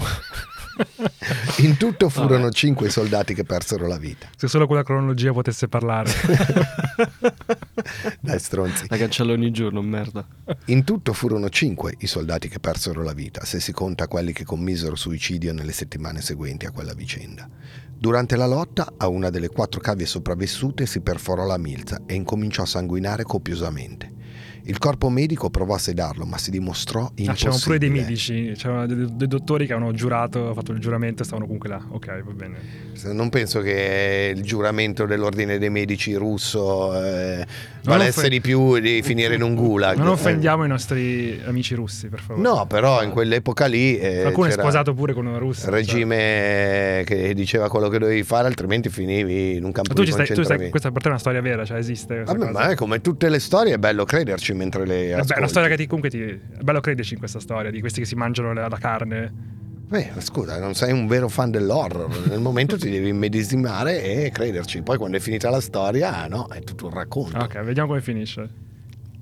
in 1.58 1.76
tutto 1.76 2.08
furono 2.08 2.50
cinque 2.50 2.88
i 2.88 2.90
soldati 2.90 3.34
che 3.34 3.44
persero 3.44 3.86
la 3.86 3.98
vita. 3.98 4.28
Se 4.36 4.48
solo 4.48 4.66
quella 4.66 4.82
cronologia 4.82 5.32
potesse 5.32 5.68
parlare. 5.68 6.10
Dai 8.20 8.38
stronzi. 8.38 8.86
La 8.88 8.96
cancello 8.96 9.32
ogni 9.32 9.50
giorno, 9.50 9.82
merda. 9.82 10.26
In 10.66 10.84
tutto 10.84 11.12
furono 11.12 11.48
cinque 11.48 11.94
i 11.98 12.06
soldati 12.06 12.48
che 12.48 12.60
persero 12.60 13.02
la 13.02 13.12
vita, 13.12 13.44
se 13.44 13.60
si 13.60 13.72
conta 13.72 14.08
quelli 14.08 14.32
che 14.32 14.44
commisero 14.44 14.96
suicidio 14.96 15.52
nelle 15.52 15.72
settimane 15.72 16.20
seguenti 16.20 16.66
a 16.66 16.70
quella 16.70 16.94
vicenda. 16.94 17.48
Durante 17.96 18.36
la 18.36 18.46
lotta, 18.46 18.94
a 18.96 19.06
una 19.06 19.30
delle 19.30 19.48
quattro 19.48 19.80
cavie 19.80 20.06
sopravvissute 20.06 20.86
si 20.86 21.00
perforò 21.00 21.46
la 21.46 21.58
milza 21.58 22.02
e 22.06 22.14
incominciò 22.14 22.62
a 22.62 22.66
sanguinare 22.66 23.22
copiosamente. 23.22 24.20
Il 24.64 24.78
corpo 24.78 25.08
medico 25.10 25.50
provò 25.50 25.74
a 25.74 25.78
sedarlo, 25.78 26.24
ma 26.24 26.38
si 26.38 26.50
dimostrò 26.50 27.00
Ah, 27.00 27.10
impossibile. 27.16 27.34
c'erano 27.34 27.60
pure 27.64 27.78
dei 27.78 27.90
medici, 27.90 28.52
c'erano 28.56 28.86
dei, 28.86 29.06
dei 29.16 29.26
dottori 29.28 29.66
che 29.66 29.72
avevano 29.72 29.92
giurato, 29.94 30.54
fatto 30.54 30.72
il 30.72 30.78
giuramento 30.78 31.22
e 31.22 31.24
stavano 31.24 31.46
comunque 31.46 31.68
là. 31.68 31.84
Ok, 31.88 32.22
va 32.22 32.32
bene. 32.32 32.58
Non 33.04 33.28
penso 33.30 33.60
che 33.60 34.32
il 34.34 34.42
giuramento 34.42 35.06
dell'ordine 35.06 35.58
dei 35.58 35.70
medici 35.70 36.14
russo 36.14 36.94
eh, 37.02 37.46
valesse 37.82 38.28
di 38.28 38.40
più 38.40 38.78
di 38.78 39.02
finire 39.02 39.34
in 39.34 39.42
un 39.42 39.54
gulag. 39.54 39.96
Non 39.96 40.08
offendiamo 40.08 40.64
i 40.64 40.68
nostri 40.68 41.40
amici 41.44 41.74
russi, 41.74 42.08
per 42.08 42.20
favore. 42.20 42.48
No, 42.48 42.66
però 42.66 43.02
in 43.02 43.10
quell'epoca 43.10 43.66
lì 43.66 43.98
eh, 43.98 44.20
Qualcuno 44.22 44.48
è 44.48 44.50
sposato 44.52 44.94
pure 44.94 45.12
con 45.12 45.26
una 45.26 45.38
russa. 45.38 45.66
il 45.66 45.72
regime 45.72 47.02
che 47.04 47.32
diceva 47.34 47.68
quello 47.68 47.88
che 47.88 47.98
dovevi 47.98 48.22
fare, 48.22 48.46
altbeltamente 48.46 48.90
finivi 48.90 49.56
in 49.56 49.64
un 49.64 49.72
campo 49.72 49.94
cioè. 49.94 50.04
Tu 50.04 50.04
di 50.04 50.12
stai, 50.12 50.36
tu 50.36 50.42
stai, 50.42 50.70
questa 50.70 50.90
per 50.90 51.02
te 51.02 51.08
è 51.08 51.10
una 51.10 51.20
storia 51.20 51.40
vera, 51.40 51.64
cioè 51.64 51.78
esiste. 51.78 52.22
Vabbè, 52.24 52.50
ma 52.50 52.70
è 52.70 52.74
come 52.74 53.00
tutte 53.00 53.28
le 53.28 53.38
storie, 53.38 53.74
è 53.74 53.78
bello 53.78 54.04
crederci 54.04 54.52
mentre 54.54 54.86
le 54.86 55.14
Vabbè, 55.14 55.34
è 55.34 55.38
una 55.38 55.48
storia 55.48 55.68
che 55.68 55.76
ti, 55.76 55.86
comunque 55.86 56.10
ti, 56.10 56.22
è 56.22 56.62
bello 56.62 56.80
crederci 56.80 57.14
in 57.14 57.18
questa 57.18 57.40
storia 57.40 57.70
di 57.70 57.80
questi 57.80 58.00
che 58.00 58.06
si 58.06 58.14
mangiano 58.14 58.52
la, 58.52 58.68
la 58.68 58.78
carne. 58.78 59.60
Beh, 59.92 60.10
scusa, 60.20 60.58
non 60.58 60.72
sei 60.72 60.90
un 60.90 61.06
vero 61.06 61.28
fan 61.28 61.50
dell'horror. 61.50 62.26
Nel 62.26 62.40
momento 62.40 62.78
ti 62.78 62.88
devi 62.88 63.08
immedesimare 63.08 64.24
e 64.24 64.30
crederci. 64.30 64.80
Poi 64.80 64.96
quando 64.96 65.18
è 65.18 65.20
finita 65.20 65.50
la 65.50 65.60
storia, 65.60 66.26
no, 66.28 66.46
è 66.46 66.60
tutto 66.60 66.86
un 66.86 66.94
racconto. 66.94 67.36
Ok, 67.36 67.60
vediamo 67.60 67.88
come 67.88 68.00
finisce. 68.00 68.48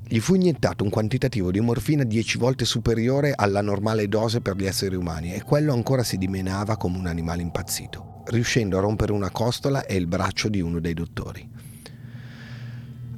Gli 0.06 0.20
fu 0.20 0.36
iniettato 0.36 0.84
un 0.84 0.90
quantitativo 0.90 1.50
di 1.50 1.58
morfina 1.58 2.04
10 2.04 2.38
volte 2.38 2.64
superiore 2.64 3.32
alla 3.34 3.62
normale 3.62 4.06
dose 4.06 4.40
per 4.40 4.54
gli 4.54 4.64
esseri 4.64 4.94
umani 4.94 5.34
e 5.34 5.42
quello 5.42 5.72
ancora 5.72 6.04
si 6.04 6.16
dimenava 6.18 6.76
come 6.76 6.98
un 6.98 7.08
animale 7.08 7.42
impazzito, 7.42 8.22
riuscendo 8.26 8.78
a 8.78 8.80
rompere 8.80 9.10
una 9.10 9.32
costola 9.32 9.84
e 9.86 9.96
il 9.96 10.06
braccio 10.06 10.48
di 10.48 10.60
uno 10.60 10.78
dei 10.78 10.94
dottori. 10.94 11.50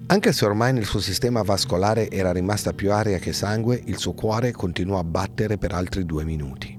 Anche 0.06 0.32
se 0.32 0.44
ormai 0.46 0.72
nel 0.72 0.86
suo 0.86 1.00
sistema 1.00 1.42
vascolare 1.42 2.10
era 2.10 2.32
rimasta 2.32 2.72
più 2.72 2.90
aria 2.92 3.18
che 3.18 3.34
sangue, 3.34 3.78
il 3.84 3.98
suo 3.98 4.14
cuore 4.14 4.52
continuò 4.52 4.98
a 4.98 5.04
battere 5.04 5.58
per 5.58 5.74
altri 5.74 6.06
due 6.06 6.24
minuti. 6.24 6.71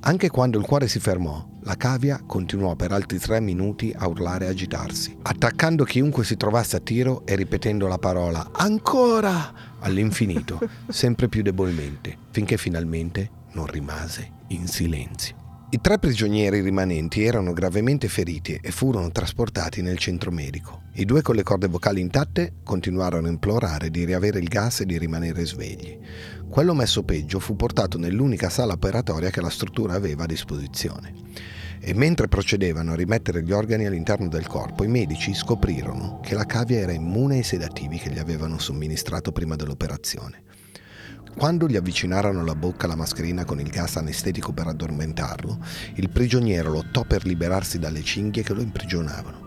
Anche 0.00 0.30
quando 0.30 0.58
il 0.58 0.64
cuore 0.64 0.88
si 0.88 1.00
fermò, 1.00 1.44
la 1.62 1.76
cavia 1.76 2.22
continuò 2.24 2.76
per 2.76 2.92
altri 2.92 3.18
tre 3.18 3.40
minuti 3.40 3.92
a 3.96 4.06
urlare 4.06 4.46
e 4.46 4.48
agitarsi, 4.48 5.16
attaccando 5.22 5.84
chiunque 5.84 6.24
si 6.24 6.36
trovasse 6.36 6.76
a 6.76 6.80
tiro 6.80 7.26
e 7.26 7.34
ripetendo 7.34 7.86
la 7.88 7.98
parola 7.98 8.50
ancora 8.52 9.52
all'infinito, 9.80 10.60
sempre 10.88 11.28
più 11.28 11.42
debolmente, 11.42 12.16
finché 12.30 12.56
finalmente 12.56 13.30
non 13.52 13.66
rimase 13.66 14.30
in 14.48 14.66
silenzio. 14.66 15.37
I 15.70 15.82
tre 15.82 15.98
prigionieri 15.98 16.62
rimanenti 16.62 17.24
erano 17.24 17.52
gravemente 17.52 18.08
feriti 18.08 18.58
e 18.62 18.70
furono 18.70 19.10
trasportati 19.10 19.82
nel 19.82 19.98
centro 19.98 20.30
medico. 20.30 20.84
I 20.94 21.04
due 21.04 21.20
con 21.20 21.34
le 21.34 21.42
corde 21.42 21.66
vocali 21.66 22.00
intatte 22.00 22.54
continuarono 22.64 23.26
a 23.26 23.30
implorare 23.30 23.90
di 23.90 24.06
riavere 24.06 24.38
il 24.38 24.48
gas 24.48 24.80
e 24.80 24.86
di 24.86 24.96
rimanere 24.96 25.44
svegli. 25.44 25.98
Quello 26.48 26.72
messo 26.72 27.02
peggio 27.02 27.38
fu 27.38 27.54
portato 27.54 27.98
nell'unica 27.98 28.48
sala 28.48 28.72
operatoria 28.72 29.28
che 29.28 29.42
la 29.42 29.50
struttura 29.50 29.92
aveva 29.92 30.22
a 30.22 30.26
disposizione. 30.26 31.12
E 31.80 31.92
mentre 31.92 32.28
procedevano 32.28 32.92
a 32.92 32.96
rimettere 32.96 33.42
gli 33.42 33.52
organi 33.52 33.84
all'interno 33.84 34.28
del 34.28 34.46
corpo, 34.46 34.84
i 34.84 34.88
medici 34.88 35.34
scoprirono 35.34 36.20
che 36.22 36.34
la 36.34 36.46
cavia 36.46 36.78
era 36.78 36.92
immune 36.92 37.36
ai 37.36 37.42
sedativi 37.42 37.98
che 37.98 38.08
gli 38.08 38.18
avevano 38.18 38.58
somministrato 38.58 39.32
prima 39.32 39.54
dell'operazione. 39.54 40.44
Quando 41.38 41.68
gli 41.68 41.76
avvicinarono 41.76 42.40
alla 42.40 42.56
bocca 42.56 42.88
la 42.88 42.96
mascherina 42.96 43.44
con 43.44 43.60
il 43.60 43.68
gas 43.68 43.94
anestetico 43.94 44.50
per 44.50 44.66
addormentarlo, 44.66 45.58
il 45.94 46.10
prigioniero 46.10 46.68
lottò 46.68 47.04
per 47.04 47.24
liberarsi 47.24 47.78
dalle 47.78 48.02
cinghie 48.02 48.42
che 48.42 48.52
lo 48.54 48.60
imprigionavano. 48.60 49.46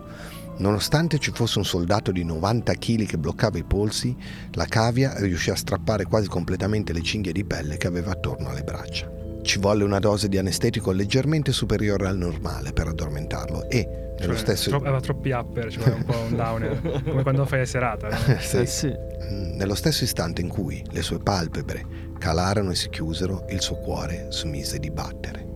Nonostante 0.56 1.18
ci 1.18 1.32
fosse 1.34 1.58
un 1.58 1.66
soldato 1.66 2.10
di 2.10 2.24
90 2.24 2.72
kg 2.72 3.04
che 3.04 3.18
bloccava 3.18 3.58
i 3.58 3.64
polsi, 3.64 4.16
la 4.52 4.64
cavia 4.64 5.12
riuscì 5.18 5.50
a 5.50 5.54
strappare 5.54 6.04
quasi 6.06 6.28
completamente 6.28 6.94
le 6.94 7.02
cinghie 7.02 7.30
di 7.30 7.44
pelle 7.44 7.76
che 7.76 7.88
aveva 7.88 8.12
attorno 8.12 8.48
alle 8.48 8.62
braccia. 8.62 9.21
Ci 9.42 9.58
volle 9.58 9.82
una 9.84 9.98
dose 9.98 10.28
di 10.28 10.38
anestetico 10.38 10.92
leggermente 10.92 11.52
superiore 11.52 12.06
al 12.06 12.16
normale 12.16 12.72
per 12.72 12.86
addormentarlo 12.88 13.68
e, 13.68 14.14
nello 14.18 14.34
Cioè, 14.34 14.40
stesso... 14.40 14.68
tro- 14.70 14.78
aveva 14.78 15.00
troppi 15.00 15.30
upper, 15.30 15.70
cioè 15.70 15.92
un 15.92 16.04
po' 16.04 16.16
un 16.18 16.36
downer. 16.36 17.02
come 17.04 17.22
quando 17.22 17.44
fai 17.44 17.58
la 17.60 17.64
serata. 17.66 18.08
no? 18.08 18.16
Sì. 18.38 18.56
Eh 18.58 18.66
sì. 18.66 18.86
Mm, 18.86 19.56
Nello 19.56 19.74
stesso 19.74 20.04
istante 20.04 20.40
in 20.40 20.48
cui 20.48 20.82
le 20.90 21.02
sue 21.02 21.18
palpebre 21.18 22.10
calarono 22.18 22.70
e 22.70 22.76
si 22.76 22.88
chiusero, 22.88 23.46
il 23.50 23.60
suo 23.60 23.76
cuore 23.76 24.26
smise 24.30 24.78
di 24.78 24.90
battere. 24.90 25.48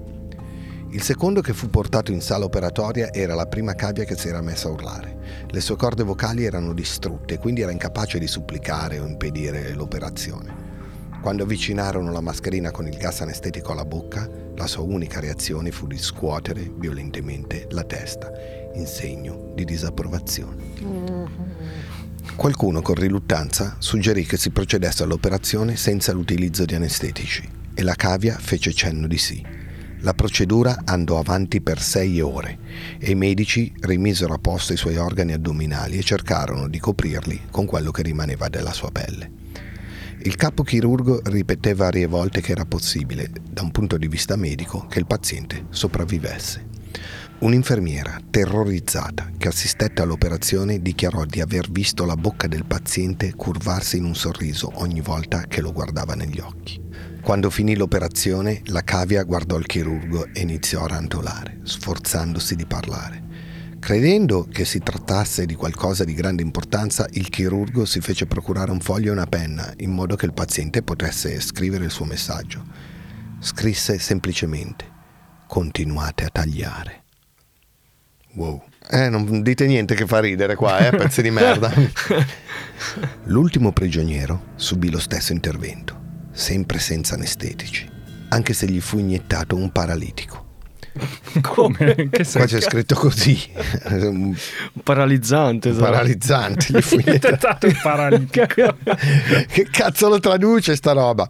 Il 0.90 1.02
secondo 1.02 1.40
che 1.40 1.52
fu 1.52 1.68
portato 1.68 2.10
in 2.10 2.20
sala 2.20 2.44
operatoria 2.44 3.12
era 3.12 3.34
la 3.34 3.46
prima 3.46 3.74
cavia 3.74 4.04
che 4.04 4.16
si 4.16 4.28
era 4.28 4.40
messa 4.40 4.66
a 4.68 4.72
urlare. 4.72 5.44
Le 5.48 5.60
sue 5.60 5.76
corde 5.76 6.02
vocali 6.02 6.44
erano 6.44 6.72
distrutte, 6.72 7.38
quindi 7.38 7.60
era 7.60 7.70
incapace 7.70 8.18
di 8.18 8.26
supplicare 8.26 8.98
o 8.98 9.06
impedire 9.06 9.74
l'operazione. 9.74 10.65
Quando 11.26 11.42
avvicinarono 11.42 12.12
la 12.12 12.20
mascherina 12.20 12.70
con 12.70 12.86
il 12.86 12.96
gas 12.96 13.20
anestetico 13.20 13.72
alla 13.72 13.84
bocca, 13.84 14.30
la 14.54 14.68
sua 14.68 14.84
unica 14.84 15.18
reazione 15.18 15.72
fu 15.72 15.88
di 15.88 15.98
scuotere 15.98 16.70
violentemente 16.76 17.66
la 17.70 17.82
testa, 17.82 18.30
in 18.74 18.86
segno 18.86 19.50
di 19.52 19.64
disapprovazione. 19.64 20.62
Qualcuno 22.36 22.80
con 22.80 22.94
riluttanza 22.94 23.74
suggerì 23.80 24.24
che 24.24 24.36
si 24.36 24.50
procedesse 24.50 25.02
all'operazione 25.02 25.74
senza 25.74 26.12
l'utilizzo 26.12 26.64
di 26.64 26.76
anestetici 26.76 27.42
e 27.74 27.82
la 27.82 27.96
cavia 27.96 28.38
fece 28.38 28.72
cenno 28.72 29.08
di 29.08 29.18
sì. 29.18 29.44
La 30.02 30.14
procedura 30.14 30.82
andò 30.84 31.18
avanti 31.18 31.60
per 31.60 31.82
sei 31.82 32.20
ore 32.20 32.56
e 33.00 33.10
i 33.10 33.16
medici 33.16 33.74
rimisero 33.80 34.32
a 34.32 34.38
posto 34.38 34.74
i 34.74 34.76
suoi 34.76 34.96
organi 34.96 35.32
addominali 35.32 35.98
e 35.98 36.04
cercarono 36.04 36.68
di 36.68 36.78
coprirli 36.78 37.46
con 37.50 37.66
quello 37.66 37.90
che 37.90 38.02
rimaneva 38.02 38.48
della 38.48 38.72
sua 38.72 38.92
pelle. 38.92 39.65
Il 40.22 40.34
capo 40.34 40.62
chirurgo 40.62 41.20
ripeté 41.24 41.74
varie 41.74 42.06
volte 42.06 42.40
che 42.40 42.52
era 42.52 42.64
possibile, 42.64 43.30
da 43.48 43.62
un 43.62 43.70
punto 43.70 43.96
di 43.96 44.08
vista 44.08 44.36
medico, 44.36 44.86
che 44.86 44.98
il 44.98 45.06
paziente 45.06 45.66
sopravvivesse. 45.70 46.66
Un'infermiera, 47.38 48.18
terrorizzata, 48.30 49.30
che 49.36 49.48
assistette 49.48 50.02
all'operazione, 50.02 50.80
dichiarò 50.80 51.24
di 51.24 51.40
aver 51.40 51.70
visto 51.70 52.06
la 52.06 52.16
bocca 52.16 52.48
del 52.48 52.64
paziente 52.64 53.34
curvarsi 53.34 53.98
in 53.98 54.04
un 54.04 54.14
sorriso 54.14 54.70
ogni 54.76 55.00
volta 55.00 55.42
che 55.42 55.60
lo 55.60 55.72
guardava 55.72 56.14
negli 56.14 56.40
occhi. 56.40 56.80
Quando 57.20 57.50
finì 57.50 57.76
l'operazione, 57.76 58.62
la 58.66 58.82
cavia 58.82 59.22
guardò 59.22 59.58
il 59.58 59.66
chirurgo 59.66 60.28
e 60.32 60.40
iniziò 60.40 60.84
a 60.84 60.88
rantolare, 60.88 61.60
sforzandosi 61.62 62.56
di 62.56 62.66
parlare. 62.66 63.25
Credendo 63.86 64.48
che 64.50 64.64
si 64.64 64.80
trattasse 64.80 65.46
di 65.46 65.54
qualcosa 65.54 66.02
di 66.02 66.12
grande 66.12 66.42
importanza, 66.42 67.06
il 67.12 67.28
chirurgo 67.28 67.84
si 67.84 68.00
fece 68.00 68.26
procurare 68.26 68.72
un 68.72 68.80
foglio 68.80 69.10
e 69.10 69.12
una 69.12 69.28
penna 69.28 69.72
in 69.76 69.92
modo 69.92 70.16
che 70.16 70.26
il 70.26 70.32
paziente 70.32 70.82
potesse 70.82 71.38
scrivere 71.40 71.84
il 71.84 71.92
suo 71.92 72.04
messaggio. 72.04 72.64
Scrisse 73.38 74.00
semplicemente: 74.00 74.84
Continuate 75.46 76.24
a 76.24 76.30
tagliare. 76.30 77.04
Wow. 78.32 78.64
Eh, 78.90 79.08
non 79.08 79.44
dite 79.44 79.66
niente 79.68 79.94
che 79.94 80.04
fa 80.04 80.18
ridere 80.18 80.56
qua, 80.56 80.78
eh, 80.78 80.90
pezzi 80.90 81.22
di 81.22 81.30
merda. 81.30 81.72
L'ultimo 83.26 83.70
prigioniero 83.70 84.46
subì 84.56 84.90
lo 84.90 84.98
stesso 84.98 85.32
intervento, 85.32 86.24
sempre 86.32 86.80
senza 86.80 87.14
anestetici, 87.14 87.88
anche 88.30 88.52
se 88.52 88.66
gli 88.66 88.80
fu 88.80 88.98
iniettato 88.98 89.54
un 89.54 89.70
paralitico. 89.70 90.45
Come? 91.42 92.08
Che 92.10 92.24
Qua 92.32 92.46
c'è 92.46 92.60
scritto 92.60 92.94
così. 92.94 93.38
Paralizzante. 94.82 95.70
esatto. 95.70 95.84
paralizzante. 95.90 96.66
Gli 96.70 96.80
fu 96.80 96.94
iniettato. 96.94 97.14
Intentato 97.26 97.66
il 97.66 97.78
paralitico. 97.82 98.46
che 99.48 99.68
cazzo 99.70 100.08
lo 100.08 100.20
traduce 100.20 100.76
sta 100.76 100.92
roba? 100.92 101.28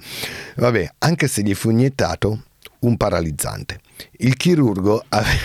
Vabbè, 0.56 0.90
anche 0.98 1.28
se 1.28 1.42
gli 1.42 1.54
fu 1.54 1.70
iniettato 1.70 2.42
un 2.80 2.96
paralizzante. 2.96 3.80
Il 4.18 4.36
chirurgo 4.36 5.02
ave- 5.08 5.38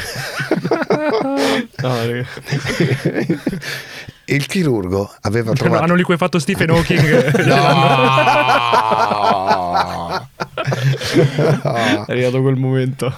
No, 1.78 2.04
il 4.26 4.46
chirurgo 4.46 5.12
aveva 5.22 5.48
Hanno, 5.50 5.58
trovato 5.58 5.84
hanno 5.84 5.96
lì 5.96 6.04
cui 6.04 6.14
ha 6.16 6.18
fatto 6.18 6.38
Stephen 6.40 6.70
Hawking. 6.70 7.36
No! 7.46 7.56
È 12.06 12.12
arrivato 12.12 12.42
quel 12.42 12.58
momento. 12.58 13.14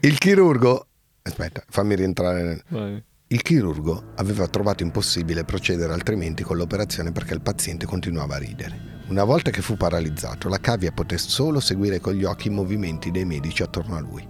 Il 0.00 0.18
chirurgo 0.18 0.86
Aspetta, 1.28 1.62
fammi 1.68 1.94
rientrare 1.94 2.42
nel... 2.42 2.62
Vai. 2.68 3.02
Il 3.30 3.42
chirurgo 3.42 4.12
aveva 4.16 4.48
trovato 4.48 4.82
impossibile 4.82 5.44
procedere 5.44 5.92
altrimenti 5.92 6.42
con 6.42 6.56
l'operazione 6.56 7.12
perché 7.12 7.34
il 7.34 7.42
paziente 7.42 7.84
continuava 7.84 8.36
a 8.36 8.38
ridere. 8.38 9.02
Una 9.08 9.24
volta 9.24 9.50
che 9.50 9.60
fu 9.60 9.76
paralizzato, 9.76 10.48
la 10.48 10.58
cavia 10.58 10.92
poté 10.92 11.18
solo 11.18 11.60
seguire 11.60 12.00
con 12.00 12.14
gli 12.14 12.24
occhi 12.24 12.48
i 12.48 12.52
movimenti 12.52 13.10
dei 13.10 13.26
medici 13.26 13.62
attorno 13.62 13.96
a 13.96 14.00
lui. 14.00 14.26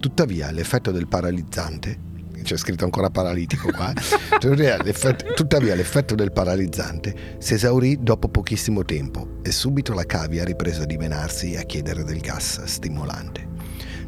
Tuttavia, 0.00 0.50
l'effetto 0.50 0.90
del 0.90 1.06
paralizzante 1.06 1.96
c'è 2.44 2.56
scritto 2.56 2.84
ancora 2.84 3.10
paralitico 3.10 3.70
qua. 3.72 3.92
Tuttavia 4.38 4.80
l'effetto, 4.82 5.32
tuttavia, 5.32 5.74
l'effetto 5.74 6.14
del 6.14 6.30
paralizzante 6.30 7.36
si 7.38 7.54
esaurì 7.54 7.98
dopo 8.00 8.28
pochissimo 8.28 8.84
tempo 8.84 9.38
e 9.42 9.50
subito 9.50 9.94
la 9.94 10.04
cavia 10.04 10.44
riprese 10.44 10.82
a 10.82 10.86
dimenarsi 10.86 11.52
e 11.52 11.58
a 11.58 11.62
chiedere 11.62 12.04
del 12.04 12.20
gas 12.20 12.62
stimolante. 12.64 13.48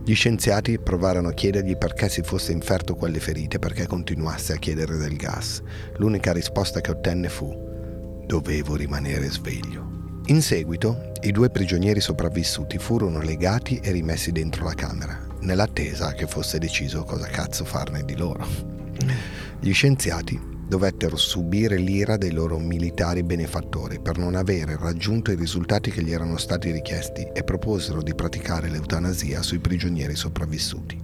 Gli 0.04 0.14
scienziati 0.14 0.78
provarono 0.78 1.28
a 1.28 1.32
chiedergli 1.32 1.76
perché 1.76 2.08
si 2.08 2.22
fosse 2.22 2.52
inferto 2.52 2.94
quelle 2.94 3.18
ferite 3.18 3.58
perché 3.58 3.86
continuasse 3.86 4.52
a 4.52 4.56
chiedere 4.56 4.96
del 4.98 5.16
gas. 5.16 5.62
L'unica 5.96 6.32
risposta 6.32 6.80
che 6.80 6.92
ottenne 6.92 7.28
fu 7.28 7.52
dovevo 8.24 8.76
rimanere 8.76 9.28
sveglio. 9.30 10.20
In 10.26 10.42
seguito, 10.42 11.12
i 11.22 11.32
due 11.32 11.50
prigionieri 11.50 12.00
sopravvissuti 12.00 12.78
furono 12.78 13.20
legati 13.20 13.80
e 13.82 13.92
rimessi 13.92 14.32
dentro 14.32 14.64
la 14.64 14.74
camera, 14.74 15.25
nell'attesa 15.46 16.12
che 16.12 16.26
fosse 16.26 16.58
deciso 16.58 17.04
cosa 17.04 17.26
cazzo 17.28 17.64
farne 17.64 18.04
di 18.04 18.16
loro. 18.16 18.46
Gli 19.60 19.72
scienziati 19.72 20.38
dovettero 20.68 21.16
subire 21.16 21.76
l'ira 21.76 22.16
dei 22.16 22.32
loro 22.32 22.58
militari 22.58 23.22
benefattori 23.22 24.00
per 24.00 24.18
non 24.18 24.34
avere 24.34 24.76
raggiunto 24.76 25.30
i 25.30 25.36
risultati 25.36 25.92
che 25.92 26.02
gli 26.02 26.10
erano 26.10 26.36
stati 26.36 26.72
richiesti 26.72 27.22
e 27.32 27.44
proposero 27.44 28.02
di 28.02 28.14
praticare 28.14 28.68
l'eutanasia 28.68 29.42
sui 29.42 29.60
prigionieri 29.60 30.16
sopravvissuti. 30.16 31.00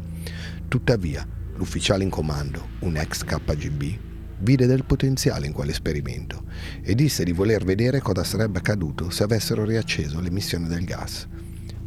Tuttavia, 0.66 1.26
l'ufficiale 1.54 2.02
in 2.02 2.10
comando, 2.10 2.70
un 2.80 2.96
ex 2.96 3.22
KGB, 3.22 4.10
vide 4.38 4.66
del 4.66 4.84
potenziale 4.84 5.46
in 5.46 5.52
quell'esperimento 5.52 6.42
e 6.82 6.96
disse 6.96 7.22
di 7.22 7.32
voler 7.32 7.64
vedere 7.64 8.00
cosa 8.00 8.24
sarebbe 8.24 8.58
accaduto 8.58 9.08
se 9.10 9.22
avessero 9.22 9.64
riacceso 9.64 10.18
l'emissione 10.18 10.66
del 10.66 10.84
gas. 10.84 11.28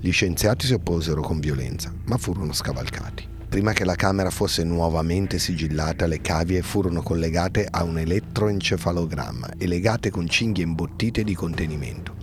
Gli 0.06 0.12
scienziati 0.12 0.68
si 0.68 0.74
opposero 0.74 1.20
con 1.22 1.39
violenza, 1.39 1.91
ma 2.06 2.18
furono 2.18 2.53
scavalcati. 2.53 3.28
Prima 3.49 3.74
che 3.74 3.86
la 3.86 3.95
camera 3.95 4.30
fosse 4.30 4.64
nuovamente 4.64 5.39
sigillata, 5.39 6.06
le 6.06 6.22
cavie 6.22 6.62
furono 6.62 7.01
collegate 7.01 7.68
a 7.68 7.82
un 7.82 7.97
elettroencefalogramma 7.97 9.53
e 9.58 9.66
legate 9.66 10.12
con 10.12 10.30
cinghie 10.30 10.64
imbottite 10.64 11.24
di 11.24 11.34
contenimento. 11.34 12.14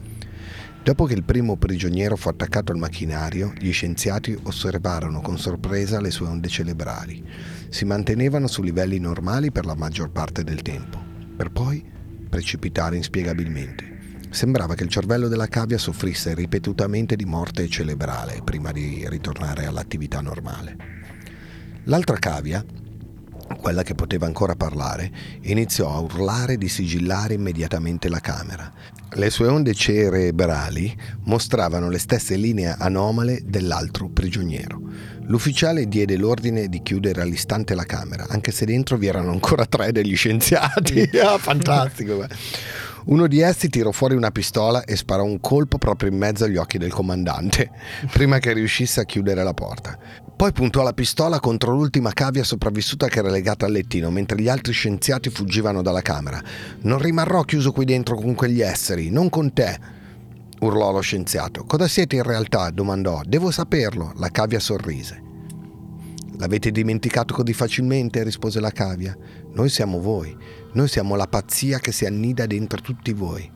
Dopo 0.80 1.06
che 1.06 1.14
il 1.14 1.24
primo 1.24 1.56
prigioniero 1.56 2.14
fu 2.14 2.28
attaccato 2.28 2.70
al 2.70 2.78
macchinario, 2.78 3.52
gli 3.58 3.72
scienziati 3.72 4.38
osservarono 4.44 5.20
con 5.20 5.36
sorpresa 5.36 6.00
le 6.00 6.12
sue 6.12 6.28
onde 6.28 6.46
cerebrali. 6.46 7.24
Si 7.68 7.84
mantenevano 7.84 8.46
su 8.46 8.62
livelli 8.62 9.00
normali 9.00 9.50
per 9.50 9.66
la 9.66 9.74
maggior 9.74 10.12
parte 10.12 10.44
del 10.44 10.62
tempo, 10.62 11.02
per 11.36 11.50
poi 11.50 11.84
precipitare 12.30 12.94
inspiegabilmente. 12.94 13.91
Sembrava 14.32 14.74
che 14.74 14.84
il 14.84 14.88
cervello 14.88 15.28
della 15.28 15.46
cavia 15.46 15.76
soffrisse 15.76 16.34
ripetutamente 16.34 17.16
di 17.16 17.26
morte 17.26 17.68
cerebrale 17.68 18.40
prima 18.42 18.72
di 18.72 19.04
ritornare 19.06 19.66
all'attività 19.66 20.22
normale. 20.22 20.74
L'altra 21.84 22.16
cavia, 22.16 22.64
quella 23.60 23.82
che 23.82 23.94
poteva 23.94 24.24
ancora 24.24 24.54
parlare, 24.54 25.12
iniziò 25.42 25.94
a 25.94 26.00
urlare 26.00 26.56
di 26.56 26.68
sigillare 26.68 27.34
immediatamente 27.34 28.08
la 28.08 28.20
camera. 28.20 28.72
Le 29.10 29.28
sue 29.28 29.48
onde 29.48 29.74
cerebrali 29.74 30.96
mostravano 31.24 31.90
le 31.90 31.98
stesse 31.98 32.34
linee 32.36 32.74
anomale 32.78 33.42
dell'altro 33.44 34.08
prigioniero. 34.08 34.80
L'ufficiale 35.26 35.86
diede 35.86 36.16
l'ordine 36.16 36.68
di 36.68 36.80
chiudere 36.82 37.20
all'istante 37.20 37.74
la 37.74 37.84
camera, 37.84 38.24
anche 38.30 38.50
se 38.50 38.64
dentro 38.64 38.96
vi 38.96 39.08
erano 39.08 39.30
ancora 39.30 39.66
tre 39.66 39.92
degli 39.92 40.16
scienziati. 40.16 41.10
Ah, 41.22 41.36
fantastico! 41.36 42.26
Uno 43.06 43.26
di 43.26 43.40
essi 43.40 43.68
tirò 43.68 43.90
fuori 43.90 44.14
una 44.14 44.30
pistola 44.30 44.84
e 44.84 44.96
sparò 44.96 45.24
un 45.24 45.40
colpo 45.40 45.78
proprio 45.78 46.10
in 46.10 46.16
mezzo 46.16 46.44
agli 46.44 46.56
occhi 46.56 46.78
del 46.78 46.92
comandante, 46.92 47.70
prima 48.12 48.38
che 48.38 48.52
riuscisse 48.52 49.00
a 49.00 49.04
chiudere 49.04 49.42
la 49.42 49.54
porta. 49.54 49.98
Poi 50.36 50.52
puntò 50.52 50.82
la 50.82 50.92
pistola 50.92 51.40
contro 51.40 51.72
l'ultima 51.72 52.12
cavia 52.12 52.42
sopravvissuta 52.42 53.08
che 53.08 53.18
era 53.18 53.30
legata 53.30 53.66
al 53.66 53.72
lettino, 53.72 54.10
mentre 54.10 54.40
gli 54.40 54.48
altri 54.48 54.72
scienziati 54.72 55.30
fuggivano 55.30 55.82
dalla 55.82 56.02
camera. 56.02 56.42
Non 56.82 56.98
rimarrò 56.98 57.42
chiuso 57.42 57.72
qui 57.72 57.84
dentro 57.84 58.16
con 58.16 58.34
quegli 58.34 58.60
esseri, 58.60 59.10
non 59.10 59.28
con 59.28 59.52
te, 59.52 59.78
urlò 60.62 60.92
lo 60.92 61.00
scienziato. 61.00 61.64
Cosa 61.64 61.86
siete 61.86 62.16
in 62.16 62.22
realtà? 62.22 62.70
domandò. 62.70 63.20
Devo 63.24 63.50
saperlo. 63.50 64.12
La 64.16 64.30
cavia 64.30 64.58
sorrise. 64.58 65.22
L'avete 66.38 66.70
dimenticato 66.70 67.34
così 67.34 67.52
facilmente? 67.52 68.22
rispose 68.22 68.60
la 68.60 68.70
cavia. 68.70 69.16
Noi 69.52 69.68
siamo 69.68 70.00
voi. 70.00 70.36
Noi 70.74 70.88
siamo 70.88 71.16
la 71.16 71.26
pazzia 71.26 71.78
che 71.80 71.92
si 71.92 72.06
annida 72.06 72.46
dentro 72.46 72.80
tutti 72.80 73.12
voi, 73.12 73.50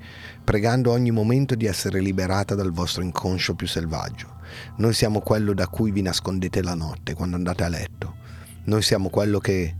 pregando 0.45 0.91
ogni 0.91 1.11
momento 1.11 1.55
di 1.55 1.65
essere 1.65 2.01
liberata 2.01 2.55
dal 2.55 2.73
vostro 2.73 3.03
inconscio 3.03 3.55
più 3.55 3.67
selvaggio. 3.67 4.37
Noi 4.77 4.93
siamo 4.93 5.21
quello 5.21 5.55
da 5.55 5.67
cui 5.67 5.93
vi 5.93 6.03
nascondete 6.03 6.63
la 6.63 6.75
notte 6.75 7.15
quando 7.15 7.37
andate 7.37 7.65
a 7.65 7.69
letto. 7.69 8.17
Noi 8.65 8.83
siamo 8.83 9.09
quello 9.09 9.39
che 9.39 9.75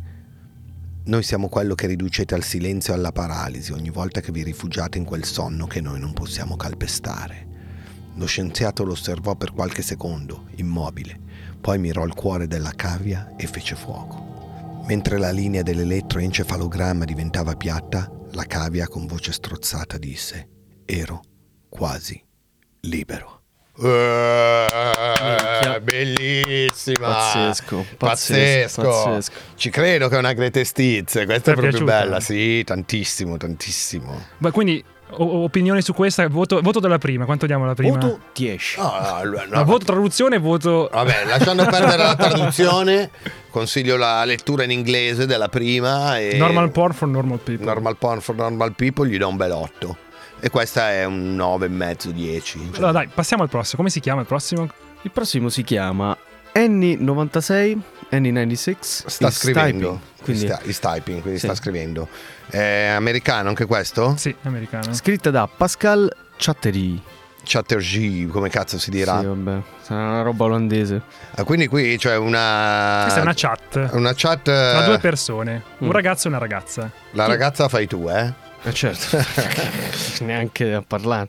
noi 1.05 1.23
siamo 1.23 1.49
quello 1.49 1.75
che 1.75 1.87
riducete 1.87 2.35
al 2.35 2.43
silenzio 2.43 2.93
e 2.93 2.97
alla 2.97 3.13
paralisi 3.13 3.71
ogni 3.71 3.91
volta 3.91 4.21
che 4.21 4.33
vi 4.33 4.43
rifugiate 4.43 4.99
in 4.99 5.05
quel 5.05 5.25
sonno 5.25 5.67
che 5.67 5.81
noi 5.81 6.01
non 6.01 6.13
possiamo 6.15 6.57
calpestare. 6.57 7.47
Lo 8.15 8.27
scienziato 8.27 8.83
lo 8.83 8.93
osservò 8.93 9.37
per 9.37 9.53
qualche 9.53 9.83
secondo, 9.83 10.47
immobile, 10.57 11.17
poi 11.61 11.79
mirò 11.79 12.05
il 12.05 12.15
cuore 12.15 12.49
della 12.49 12.73
cavia 12.75 13.35
e 13.37 13.47
fece 13.47 13.77
fuoco. 13.77 14.26
Mentre 14.87 15.19
la 15.19 15.31
linea 15.33 15.63
dell'elettroencefalogramma 15.63 17.05
diventava 17.05 17.55
piatta, 17.57 18.09
la 18.33 18.45
cavia 18.45 18.87
con 18.87 19.07
voce 19.07 19.33
strozzata 19.33 19.99
disse: 19.99 20.49
Ero 20.85 21.23
quasi 21.69 22.23
libero. 22.83 23.35
Eh, 23.79 24.67
bellissima 25.83 27.09
Pazzesco, 27.09 27.85
pazzesco, 27.99 28.81
pazzesco 28.81 28.83
pazzesco. 28.83 29.33
ci 29.57 29.69
credo 29.69 30.09
che 30.09 30.15
è 30.15 30.19
una 30.19 30.33
greatest 30.33 30.79
hits 30.79 31.13
questa 31.27 31.35
è 31.35 31.55
proprio 31.55 31.69
piaciuta? 31.69 31.85
bella 31.99 32.21
sì 32.21 32.63
tantissimo 32.65 33.37
tantissimo 33.37 34.19
Ma 34.39 34.51
quindi 34.51 34.83
o- 35.11 35.43
opinioni 35.45 35.83
su 35.83 35.93
questa? 35.95 36.27
Voto, 36.29 36.61
voto 36.61 36.81
della 36.81 36.99
prima. 36.99 37.25
Quanto 37.25 37.47
diamo 37.47 37.65
alla 37.65 37.75
prima? 37.75 37.99
Voto 37.99 38.21
10. 38.35 38.79
No, 38.81 38.93
no, 39.25 39.31
no, 39.31 39.45
No, 39.49 39.65
voto 39.65 39.85
traduzione 39.85 40.39
voto. 40.39 40.89
Vabbè, 40.93 41.25
lasciando 41.27 41.65
perdere 41.65 42.03
la 42.03 42.15
traduzione, 42.19 43.11
consiglio 43.51 43.97
la 43.97 44.25
lettura 44.25 44.65
in 44.65 44.71
inglese 44.71 45.27
della 45.27 45.49
prima. 45.49 46.19
E 46.19 46.37
Normal 46.37 46.71
porn 46.71 46.93
for 46.93 47.09
normal 47.09 47.39
people. 47.39 47.65
Normal 47.65 47.97
porn 47.97 48.21
for 48.21 48.35
normal 48.35 48.75
people 48.75 49.07
gli 49.09 49.17
do 49.19 49.29
un 49.29 49.37
bel 49.37 49.51
8. 49.53 49.97
E 50.41 50.51
questa 50.51 50.91
è 50.91 51.05
un 51.05 51.35
9,5 51.37 52.09
10. 52.11 52.71
Allora, 52.77 52.93
dai, 52.93 53.09
passiamo 53.13 53.43
al 53.43 53.49
prossimo. 53.49 53.77
Come 53.79 53.91
si 53.91 54.01
chiama 54.01 54.21
il 54.21 54.27
prossimo? 54.27 54.69
Il 55.03 55.11
prossimo 55.11 55.49
si 55.49 55.63
chiama 55.63 56.17
Annie96, 56.55 57.79
Annie96. 58.21 58.77
Sta 58.81 59.31
scrivendo. 59.31 60.01
typing, 60.01 60.23
Quindi 60.25 60.47
Sta, 60.47 60.61
is 60.65 60.79
typing, 60.79 61.21
quindi 61.21 61.39
Sì. 61.39 61.47
sta 61.47 61.55
scrivendo. 61.55 62.09
È 62.49 62.87
americano 62.97 63.49
anche 63.49 63.65
questo? 63.67 64.15
Sì, 64.17 64.35
americano. 64.43 64.93
scritta 64.95 65.31
da 65.31 65.47
Pascal 65.49 66.11
Chattery. 66.37 67.01
Chatterjee, 67.49 68.27
come 68.27 68.49
cazzo 68.49 68.77
si 68.77 68.91
dirà? 68.91 69.21
Sì, 69.21 69.27
vabbè, 69.27 69.61
sarà 69.83 70.01
una 70.09 70.23
roba 70.23 70.45
olandese. 70.47 71.01
Ah, 71.37 71.45
quindi 71.45 71.69
qui 71.69 71.97
c'è 71.97 72.17
una. 72.17 73.03
Questa 73.03 73.21
è 73.21 73.23
una 73.23 73.35
chat 73.37 73.89
Una 73.93 74.13
chat. 74.17 74.43
tra 74.43 74.83
eh, 74.83 74.85
due 74.85 74.99
persone, 74.99 75.63
un 75.79 75.87
Mm. 75.89 75.91
ragazzo 75.93 76.27
e 76.27 76.31
una 76.31 76.39
ragazza. 76.41 76.91
La 77.13 77.27
ragazza 77.27 77.69
fai 77.69 77.87
tu, 77.87 78.09
eh? 78.11 78.33
Eh 78.67 78.73
certo, 78.73 79.17
neanche 80.25 80.75
a 80.75 80.83
parlare. 80.83 81.29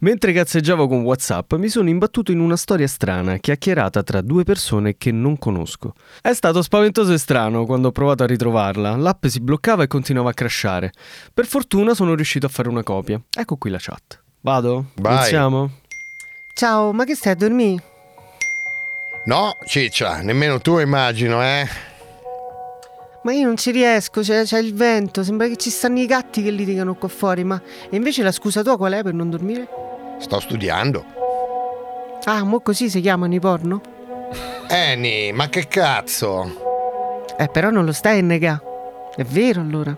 Mentre 0.00 0.32
cazzeggiavo 0.32 0.88
con 0.88 1.02
WhatsApp 1.02 1.52
mi 1.52 1.68
sono 1.68 1.88
imbattuto 1.88 2.32
in 2.32 2.40
una 2.40 2.56
storia 2.56 2.88
strana, 2.88 3.36
chiacchierata 3.36 4.02
tra 4.02 4.20
due 4.20 4.42
persone 4.42 4.96
che 4.96 5.12
non 5.12 5.38
conosco. 5.38 5.94
È 6.20 6.32
stato 6.32 6.60
spaventoso 6.60 7.12
e 7.12 7.18
strano 7.18 7.66
quando 7.66 7.86
ho 7.86 7.92
provato 7.92 8.24
a 8.24 8.26
ritrovarla. 8.26 8.96
L'app 8.96 9.26
si 9.26 9.38
bloccava 9.38 9.84
e 9.84 9.86
continuava 9.86 10.30
a 10.30 10.34
crashare. 10.34 10.92
Per 11.32 11.46
fortuna 11.46 11.94
sono 11.94 12.14
riuscito 12.16 12.46
a 12.46 12.48
fare 12.48 12.68
una 12.68 12.82
copia. 12.82 13.20
Ecco 13.32 13.54
qui 13.54 13.70
la 13.70 13.78
chat. 13.80 14.20
Vado? 14.40 14.86
Vai. 14.94 15.18
Iniziamo? 15.18 15.70
Ciao, 16.52 16.92
ma 16.92 17.04
che 17.04 17.14
stai 17.14 17.34
a 17.34 17.36
dormire? 17.36 17.82
No, 19.26 19.56
ciccia, 19.66 20.20
nemmeno 20.20 20.60
tu 20.60 20.80
immagino, 20.80 21.40
eh? 21.44 21.91
Ma 23.24 23.32
io 23.32 23.46
non 23.46 23.56
ci 23.56 23.70
riesco, 23.70 24.20
c'è, 24.20 24.42
c'è 24.42 24.58
il 24.58 24.74
vento, 24.74 25.22
sembra 25.22 25.46
che 25.46 25.56
ci 25.56 25.70
stanno 25.70 26.00
i 26.00 26.06
gatti 26.06 26.42
che 26.42 26.50
litigano 26.50 26.94
qua 26.94 27.08
fuori, 27.08 27.44
ma... 27.44 27.60
E 27.88 27.94
invece 27.94 28.24
la 28.24 28.32
scusa 28.32 28.62
tua 28.62 28.76
qual 28.76 28.94
è 28.94 29.02
per 29.02 29.14
non 29.14 29.30
dormire? 29.30 29.68
Sto 30.18 30.40
studiando. 30.40 31.04
Ah, 32.24 32.42
mo 32.42 32.60
così 32.60 32.90
si 32.90 33.00
chiamano 33.00 33.34
i 33.34 33.40
porno? 33.40 33.80
Annie, 34.68 35.32
ma 35.32 35.48
che 35.48 35.68
cazzo? 35.68 37.24
Eh, 37.38 37.48
però 37.48 37.70
non 37.70 37.84
lo 37.84 37.92
stai 37.92 38.18
a 38.18 38.22
negare. 38.22 38.60
È 39.14 39.22
vero 39.22 39.60
allora? 39.60 39.96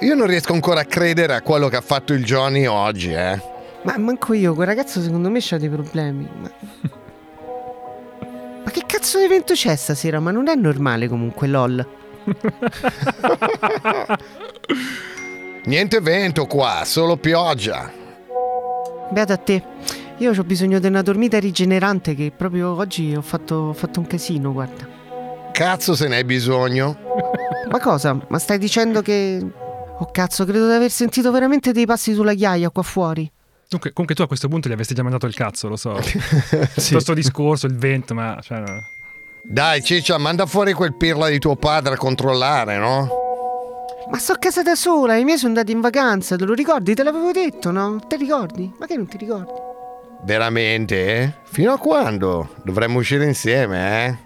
Io 0.00 0.14
non 0.14 0.26
riesco 0.28 0.52
ancora 0.52 0.80
a 0.80 0.84
credere 0.84 1.34
a 1.34 1.42
quello 1.42 1.68
che 1.68 1.76
ha 1.76 1.80
fatto 1.80 2.12
il 2.12 2.24
Johnny 2.24 2.66
oggi, 2.66 3.12
eh? 3.12 3.40
Ma 3.82 3.98
manco 3.98 4.34
io, 4.34 4.54
quel 4.54 4.68
ragazzo 4.68 5.00
secondo 5.00 5.30
me 5.30 5.40
c'ha 5.40 5.58
dei 5.58 5.68
problemi. 5.68 6.28
Ma... 6.40 6.50
cazzo 8.98 9.18
di 9.18 9.24
evento 9.26 9.52
c'è 9.52 9.76
stasera? 9.76 10.18
Ma 10.18 10.32
non 10.32 10.48
è 10.48 10.56
normale 10.56 11.06
comunque, 11.06 11.46
lol. 11.46 11.86
Niente 15.66 16.00
vento 16.00 16.46
qua, 16.46 16.82
solo 16.84 17.16
pioggia. 17.16 17.92
Beata 19.10 19.34
a 19.34 19.36
te. 19.36 19.62
Io 20.16 20.32
ho 20.36 20.42
bisogno 20.42 20.80
di 20.80 20.88
una 20.88 21.02
dormita 21.02 21.38
rigenerante 21.38 22.16
che 22.16 22.32
proprio 22.36 22.74
oggi 22.74 23.14
ho 23.14 23.22
fatto, 23.22 23.54
ho 23.54 23.72
fatto 23.72 24.00
un 24.00 24.08
casino, 24.08 24.52
guarda. 24.52 24.88
Cazzo 25.52 25.94
se 25.94 26.08
ne 26.08 26.16
hai 26.16 26.24
bisogno? 26.24 26.98
Ma 27.70 27.78
cosa? 27.78 28.18
Ma 28.28 28.38
stai 28.40 28.58
dicendo 28.58 29.00
che... 29.00 29.38
Oh 30.00 30.10
cazzo, 30.10 30.44
credo 30.44 30.66
di 30.66 30.72
aver 30.72 30.90
sentito 30.90 31.30
veramente 31.30 31.70
dei 31.70 31.86
passi 31.86 32.14
sulla 32.14 32.34
ghiaia 32.34 32.70
qua 32.70 32.82
fuori. 32.82 33.30
Dunque, 33.70 33.92
comunque 33.92 34.14
tu 34.14 34.22
a 34.22 34.26
questo 34.26 34.48
punto 34.48 34.68
gli 34.68 34.72
avresti 34.72 34.94
già 34.94 35.02
mandato 35.02 35.26
il 35.26 35.34
cazzo, 35.34 35.68
lo 35.68 35.76
so. 35.76 35.92
Questo 36.74 37.12
discorso, 37.12 37.66
il 37.66 37.76
vento, 37.76 38.14
ma... 38.14 38.38
Cioè, 38.42 38.60
no. 38.60 38.86
Dai, 39.42 39.82
ciccia, 39.82 40.16
manda 40.16 40.46
fuori 40.46 40.72
quel 40.72 40.94
pirla 40.94 41.28
di 41.28 41.38
tuo 41.38 41.54
padre 41.56 41.94
a 41.94 41.96
controllare, 41.98 42.78
no? 42.78 43.08
Ma 44.10 44.16
sto 44.18 44.32
a 44.32 44.36
casa 44.38 44.62
da 44.62 44.74
sola, 44.74 45.16
i 45.16 45.24
miei 45.24 45.36
sono 45.36 45.50
andati 45.50 45.72
in 45.72 45.80
vacanza, 45.82 46.36
te 46.36 46.46
lo 46.46 46.54
ricordi? 46.54 46.94
Te 46.94 47.02
l'avevo 47.02 47.30
detto, 47.30 47.70
no? 47.70 48.00
Te 48.08 48.16
ricordi? 48.16 48.72
Ma 48.78 48.86
che 48.86 48.96
non 48.96 49.06
ti 49.06 49.18
ricordi? 49.18 49.52
Veramente? 50.24 51.16
eh? 51.20 51.32
Fino 51.44 51.72
a 51.72 51.78
quando? 51.78 52.54
Dovremmo 52.64 52.98
uscire 53.00 53.26
insieme, 53.26 54.06
eh? 54.06 54.16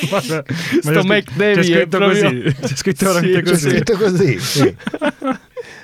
Guarda, 0.08 0.42
Sto 0.80 0.90
ma 0.90 0.92
c'è 0.92 1.02
Mike 1.02 1.30
scritto- 1.30 1.32
Davey 1.36 1.54
C'è 1.54 1.60
è 1.60 1.64
scritto 1.64 1.98
proprio- 1.98 2.22
così. 2.22 2.54
C'è 2.60 2.76
scritto 2.76 3.04
Sì, 3.12 3.12
veramente 3.12 3.42
c'è 3.42 3.50
così. 3.50 3.68
Scritto 3.68 3.96
così, 3.98 4.38
sì. 4.40 4.76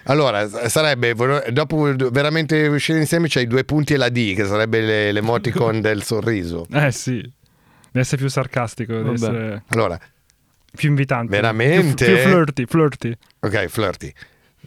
Allora, 0.09 0.49
sarebbe, 0.69 1.15
dopo 1.51 1.95
veramente 2.11 2.67
uscire 2.69 2.99
insieme 2.99 3.27
c'hai 3.29 3.47
due 3.47 3.65
punti 3.65 3.95
e 3.95 3.97
la 3.97 4.09
D, 4.09 4.35
che 4.35 4.45
sarebbe 4.45 4.81
le- 4.81 5.13
l'emoticon 5.13 5.81
del 5.83 6.03
sorriso. 6.03 6.67
Eh 6.73 6.93
sì. 6.93 7.15
Deve 7.17 8.01
essere 8.01 8.17
più 8.19 8.29
sarcastico, 8.29 8.93
deve 8.95 9.13
essere 9.13 9.63
Allora, 9.69 9.99
più 10.75 10.89
invitante. 10.91 11.31
Veramente? 11.35 12.05
Più, 12.05 12.15
più 12.15 12.23
flirty, 12.23 12.65
flirty. 12.67 13.13
ok, 13.41 13.67
flirty. 13.67 14.13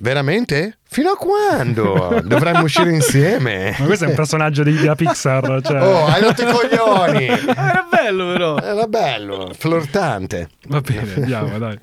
Veramente? 0.02 0.78
Fino 0.88 1.10
a 1.12 1.18
quando? 1.18 2.22
Dovremmo 2.26 2.64
uscire 2.64 2.92
insieme. 2.92 3.76
Ma 3.78 3.86
questo 3.86 4.06
è 4.06 4.08
un 4.08 4.16
personaggio 4.16 4.64
di- 4.64 4.76
della 4.76 4.96
Pixar. 4.96 5.60
Cioè... 5.64 5.82
Oh, 5.82 6.06
hai 6.06 6.22
rotto 6.22 6.42
i 6.42 6.52
coglioni! 6.52 7.26
Era 7.28 7.88
bello 7.90 8.32
però. 8.32 8.58
Era 8.60 8.88
bello, 8.88 9.52
flirtante. 9.58 10.50
Va 10.68 10.82
bene, 10.82 11.14
andiamo, 11.16 11.58
dai. 11.58 11.78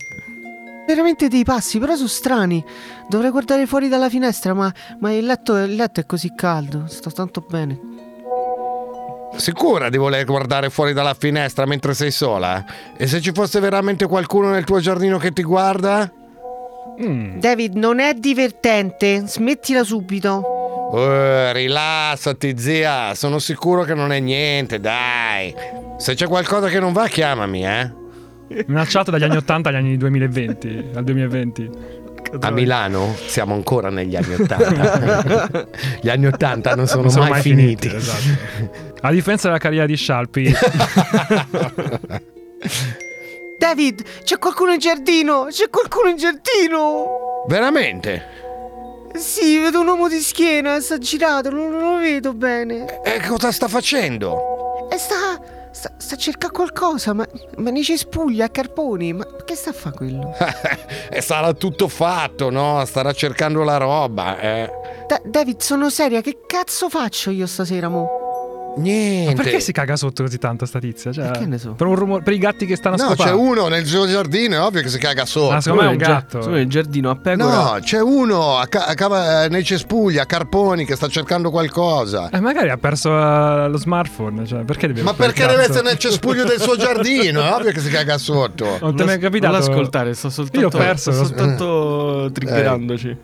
Veramente 0.87 1.28
dei 1.28 1.45
passi, 1.45 1.78
però 1.78 1.97
sono 1.97 2.09
strani. 2.09 2.64
Dovrei 3.09 3.30
guardare 3.30 3.66
fuori 3.66 3.89
dalla 3.89 4.09
finestra, 4.09 4.55
ma, 4.55 4.72
ma 5.01 5.12
il, 5.12 5.26
letto, 5.26 5.57
il 5.57 5.74
letto 5.74 6.01
è 6.01 6.07
così 6.07 6.32
caldo. 6.34 6.84
Sto 6.87 7.11
tanto 7.11 7.45
bene. 7.49 7.78
Sicura 9.37 9.91
di 9.91 9.99
voler 9.99 10.24
guardare 10.24 10.70
fuori 10.70 10.93
dalla 10.93 11.14
finestra 11.14 11.66
mentre 11.66 11.93
sei 11.93 12.11
sola? 12.11 12.64
E 12.97 13.07
se 13.07 13.20
ci 13.20 13.32
fosse 13.32 13.61
veramente 13.61 14.07
qualcuno 14.07 14.51
nel 14.51 14.64
tuo 14.64 14.78
giardino 14.78 15.18
che 15.18 15.32
ti 15.32 15.43
guarda? 15.43 16.11
Mm. 17.03 17.39
David, 17.41 17.74
non 17.74 17.99
è 17.99 18.14
divertente. 18.14 19.24
Smettila 19.26 19.84
subito. 19.84 20.91
Eh, 20.95 21.53
rilassati, 21.53 22.57
zia. 22.57 23.14
Sono 23.14 23.39
sicuro 23.39 23.82
che 23.82 23.95
non 23.95 24.12
è 24.12 24.20
niente, 24.20 24.80
dai. 24.80 25.55
Se 25.99 26.14
c'è 26.14 26.26
qualcosa 26.26 26.68
che 26.68 26.78
non 26.78 26.93
va, 26.93 27.09
chiamami, 27.09 27.66
eh. 27.66 28.05
Una 28.68 28.84
chat 28.86 29.11
dagli 29.11 29.24
anni 29.24 29.36
80 29.36 29.68
agli 29.68 29.74
anni 29.76 29.97
2020, 29.97 30.84
al 30.94 31.05
2020. 31.05 31.70
A 32.40 32.51
Milano 32.51 33.14
siamo 33.26 33.55
ancora 33.55 33.88
negli 33.88 34.16
anni 34.16 34.34
Ottanta. 34.34 35.68
Gli 36.03 36.09
anni 36.09 36.26
Ottanta 36.26 36.74
non 36.74 36.86
sono, 36.88 37.03
Non 37.03 37.11
sono 37.11 37.28
mai, 37.28 37.40
finiti. 37.40 37.86
esatto. 37.94 38.90
A 39.03 39.11
differenza 39.12 39.47
della 39.47 39.59
carriera 39.61 39.86
di 39.86 39.97
Sharpie, 39.97 40.53
David, 43.59 44.03
c'è 44.24 44.38
qualcuno 44.38 44.72
in 44.72 44.78
giardino. 44.78 45.47
C'è 45.51 45.70
qualcuno 45.70 46.09
in 46.11 46.16
giardino. 46.16 47.44
Veramente? 47.49 48.34
Sì, 49.14 49.59
vedo 49.59 49.80
un 49.80 49.86
uomo 49.88 50.09
di 50.09 50.18
schiena. 50.20 50.80
Sta 50.80 50.99
girato, 50.99 51.51
non, 51.51 51.70
non 51.70 51.94
lo 51.94 51.99
vedo 52.01 52.34
bene. 52.34 53.01
E 53.03 53.20
cosa 53.26 53.51
sta 53.53 53.68
facendo? 53.68 54.88
E 54.90 54.99
sta. 54.99 55.40
Sta, 55.87 55.95
sta 55.99 56.16
cercando 56.16 56.55
qualcosa. 56.55 57.12
Ma, 57.12 57.26
ma 57.59 57.70
nei 57.70 57.82
cespugli 57.82 58.43
a 58.43 58.49
carponi. 58.49 59.12
Ma 59.12 59.26
che 59.45 59.55
sta 59.55 59.70
a 59.70 59.72
fare 59.72 59.97
quello? 59.97 60.34
e 61.11 61.20
sarà 61.20 61.53
tutto 61.53 61.89
fatto, 61.89 62.51
no? 62.51 62.84
Starà 62.84 63.12
cercando 63.12 63.62
la 63.62 63.76
roba, 63.76 64.39
eh. 64.39 64.70
Da- 65.07 65.22
David, 65.24 65.61
sono 65.61 65.91
seria. 65.91 66.20
Che 66.20 66.41
cazzo 66.47 66.89
faccio 66.89 67.30
io 67.30 67.47
stasera, 67.47 67.89
mo? 67.89 68.25
Niente. 68.76 69.34
perché 69.42 69.60
si 69.60 69.72
caga 69.72 69.96
sotto 69.96 70.22
così 70.22 70.38
tanto 70.38 70.66
sta 70.66 70.78
tizia? 70.78 71.12
Cioè, 71.12 71.30
Che 71.30 71.46
ne 71.46 71.58
so. 71.58 71.72
Per, 71.72 71.86
un 71.86 71.94
rumore- 71.94 72.22
per 72.22 72.32
i 72.34 72.38
gatti 72.38 72.66
che 72.66 72.76
stanno 72.76 72.96
a 72.96 72.98
No, 72.98 73.08
scopare. 73.10 73.30
c'è 73.30 73.34
uno 73.36 73.68
nel 73.68 73.86
suo 73.86 74.06
giardino, 74.06 74.54
è 74.56 74.60
ovvio 74.60 74.82
che 74.82 74.88
si 74.88 74.98
caga 74.98 75.24
sotto. 75.24 75.54
Ah, 75.54 75.60
secondo 75.60 75.84
me 75.84 75.88
è 75.88 75.92
un 75.92 75.98
gatto. 75.98 76.28
secondo 76.38 76.56
me 76.56 76.60
il 76.62 76.68
giardino 76.68 77.10
a 77.10 77.16
pecora. 77.16 77.54
No, 77.72 77.78
c'è 77.80 78.00
uno 78.00 78.58
a 78.58 78.66
ca- 78.66 78.86
a 78.86 78.94
cava- 78.94 79.44
eh, 79.44 79.48
nei 79.48 79.64
cespugli, 79.64 80.18
a 80.18 80.26
Carponi, 80.26 80.84
che 80.84 80.94
sta 80.96 81.08
cercando 81.08 81.50
qualcosa. 81.50 82.28
Eh, 82.30 82.40
magari 82.40 82.68
ha 82.70 82.76
perso 82.76 83.10
eh, 83.10 83.68
lo 83.68 83.78
smartphone. 83.78 84.44
Cioè, 84.46 84.64
perché 84.64 84.86
deve 84.88 85.02
Ma 85.02 85.14
perché 85.14 85.46
deve 85.46 85.62
essere 85.62 85.82
nel 85.82 85.98
cespuglio 85.98 86.44
del 86.44 86.60
suo 86.60 86.76
giardino? 86.76 87.40
È 87.42 87.52
ovvio 87.52 87.72
che 87.72 87.80
si 87.80 87.88
caga 87.90 88.18
sotto. 88.18 88.78
Non 88.80 88.94
ti 88.94 89.02
è 89.02 89.06
mai 89.06 89.18
capitato? 89.18 89.52
Non 89.52 89.60
l'ascoltare, 89.60 90.14
sto 90.14 90.28
soltanto, 90.30 90.60
Io 90.60 90.66
ho 90.66 90.70
perso. 90.70 91.12
sto 91.12 91.24
soltanto 91.24 92.30
triggerandoci. 92.32 93.16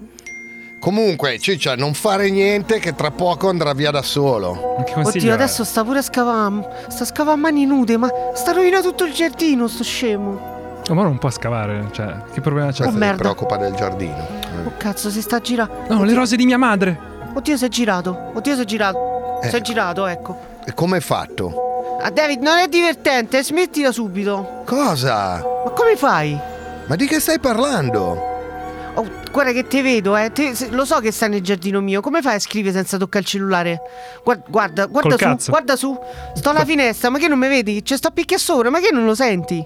Comunque, 0.82 1.38
Ciccia, 1.38 1.76
non 1.76 1.94
fare 1.94 2.28
niente 2.28 2.80
che 2.80 2.96
tra 2.96 3.12
poco 3.12 3.48
andrà 3.48 3.72
via 3.72 3.92
da 3.92 4.02
solo. 4.02 4.74
Oddio, 4.96 5.30
è? 5.30 5.32
adesso 5.32 5.62
sta 5.62 5.84
pure 5.84 6.00
a 6.00 6.02
scavare. 6.02 6.86
Sta 6.88 7.04
a 7.04 7.06
scavare 7.06 7.36
a 7.36 7.40
mani 7.40 7.64
nude, 7.64 7.96
ma 7.96 8.08
sta 8.34 8.50
rovina 8.50 8.80
tutto 8.80 9.04
il 9.04 9.12
giardino, 9.12 9.68
sto 9.68 9.84
scemo. 9.84 10.82
Oh, 10.88 10.94
ma 10.94 11.04
non 11.04 11.18
può 11.18 11.30
scavare. 11.30 11.86
Cioè, 11.92 12.16
che 12.32 12.40
problema 12.40 12.72
c'è? 12.72 12.78
Questo 12.78 12.94
si 12.94 12.98
merda. 12.98 13.22
preoccupa 13.22 13.58
del 13.58 13.74
giardino. 13.74 14.26
Oh 14.66 14.72
cazzo, 14.76 15.08
si 15.08 15.22
sta 15.22 15.38
girando. 15.38 15.84
No, 15.86 16.02
le 16.02 16.14
rose 16.14 16.34
di 16.34 16.44
mia 16.44 16.58
madre. 16.58 16.98
Oddio, 17.32 17.56
si 17.56 17.64
è 17.64 17.68
girato. 17.68 18.32
Oddio, 18.34 18.56
si 18.56 18.62
è 18.62 18.64
girato. 18.64 19.40
Eh. 19.40 19.50
Si 19.50 19.54
è 19.54 19.60
girato, 19.60 20.06
ecco. 20.06 20.36
E 20.64 20.74
come 20.74 20.96
hai 20.96 21.02
fatto? 21.02 21.98
Ah, 22.02 22.10
David, 22.10 22.42
non 22.42 22.58
è 22.58 22.66
divertente, 22.66 23.44
smettila 23.44 23.92
subito. 23.92 24.64
Cosa? 24.66 25.44
Ma 25.64 25.70
come 25.70 25.94
fai? 25.94 26.36
Ma 26.86 26.96
di 26.96 27.06
che 27.06 27.20
stai 27.20 27.38
parlando? 27.38 28.30
Oh, 28.94 29.08
guarda 29.30 29.52
che 29.52 29.66
te 29.66 29.80
vedo, 29.80 30.16
eh. 30.16 30.30
Te- 30.32 30.54
se- 30.54 30.68
lo 30.68 30.84
so 30.84 30.98
che 31.00 31.12
stai 31.12 31.30
nel 31.30 31.40
giardino 31.40 31.80
mio. 31.80 32.00
Come 32.02 32.20
fai 32.20 32.34
a 32.34 32.38
scrivere 32.38 32.74
senza 32.74 32.98
toccare 32.98 33.20
il 33.24 33.26
cellulare? 33.30 33.80
Guarda, 34.22 34.44
guarda, 34.48 34.86
guarda 34.86 35.08
Col 35.10 35.18
su, 35.18 35.24
cazzo. 35.24 35.50
guarda 35.50 35.76
su. 35.76 35.98
Sto 36.34 36.50
alla 36.50 36.64
finestra, 36.66 37.08
ma 37.08 37.18
che 37.18 37.28
non 37.28 37.38
mi 37.38 37.48
vedi? 37.48 37.82
Ci 37.84 37.96
sto 37.96 38.10
picchia 38.10 38.36
sopra, 38.36 38.68
ma 38.68 38.80
che 38.80 38.90
non 38.92 39.04
lo 39.06 39.14
senti? 39.14 39.64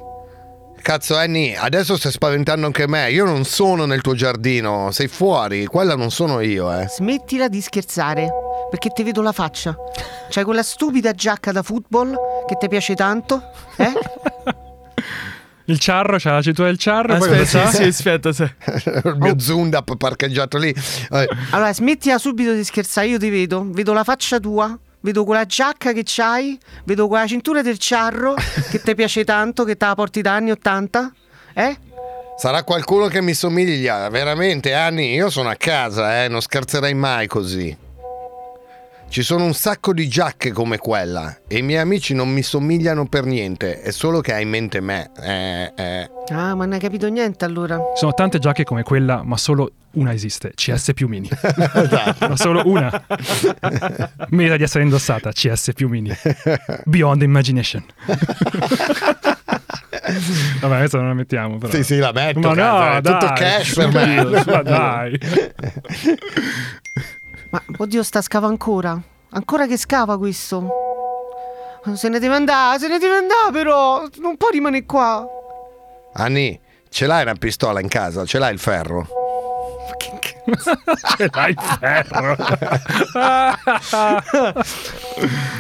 Cazzo 0.81 1.17
Annie, 1.17 1.57
adesso 1.57 1.97
stai 1.97 2.13
spaventando 2.13 2.67
anche 2.67 2.87
me. 2.87 3.11
Io 3.11 3.25
non 3.25 3.43
sono 3.45 3.85
nel 3.87 4.01
tuo 4.03 4.15
giardino, 4.15 4.93
sei 4.93 5.09
fuori. 5.09 5.67
Quella 5.67 5.97
non 5.97 6.13
sono 6.13 6.39
io, 6.41 6.73
eh. 6.73 6.87
Smettila 6.89 7.49
di 7.49 7.61
scherzare, 7.61 8.31
perché 8.71 8.91
ti 8.91 9.03
vedo 9.03 9.21
la 9.23 9.33
faccia. 9.33 9.75
C'hai 10.31 10.45
quella 10.45 10.63
stupida 10.63 11.11
giacca 11.11 11.51
da 11.51 11.65
football 11.65 12.15
che 12.47 12.57
ti 12.57 12.69
piace 12.69 12.95
tanto, 12.95 13.43
eh? 13.79 13.93
Il 15.69 15.79
ciarro, 15.81 16.17
c'ha 16.19 16.33
la 16.33 16.43
cintura 16.43 16.69
del 16.69 16.79
ciarro. 16.79 17.17
poi 17.19 17.41
Aspetta, 17.41 17.71
sì, 17.71 17.77
sì, 17.77 17.83
aspetta. 17.85 18.33
sì. 18.33 18.43
Il 19.05 19.17
mio 19.19 19.39
Zundap 19.39 19.97
parcheggiato 19.97 20.59
lì. 20.59 20.69
Eh, 21.11 21.29
Allora, 21.51 21.73
smettila 21.73 22.19
subito 22.19 22.53
di 22.53 22.63
scherzare, 22.65 23.09
io 23.09 23.19
ti 23.19 23.29
vedo. 23.31 23.67
Vedo 23.69 23.93
la 23.93 24.05
faccia 24.05 24.39
tua, 24.39 24.79
vedo 25.01 25.25
quella 25.25 25.45
giacca 25.45 25.93
che 25.93 26.03
c'hai, 26.05 26.57
vedo 26.85 27.09
quella 27.09 27.27
cintura 27.27 27.63
del 27.63 27.79
ciarro 27.79 28.35
che 28.71 28.81
ti 28.81 28.95
piace 28.95 29.25
tanto, 29.25 29.65
che 29.65 29.77
te 29.77 29.87
la 29.87 29.95
porti 29.95 30.21
da 30.21 30.35
anni 30.35 30.53
80, 30.53 31.13
eh? 31.55 31.77
Sarà 32.39 32.63
qualcuno 32.65 33.07
che 33.09 33.21
mi 33.23 33.35
somiglia, 33.35 34.09
veramente 34.11 34.73
Annie. 34.75 35.15
Io 35.15 35.31
sono 35.31 35.49
a 35.49 35.57
casa, 35.57 36.23
eh. 36.23 36.29
Non 36.29 36.43
scherzerei 36.43 36.95
mai 36.95 37.27
così. 37.27 37.77
Ci 39.09 39.23
sono 39.23 39.45
un 39.45 39.55
sacco 39.55 39.95
di 39.95 40.09
giacche 40.09 40.53
come 40.53 40.79
quella 40.79 41.39
e 41.47 41.59
i 41.59 41.63
miei 41.63 41.81
amici 41.81 42.13
non 42.13 42.29
mi 42.29 42.43
somigliano 42.43 43.07
per 43.07 43.25
niente, 43.25 43.81
è 43.81 43.91
solo 43.91 44.21
che 44.21 44.35
hai 44.35 44.43
in 44.43 44.51
mente 44.51 44.81
me. 44.81 45.11
Eh, 45.19 45.73
eh. 45.75 46.11
Ah, 46.29 46.55
ma 46.55 46.65
non 46.65 46.73
hai 46.73 46.81
capito 46.81 47.09
niente 47.09 47.45
allora. 47.45 47.77
Ci 47.77 48.01
sono 48.01 48.13
tante 48.13 48.39
giacche 48.39 48.65
come 48.65 48.83
quella, 48.83 49.23
ma 49.23 49.37
solo 49.39 49.73
una 49.93 50.13
esiste, 50.13 50.53
CS 50.55 50.93
più 50.93 51.09
mini. 51.09 51.31
ma 52.21 52.37
solo 52.37 52.63
una. 52.67 52.91
Merita 54.29 54.57
di 54.57 54.65
essere 54.65 54.85
indossata, 54.85 55.33
CS 55.33 55.71
più 55.75 55.89
mini. 55.89 56.15
Beyond 56.85 57.23
imagination. 57.23 57.85
Vabbè, 60.61 60.79
questa 60.79 60.99
non 60.99 61.09
la 61.09 61.15
mettiamo 61.15 61.59
però. 61.59 61.73
Sì, 61.73 61.83
sì, 61.83 61.97
la 61.97 62.13
metto. 62.13 62.41
Ma 62.41 62.55
no, 62.55 62.97
è 62.97 63.01
tutto 63.01 63.27
dai. 63.27 63.35
cash 63.35 63.75
per 63.75 63.93
me. 63.93 64.25
Ma 64.45 64.63
dai. 64.63 65.19
Ma 67.51 67.63
oddio, 67.79 68.03
sta 68.03 68.21
scava 68.21 68.47
ancora. 68.47 69.01
Ancora 69.31 69.67
che 69.67 69.77
scava 69.77 70.19
questo. 70.19 70.69
Se 71.95 72.09
ne 72.09 72.19
deve 72.19 72.35
andare, 72.35 72.79
se 72.79 72.89
ne 72.89 72.99
deve 72.99 73.17
andare 73.17 73.53
però. 73.53 74.07
Non 74.17 74.37
può 74.37 74.49
rimanere 74.49 74.85
qua. 74.85 75.25
Annie, 76.15 76.61
ce 76.89 77.07
l'hai 77.07 77.23
una 77.23 77.35
pistola 77.35 77.81
in 77.81 77.89
casa? 77.89 78.25
Ce 78.25 78.39
l'hai 78.39 78.53
il 78.53 78.59
ferro? 78.59 79.07
Ce 81.17 81.29
l'hai 81.33 81.51
il 81.51 81.61
ferro. 81.79 82.37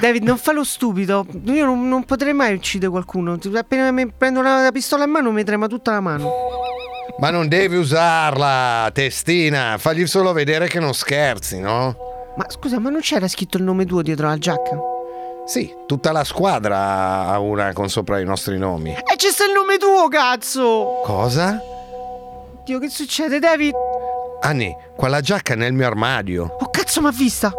David, 0.01 0.23
non 0.23 0.39
fa 0.39 0.53
lo 0.53 0.65
stupido. 0.65 1.27
Io 1.45 1.65
non, 1.65 1.89
non 1.89 2.05
potrei 2.05 2.33
mai 2.33 2.55
uccidere 2.55 2.91
qualcuno. 2.91 3.39
Appena 3.55 3.91
mi 3.91 4.11
prendo 4.11 4.43
la, 4.43 4.63
la 4.63 4.73
pistola 4.73 5.05
in 5.05 5.11
mano 5.11 5.31
mi 5.33 5.45
trema 5.45 5.67
tutta 5.67 5.93
la 5.93 6.01
mano. 6.01 6.31
Ma 7.19 7.31
non 7.31 7.49
devi 7.49 7.77
usarla, 7.77 8.91
testina. 8.93 9.77
Fagli 9.79 10.07
solo 10.07 10.33
vedere 10.33 10.69
che 10.69 10.81
non 10.81 10.93
scherzi, 10.93 11.61
no? 11.61 11.97
Ma 12.37 12.45
scusa, 12.49 12.79
ma 12.79 12.91
non 12.91 13.01
c'era 13.01 13.27
scritto 13.27 13.57
il 13.57 13.63
nome 13.63 13.87
tuo 13.87 14.03
dietro 14.03 14.29
la 14.29 14.37
giacca? 14.37 14.79
Sì, 15.47 15.73
tutta 15.87 16.13
la 16.13 16.25
squadra 16.25 17.29
ha 17.29 17.39
una 17.39 17.73
con 17.73 17.89
sopra 17.89 18.21
i 18.21 18.25
nostri 18.25 18.59
nomi. 18.59 18.91
E 18.91 19.17
c'è 19.17 19.31
sta 19.31 19.45
il 19.47 19.53
nome 19.53 19.79
tuo, 19.79 20.09
cazzo! 20.09 21.01
Cosa? 21.05 21.59
Dio, 22.65 22.79
che 22.79 22.91
succede, 22.91 23.39
David? 23.39 23.73
Annie, 24.41 24.77
quella 24.97 25.21
giacca 25.21 25.55
è 25.55 25.57
nel 25.57 25.73
mio 25.73 25.87
armadio. 25.87 26.57
Oh, 26.61 26.69
cazzo, 26.71 27.01
m'ha 27.01 27.13
vista! 27.13 27.51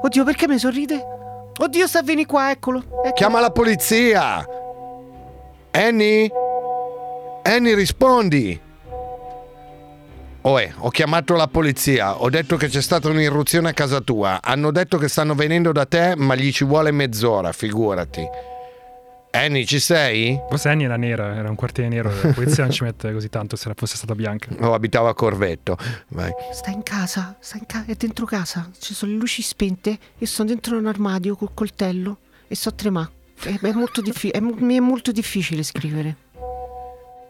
Oddio, 0.00 0.24
perché 0.24 0.48
mi 0.48 0.58
sorride? 0.58 1.04
Oddio, 1.58 1.86
sta 1.86 2.02
venire 2.02 2.26
qua, 2.26 2.50
eccolo. 2.50 2.78
eccolo. 2.78 3.12
Chiama 3.12 3.40
la 3.40 3.50
polizia! 3.50 4.46
Annie? 5.72 6.30
Annie, 7.42 7.74
rispondi! 7.74 8.66
Oe, 10.42 10.72
ho 10.78 10.90
chiamato 10.90 11.34
la 11.34 11.48
polizia, 11.48 12.20
ho 12.22 12.30
detto 12.30 12.56
che 12.56 12.68
c'è 12.68 12.80
stata 12.80 13.08
un'irruzione 13.08 13.70
a 13.70 13.72
casa 13.72 14.00
tua. 14.00 14.40
Hanno 14.42 14.70
detto 14.70 14.96
che 14.96 15.08
stanno 15.08 15.34
venendo 15.34 15.72
da 15.72 15.84
te, 15.84 16.14
ma 16.16 16.34
gli 16.36 16.52
ci 16.52 16.64
vuole 16.64 16.90
mezz'ora, 16.92 17.52
figurati. 17.52 18.24
Annie, 19.30 19.66
ci 19.66 19.78
sei? 19.78 20.40
Forse 20.48 20.68
Annie 20.70 20.86
era 20.86 20.96
nera, 20.96 21.34
era 21.34 21.50
un 21.50 21.54
quartiere 21.54 21.90
nero. 21.90 22.10
La 22.22 22.32
polizia 22.32 22.64
non 22.64 22.72
ci 22.72 22.82
mette 22.82 23.12
così 23.12 23.28
tanto 23.28 23.56
se 23.56 23.68
la 23.68 23.74
fosse 23.76 23.96
stata 23.96 24.14
bianca. 24.14 24.48
O 24.60 24.72
abitavo 24.72 25.08
a 25.08 25.14
Corvetto. 25.14 25.76
Vai. 26.08 26.32
Sta 26.52 26.70
in 26.70 26.82
casa, 26.82 27.36
sta 27.38 27.58
in 27.58 27.66
casa, 27.66 27.84
è 27.86 27.94
dentro 27.94 28.24
casa. 28.24 28.70
Ci 28.78 28.94
sono 28.94 29.12
le 29.12 29.18
luci 29.18 29.42
spente. 29.42 29.98
Io 30.18 30.26
sono 30.26 30.48
dentro 30.48 30.78
un 30.78 30.86
armadio 30.86 31.36
col 31.36 31.50
coltello 31.52 32.18
e 32.48 32.54
so 32.54 32.74
tremare. 32.74 33.10
È, 33.40 33.58
è 33.60 33.72
molto 33.72 34.00
diffi- 34.00 34.30
è 34.30 34.38
è 34.38 34.80
molto 34.80 35.12
difficile 35.12 35.62
scrivere. 35.62 36.16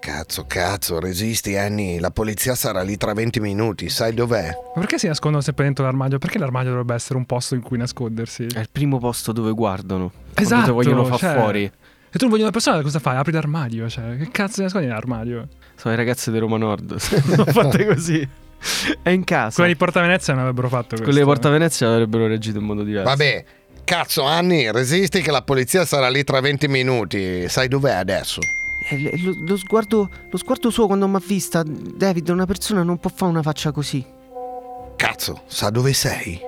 Cazzo, 0.00 0.44
cazzo, 0.46 1.00
resisti 1.00 1.56
Annie, 1.56 1.98
la 1.98 2.10
polizia 2.10 2.54
sarà 2.54 2.82
lì 2.82 2.96
tra 2.96 3.12
20 3.12 3.40
minuti, 3.40 3.88
sai 3.88 4.14
dov'è? 4.14 4.56
Ma 4.74 4.80
perché 4.80 4.96
si 4.96 5.06
nascondono 5.08 5.42
sempre 5.42 5.64
dentro 5.64 5.84
l'armadio? 5.84 6.18
Perché 6.18 6.38
l'armadio 6.38 6.70
dovrebbe 6.70 6.94
essere 6.94 7.18
un 7.18 7.26
posto 7.26 7.54
in 7.54 7.62
cui 7.62 7.76
nascondersi? 7.76 8.46
È 8.46 8.60
il 8.60 8.68
primo 8.70 8.98
posto 8.98 9.32
dove 9.32 9.50
guardano. 9.52 10.12
Esatto, 10.34 10.66
te 10.66 10.70
vogliono 10.70 11.04
far 11.04 11.18
cioè- 11.18 11.34
fuori. 11.34 11.64
E 11.64 12.12
tu 12.12 12.20
non 12.20 12.30
vogliono 12.30 12.48
una 12.48 12.52
persona, 12.52 12.80
cosa 12.80 13.00
fai? 13.00 13.16
Apri 13.16 13.32
l'armadio, 13.32 13.88
cioè, 13.88 14.16
che 14.16 14.30
cazzo 14.30 14.54
ti 14.54 14.62
nascondi 14.62 14.86
nell'armadio? 14.86 15.48
Sono 15.74 15.92
i 15.92 15.96
ragazzi 15.96 16.30
di 16.30 16.38
Roma 16.38 16.56
Nord. 16.56 16.96
Sono 16.96 17.44
fatte 17.44 17.84
così. 17.84 18.26
È 19.02 19.10
in 19.10 19.24
casa. 19.24 19.56
Quelli 19.56 19.72
di 19.72 19.76
Porta 19.76 20.00
Venezia 20.00 20.32
non 20.32 20.42
avrebbero 20.42 20.68
fatto 20.68 20.96
questo. 20.96 21.04
Quelli 21.04 21.18
di 21.18 21.24
Porta 21.24 21.50
Venezia 21.50 21.88
avrebbero 21.92 22.26
reagito 22.26 22.58
in 22.58 22.64
modo 22.64 22.82
diverso. 22.82 23.10
Vabbè, 23.10 23.44
cazzo 23.84 24.22
Annie, 24.22 24.72
resisti 24.72 25.20
che 25.20 25.30
la 25.30 25.42
polizia 25.42 25.84
sarà 25.84 26.08
lì 26.08 26.24
tra 26.24 26.40
20 26.40 26.66
minuti, 26.66 27.48
sai 27.48 27.68
dov'è 27.68 27.92
adesso? 27.92 28.40
Eh, 28.90 29.20
Lo, 29.22 29.34
lo 29.36 29.56
sguardo, 29.56 30.08
lo 30.30 30.36
sguardo 30.38 30.70
suo 30.70 30.86
quando 30.86 31.06
mi 31.06 31.16
ha 31.16 31.22
vista, 31.24 31.62
David, 31.62 32.28
una 32.30 32.46
persona 32.46 32.82
non 32.82 32.98
può 32.98 33.10
fare 33.14 33.30
una 33.30 33.42
faccia 33.42 33.70
così. 33.72 34.04
Cazzo, 34.96 35.42
sa 35.46 35.70
dove 35.70 35.92
sei? 35.92 36.40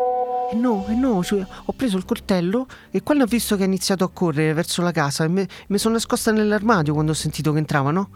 E 0.52 0.56
no, 0.56 0.84
e 0.88 0.94
no, 0.94 1.22
cioè, 1.22 1.46
ho 1.64 1.72
preso 1.72 1.96
il 1.96 2.04
coltello 2.04 2.66
e 2.90 3.02
quando 3.02 3.22
ho 3.22 3.26
visto 3.26 3.56
che 3.56 3.62
ha 3.62 3.66
iniziato 3.66 4.02
a 4.02 4.10
correre 4.10 4.52
verso 4.52 4.82
la 4.82 4.90
casa, 4.90 5.28
mi 5.28 5.46
sono 5.74 5.94
nascosta 5.94 6.32
nell'armadio 6.32 6.92
quando 6.92 7.12
ho 7.12 7.14
sentito 7.14 7.52
che 7.52 7.58
entravano. 7.58 8.10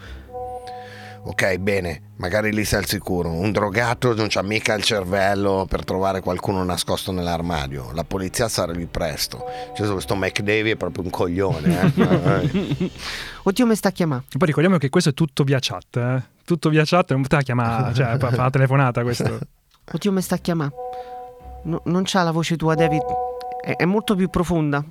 Ok, 1.26 1.56
bene, 1.56 2.12
magari 2.16 2.52
lì 2.52 2.66
sei 2.66 2.80
al 2.80 2.86
sicuro. 2.86 3.30
Un 3.30 3.50
drogato 3.50 4.14
non 4.14 4.26
c'ha 4.28 4.42
mica 4.42 4.74
il 4.74 4.82
cervello 4.82 5.64
per 5.66 5.82
trovare 5.82 6.20
qualcuno 6.20 6.62
nascosto 6.64 7.12
nell'armadio. 7.12 7.92
La 7.94 8.04
polizia 8.04 8.46
sarà 8.48 8.72
lì 8.72 8.84
presto. 8.84 9.42
Cioè, 9.74 9.90
questo 9.90 10.14
McDavie 10.16 10.72
è 10.72 10.76
proprio 10.76 11.04
un 11.04 11.10
coglione, 11.10 11.80
eh? 11.80 12.90
Oddio, 13.42 13.66
mi 13.66 13.74
sta 13.74 13.90
chiamando. 13.90 14.26
E 14.34 14.36
poi 14.36 14.46
ricordiamo 14.48 14.76
che 14.76 14.90
questo 14.90 15.10
è 15.10 15.14
tutto 15.14 15.44
via 15.44 15.58
chat, 15.60 15.96
eh? 15.96 16.22
Tutto 16.44 16.68
via 16.68 16.82
chat, 16.84 17.12
non 17.12 17.22
poteva 17.22 17.40
chiamare, 17.40 17.94
cioè, 17.94 18.18
fa 18.18 18.30
la 18.30 18.50
telefonata 18.50 19.02
questo. 19.02 19.38
Oddio, 19.92 20.12
mi 20.12 20.20
sta 20.20 20.36
chiamando. 20.36 20.74
No- 21.64 21.82
non 21.86 22.02
c'ha 22.04 22.22
la 22.22 22.32
voce 22.32 22.56
tua, 22.56 22.74
David. 22.74 23.02
È, 23.62 23.76
è 23.76 23.84
molto 23.86 24.14
più 24.14 24.28
profonda. 24.28 24.84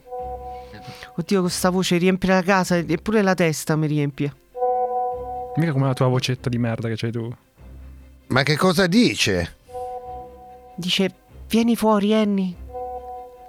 Oddio, 1.16 1.42
questa 1.42 1.70
voce 1.70 1.98
riempie 1.98 2.30
la 2.30 2.42
casa 2.42 2.78
e 2.78 2.98
pure 2.98 3.22
la 3.22 3.36
testa 3.36 3.76
mi 3.76 3.86
riempie. 3.86 4.34
Mica 5.56 5.72
come 5.72 5.86
la 5.86 5.94
tua 5.94 6.08
vocetta 6.08 6.50
di 6.50 6.58
merda 6.58 6.88
che 6.88 6.96
c'hai 6.96 7.12
tu. 7.12 7.32
Ma 8.28 8.44
che 8.44 8.58
cosa 8.58 8.88
dice? 8.88 9.58
Dice, 10.76 11.14
vieni 11.48 11.76
fuori, 11.76 12.14
Annie. 12.14 12.56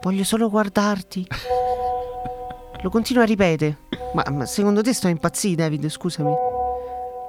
Voglio 0.02 0.24
solo 0.24 0.50
guardarti. 0.50 1.26
Lo 2.82 2.90
continua 2.90 3.22
a 3.22 3.26
ripetere. 3.26 3.78
Ma, 4.12 4.24
ma 4.30 4.44
secondo 4.44 4.82
te 4.82 4.92
sto 4.92 5.08
impazzito, 5.08 5.62
David? 5.62 5.88
Scusami. 5.88 6.32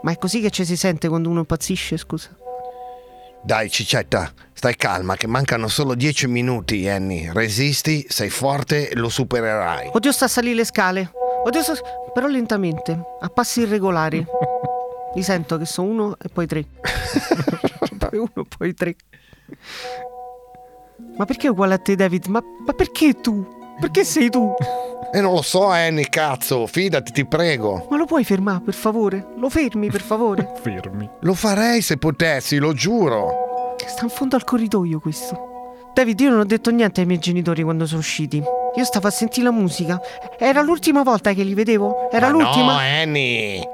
Ma 0.02 0.12
è 0.12 0.18
così 0.18 0.42
che 0.42 0.50
ci 0.50 0.66
si 0.66 0.76
sente 0.76 1.08
quando 1.08 1.30
uno 1.30 1.40
impazzisce, 1.40 1.96
scusa? 1.96 2.36
Dai, 3.42 3.70
Cicetta, 3.70 4.34
stai 4.52 4.76
calma, 4.76 5.16
che 5.16 5.28
mancano 5.28 5.68
solo 5.70 5.96
10 5.96 6.28
minuti, 6.28 6.90
Annie. 6.90 7.32
Resisti, 7.32 8.06
sei 8.10 8.30
forte 8.30 8.90
lo 8.96 9.08
supererai. 9.08 9.92
Oddio, 9.94 10.12
sta 10.12 10.26
a 10.26 10.28
salire 10.28 10.56
le 10.56 10.66
scale. 10.66 11.12
Oddio, 11.46 11.62
sta... 11.64 11.74
però 12.14 12.28
lentamente, 12.28 13.00
a 13.20 13.30
passi 13.30 13.62
irregolari. 13.62 14.26
Li 15.16 15.24
sento 15.24 15.58
che 15.58 15.66
sono 15.66 15.90
uno 15.90 16.18
e 16.22 16.30
poi 16.30 16.46
tre. 16.46 16.66
poi 17.98 18.20
uno, 18.20 18.46
poi 18.58 18.74
tre. 18.74 18.96
Ma 21.18 21.26
perché 21.26 21.48
è 21.48 21.50
uguale 21.50 21.74
a 21.74 21.78
te, 21.78 21.96
David? 21.96 22.26
Ma, 22.28 22.44
ma 22.66 22.74
perché 22.74 23.20
tu? 23.22 23.46
Perché 23.80 24.04
sei 24.04 24.30
tu? 24.30 24.54
E 25.14 25.22
non 25.22 25.34
lo 25.34 25.42
so, 25.42 25.68
Annie, 25.68 26.10
cazzo, 26.10 26.68
fidati, 26.68 27.14
ti 27.14 27.26
prego. 27.26 27.88
Ma 27.90 27.96
lo 27.96 28.06
puoi 28.06 28.26
fermare, 28.26 28.62
per 28.62 28.74
favore? 28.74 29.26
Lo 29.38 29.50
fermi, 29.50 29.90
per 29.90 30.02
favore? 30.02 30.52
Fermi. 30.62 31.10
Lo 31.22 31.34
farei 31.34 31.82
se 31.82 31.98
potessi, 31.98 32.58
lo 32.58 32.74
giuro. 32.74 33.76
Sta 33.86 34.04
in 34.04 34.10
fondo 34.10 34.36
al 34.36 34.44
corridoio 34.44 35.00
questo. 35.00 35.54
David, 35.94 36.20
io 36.20 36.30
non 36.32 36.40
ho 36.40 36.46
detto 36.46 36.72
niente 36.72 37.00
ai 37.00 37.08
miei 37.08 37.20
genitori 37.20 37.64
quando 37.64 37.86
sono 37.86 38.00
usciti. 38.00 38.44
Io 38.76 38.84
stavo 38.84 39.08
a 39.08 39.12
sentire 39.12 39.46
la 39.46 39.52
musica. 39.52 39.98
Era 40.38 40.62
l'ultima 40.62 41.04
volta 41.04 41.32
che 41.32 41.44
li 41.44 41.54
vedevo? 41.54 42.10
Era 42.12 42.32
Ma 42.32 42.32
l'ultima? 42.34 42.74
No, 42.74 42.80
Annie. 42.80 43.70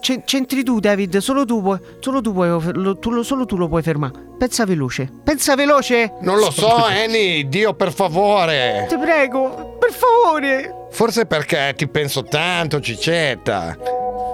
Ce- 0.00 0.22
c'entri 0.24 0.62
tu, 0.64 0.80
David. 0.80 1.18
Solo 1.18 1.44
tu 1.44 1.60
puoi. 1.62 1.78
Solo 2.00 2.20
tu 2.20 2.32
puoi. 2.32 2.48
lo- 2.74 2.98
tu 2.98 3.10
lo- 3.10 3.22
solo 3.22 3.44
tu 3.44 3.56
lo 3.56 3.68
puoi 3.68 3.82
fermare. 3.82 4.12
Pensa 4.38 4.64
veloce. 4.64 5.10
Pensa 5.22 5.54
veloce! 5.54 6.14
Non 6.22 6.38
lo 6.38 6.50
so, 6.50 6.74
Annie. 6.74 7.46
Dio, 7.48 7.74
per 7.74 7.92
favore. 7.92 8.86
Ti 8.88 8.96
prego, 8.96 9.76
per 9.78 9.92
favore! 9.92 10.86
Forse 10.90 11.26
perché 11.26 11.74
ti 11.76 11.86
penso 11.88 12.22
tanto, 12.24 12.80
Cicetta. 12.80 13.76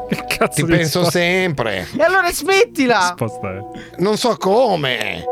Che 0.08 0.24
cazzo 0.28 0.62
Ti 0.64 0.70
penso 0.70 1.00
risposta- 1.00 1.10
sempre. 1.10 1.88
E 1.98 2.02
allora 2.02 2.30
smettila! 2.30 2.98
risposta 3.16 3.48
è? 3.50 3.58
Non 3.98 4.16
so 4.16 4.36
come. 4.36 5.24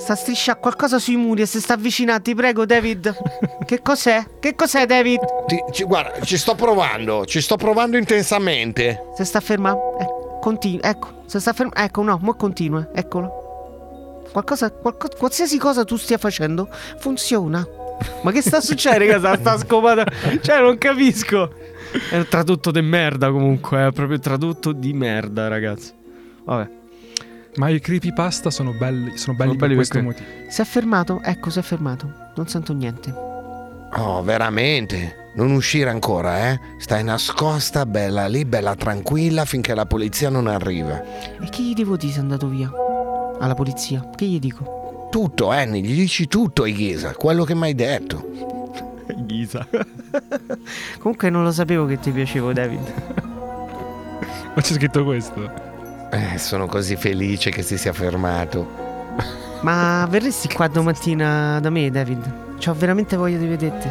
Sta 0.00 0.14
a 0.14 0.16
strisciare 0.16 0.58
qualcosa 0.58 0.98
sui 0.98 1.16
muri 1.16 1.42
e 1.42 1.46
si 1.46 1.60
sta 1.60 1.74
avvicinando, 1.74 2.22
ti 2.22 2.34
prego, 2.34 2.64
David. 2.64 3.14
che 3.66 3.82
cos'è? 3.82 4.24
Che 4.40 4.54
cos'è, 4.54 4.86
David? 4.86 5.20
Ti- 5.46 5.62
ci- 5.72 5.84
guarda, 5.84 6.20
ci 6.24 6.38
sto 6.38 6.54
provando. 6.54 7.26
Ci 7.26 7.40
sto 7.42 7.56
provando 7.56 7.96
intensamente. 7.98 9.08
Se 9.16 9.24
sta 9.24 9.40
ferma? 9.40 9.72
Eh, 9.72 10.06
continua. 10.40 10.88
Ecco, 10.88 11.22
se 11.26 11.38
sta 11.38 11.52
ferma. 11.52 11.72
Ecco, 11.74 12.02
no, 12.02 12.18
ma 12.22 12.32
continua. 12.34 12.88
Eccolo. 12.94 14.24
Qualcosa, 14.32 14.70
qualco- 14.70 15.08
qualsiasi 15.18 15.58
cosa 15.58 15.84
tu 15.84 15.96
stia 15.96 16.16
facendo 16.16 16.68
funziona. 16.98 17.66
Ma 18.22 18.30
che 18.32 18.40
sta 18.40 18.58
succedendo? 18.62 19.18
Sta, 19.18 19.36
sta 19.36 19.58
scopata. 19.58 20.06
Cioè, 20.40 20.60
non 20.62 20.78
capisco. 20.78 21.52
È 22.10 22.16
un 22.16 22.26
tradotto 22.28 22.70
di 22.70 22.80
merda 22.80 23.30
comunque, 23.30 23.86
è 23.88 23.92
proprio 23.92 24.18
tradotto 24.18 24.72
di 24.72 24.92
merda, 24.94 25.48
ragazzi. 25.48 25.92
Vabbè. 26.44 26.78
Ma 27.56 27.68
i 27.68 27.80
creepypasta 27.80 28.50
sono 28.50 28.72
belli, 28.72 29.16
sono 29.16 29.36
belli 29.36 29.50
Sono 29.50 29.50
per 29.50 29.56
belli 29.58 29.74
questo 29.74 30.00
perché- 30.00 30.22
motivo. 30.22 30.50
Si 30.50 30.60
è 30.60 30.64
fermato? 30.64 31.20
Ecco, 31.22 31.50
si 31.50 31.58
è 31.58 31.62
fermato. 31.62 32.12
Non 32.36 32.46
sento 32.48 32.72
niente. 32.72 33.12
Oh, 33.96 34.22
veramente? 34.22 35.16
Non 35.34 35.50
uscire 35.52 35.90
ancora, 35.90 36.50
eh? 36.50 36.60
Stai 36.78 37.02
nascosta, 37.02 37.86
bella 37.86 38.26
lì, 38.28 38.44
bella 38.44 38.74
tranquilla 38.76 39.44
finché 39.44 39.74
la 39.74 39.86
polizia 39.86 40.28
non 40.28 40.46
arriva. 40.46 41.02
E 41.40 41.48
che 41.50 41.62
gli 41.62 41.74
devo 41.74 41.96
dire 41.96 42.12
se 42.12 42.18
è 42.18 42.22
andato 42.22 42.46
via? 42.48 42.70
Alla 43.40 43.54
polizia. 43.54 44.08
Che 44.14 44.24
gli 44.24 44.38
dico? 44.38 45.08
Tutto, 45.10 45.50
Annie, 45.50 45.80
gli 45.82 45.94
dici 45.94 46.28
tutto 46.28 46.62
ai 46.62 46.72
Ghisa, 46.72 47.14
quello 47.14 47.42
che 47.44 47.54
mi 47.56 47.62
hai 47.64 47.74
detto. 47.74 48.28
Ghisa. 49.24 49.66
Comunque 51.00 51.30
non 51.30 51.42
lo 51.42 51.50
sapevo 51.50 51.84
che 51.86 51.98
ti 51.98 52.12
piacevo, 52.12 52.52
David. 52.52 52.80
Ma 54.54 54.60
c'è 54.60 54.72
scritto 54.74 55.02
questo. 55.04 55.68
Eh, 56.10 56.38
sono 56.38 56.66
così 56.66 56.96
felice 56.96 57.50
che 57.50 57.62
si 57.62 57.78
sia 57.78 57.92
fermato. 57.92 58.88
Ma 59.60 60.06
verresti 60.08 60.48
qua 60.48 60.66
domattina 60.68 61.58
da 61.60 61.70
me, 61.70 61.90
David? 61.90 62.58
C'ho 62.58 62.74
veramente 62.74 63.16
voglia 63.16 63.38
di 63.38 63.46
vederti. 63.46 63.88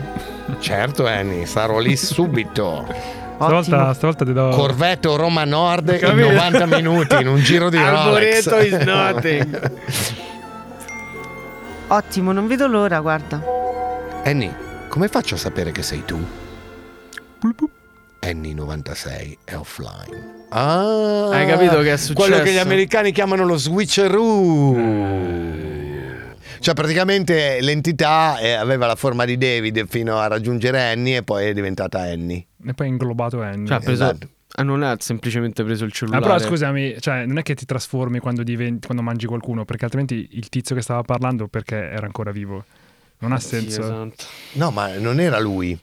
Certo, 0.59 1.05
Annie, 1.07 1.45
sarò 1.45 1.79
lì 1.79 1.95
subito. 1.95 2.85
Stavolta, 3.39 3.93
stavolta 3.93 4.25
ti 4.25 4.33
do. 4.33 4.49
Corvetto 4.49 5.15
Roma 5.15 5.45
Nord 5.45 5.87
in 5.87 5.99
Capito? 5.99 6.27
90 6.29 6.65
minuti 6.65 7.15
in 7.21 7.27
un 7.27 7.37
giro 7.39 7.69
di 7.69 7.77
Rolex. 7.77 8.47
Arboreto 8.47 8.57
is 8.57 8.73
nothing. 8.83 9.71
Ottimo, 11.87 12.33
non 12.33 12.47
vedo 12.47 12.67
l'ora, 12.67 12.99
guarda. 12.99 13.41
Annie, 14.25 14.53
come 14.89 15.07
faccio 15.07 15.35
a 15.35 15.37
sapere 15.37 15.71
che 15.71 15.83
sei 15.83 16.03
tu? 16.03 16.21
Annie 18.29 18.53
96 18.53 19.37
è 19.43 19.55
offline. 19.55 20.45
Ah, 20.49 21.29
Hai 21.29 21.47
capito 21.47 21.79
che 21.81 21.93
è 21.93 21.97
successo? 21.97 22.13
Quello 22.13 22.43
che 22.43 22.51
gli 22.53 22.57
americani 22.57 23.11
chiamano 23.11 23.43
lo 23.43 23.57
switcheroo. 23.57 24.77
Cioè 26.59 26.73
praticamente 26.75 27.59
l'entità 27.61 28.37
eh, 28.37 28.51
aveva 28.51 28.85
la 28.85 28.95
forma 28.95 29.25
di 29.25 29.37
David 29.37 29.87
fino 29.87 30.19
a 30.19 30.27
raggiungere 30.27 30.91
Annie 30.91 31.17
e 31.17 31.23
poi 31.23 31.47
è 31.47 31.53
diventata 31.53 32.01
Annie. 32.01 32.45
E 32.67 32.73
poi 32.73 32.85
è 32.87 32.89
inglobato 32.89 33.41
Annie. 33.41 33.65
Cioè, 33.65 33.77
ha 33.77 33.79
preso. 33.79 34.03
Esatto. 34.03 34.27
Ah, 34.55 34.63
non 34.63 34.83
ha 34.83 34.95
semplicemente 34.99 35.63
preso 35.63 35.85
il 35.85 35.91
Ah, 35.91 35.95
cellulare. 35.95 36.21
però 36.23 36.37
scusami, 36.39 36.97
cioè, 36.99 37.25
non 37.25 37.37
è 37.37 37.43
che 37.43 37.55
ti 37.55 37.65
trasformi 37.65 38.19
quando, 38.19 38.43
diventi, 38.43 38.85
quando 38.85 39.01
mangi 39.03 39.25
qualcuno, 39.25 39.63
perché 39.65 39.85
altrimenti 39.85 40.27
il 40.33 40.49
tizio 40.49 40.75
che 40.75 40.81
stava 40.81 41.01
parlando 41.01 41.47
perché 41.47 41.75
era 41.77 42.05
ancora 42.05 42.31
vivo. 42.31 42.63
Non 43.19 43.31
ha 43.31 43.39
Sì, 43.39 43.47
senso. 43.47 43.81
esatto. 43.81 44.23
No, 44.53 44.69
ma 44.71 44.95
non 44.97 45.19
era 45.19 45.39
lui. 45.39 45.79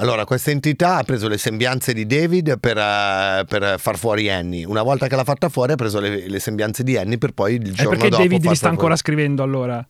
Allora, 0.00 0.24
questa 0.24 0.50
entità 0.50 0.96
ha 0.96 1.02
preso 1.02 1.26
le 1.28 1.38
sembianze 1.38 1.92
di 1.92 2.06
David 2.06 2.58
per, 2.60 2.76
eh, 2.78 3.44
per 3.48 3.74
far 3.78 3.98
fuori 3.98 4.30
Annie. 4.30 4.64
Una 4.64 4.82
volta 4.82 5.08
che 5.08 5.16
l'ha 5.16 5.24
fatta 5.24 5.48
fuori, 5.48 5.72
ha 5.72 5.76
preso 5.76 5.98
le, 6.00 6.28
le 6.28 6.38
sembianze 6.40 6.82
di 6.84 6.96
Annie 6.96 7.18
per 7.18 7.32
poi 7.32 7.54
il 7.56 7.68
E 7.68 7.72
giorno 7.72 7.90
perché 7.90 8.08
dopo 8.08 8.22
David 8.22 8.36
farla 8.38 8.50
vi 8.50 8.56
sta 8.56 8.68
ancora 8.68 8.86
fuori. 8.96 9.00
scrivendo 9.00 9.42
allora? 9.42 9.86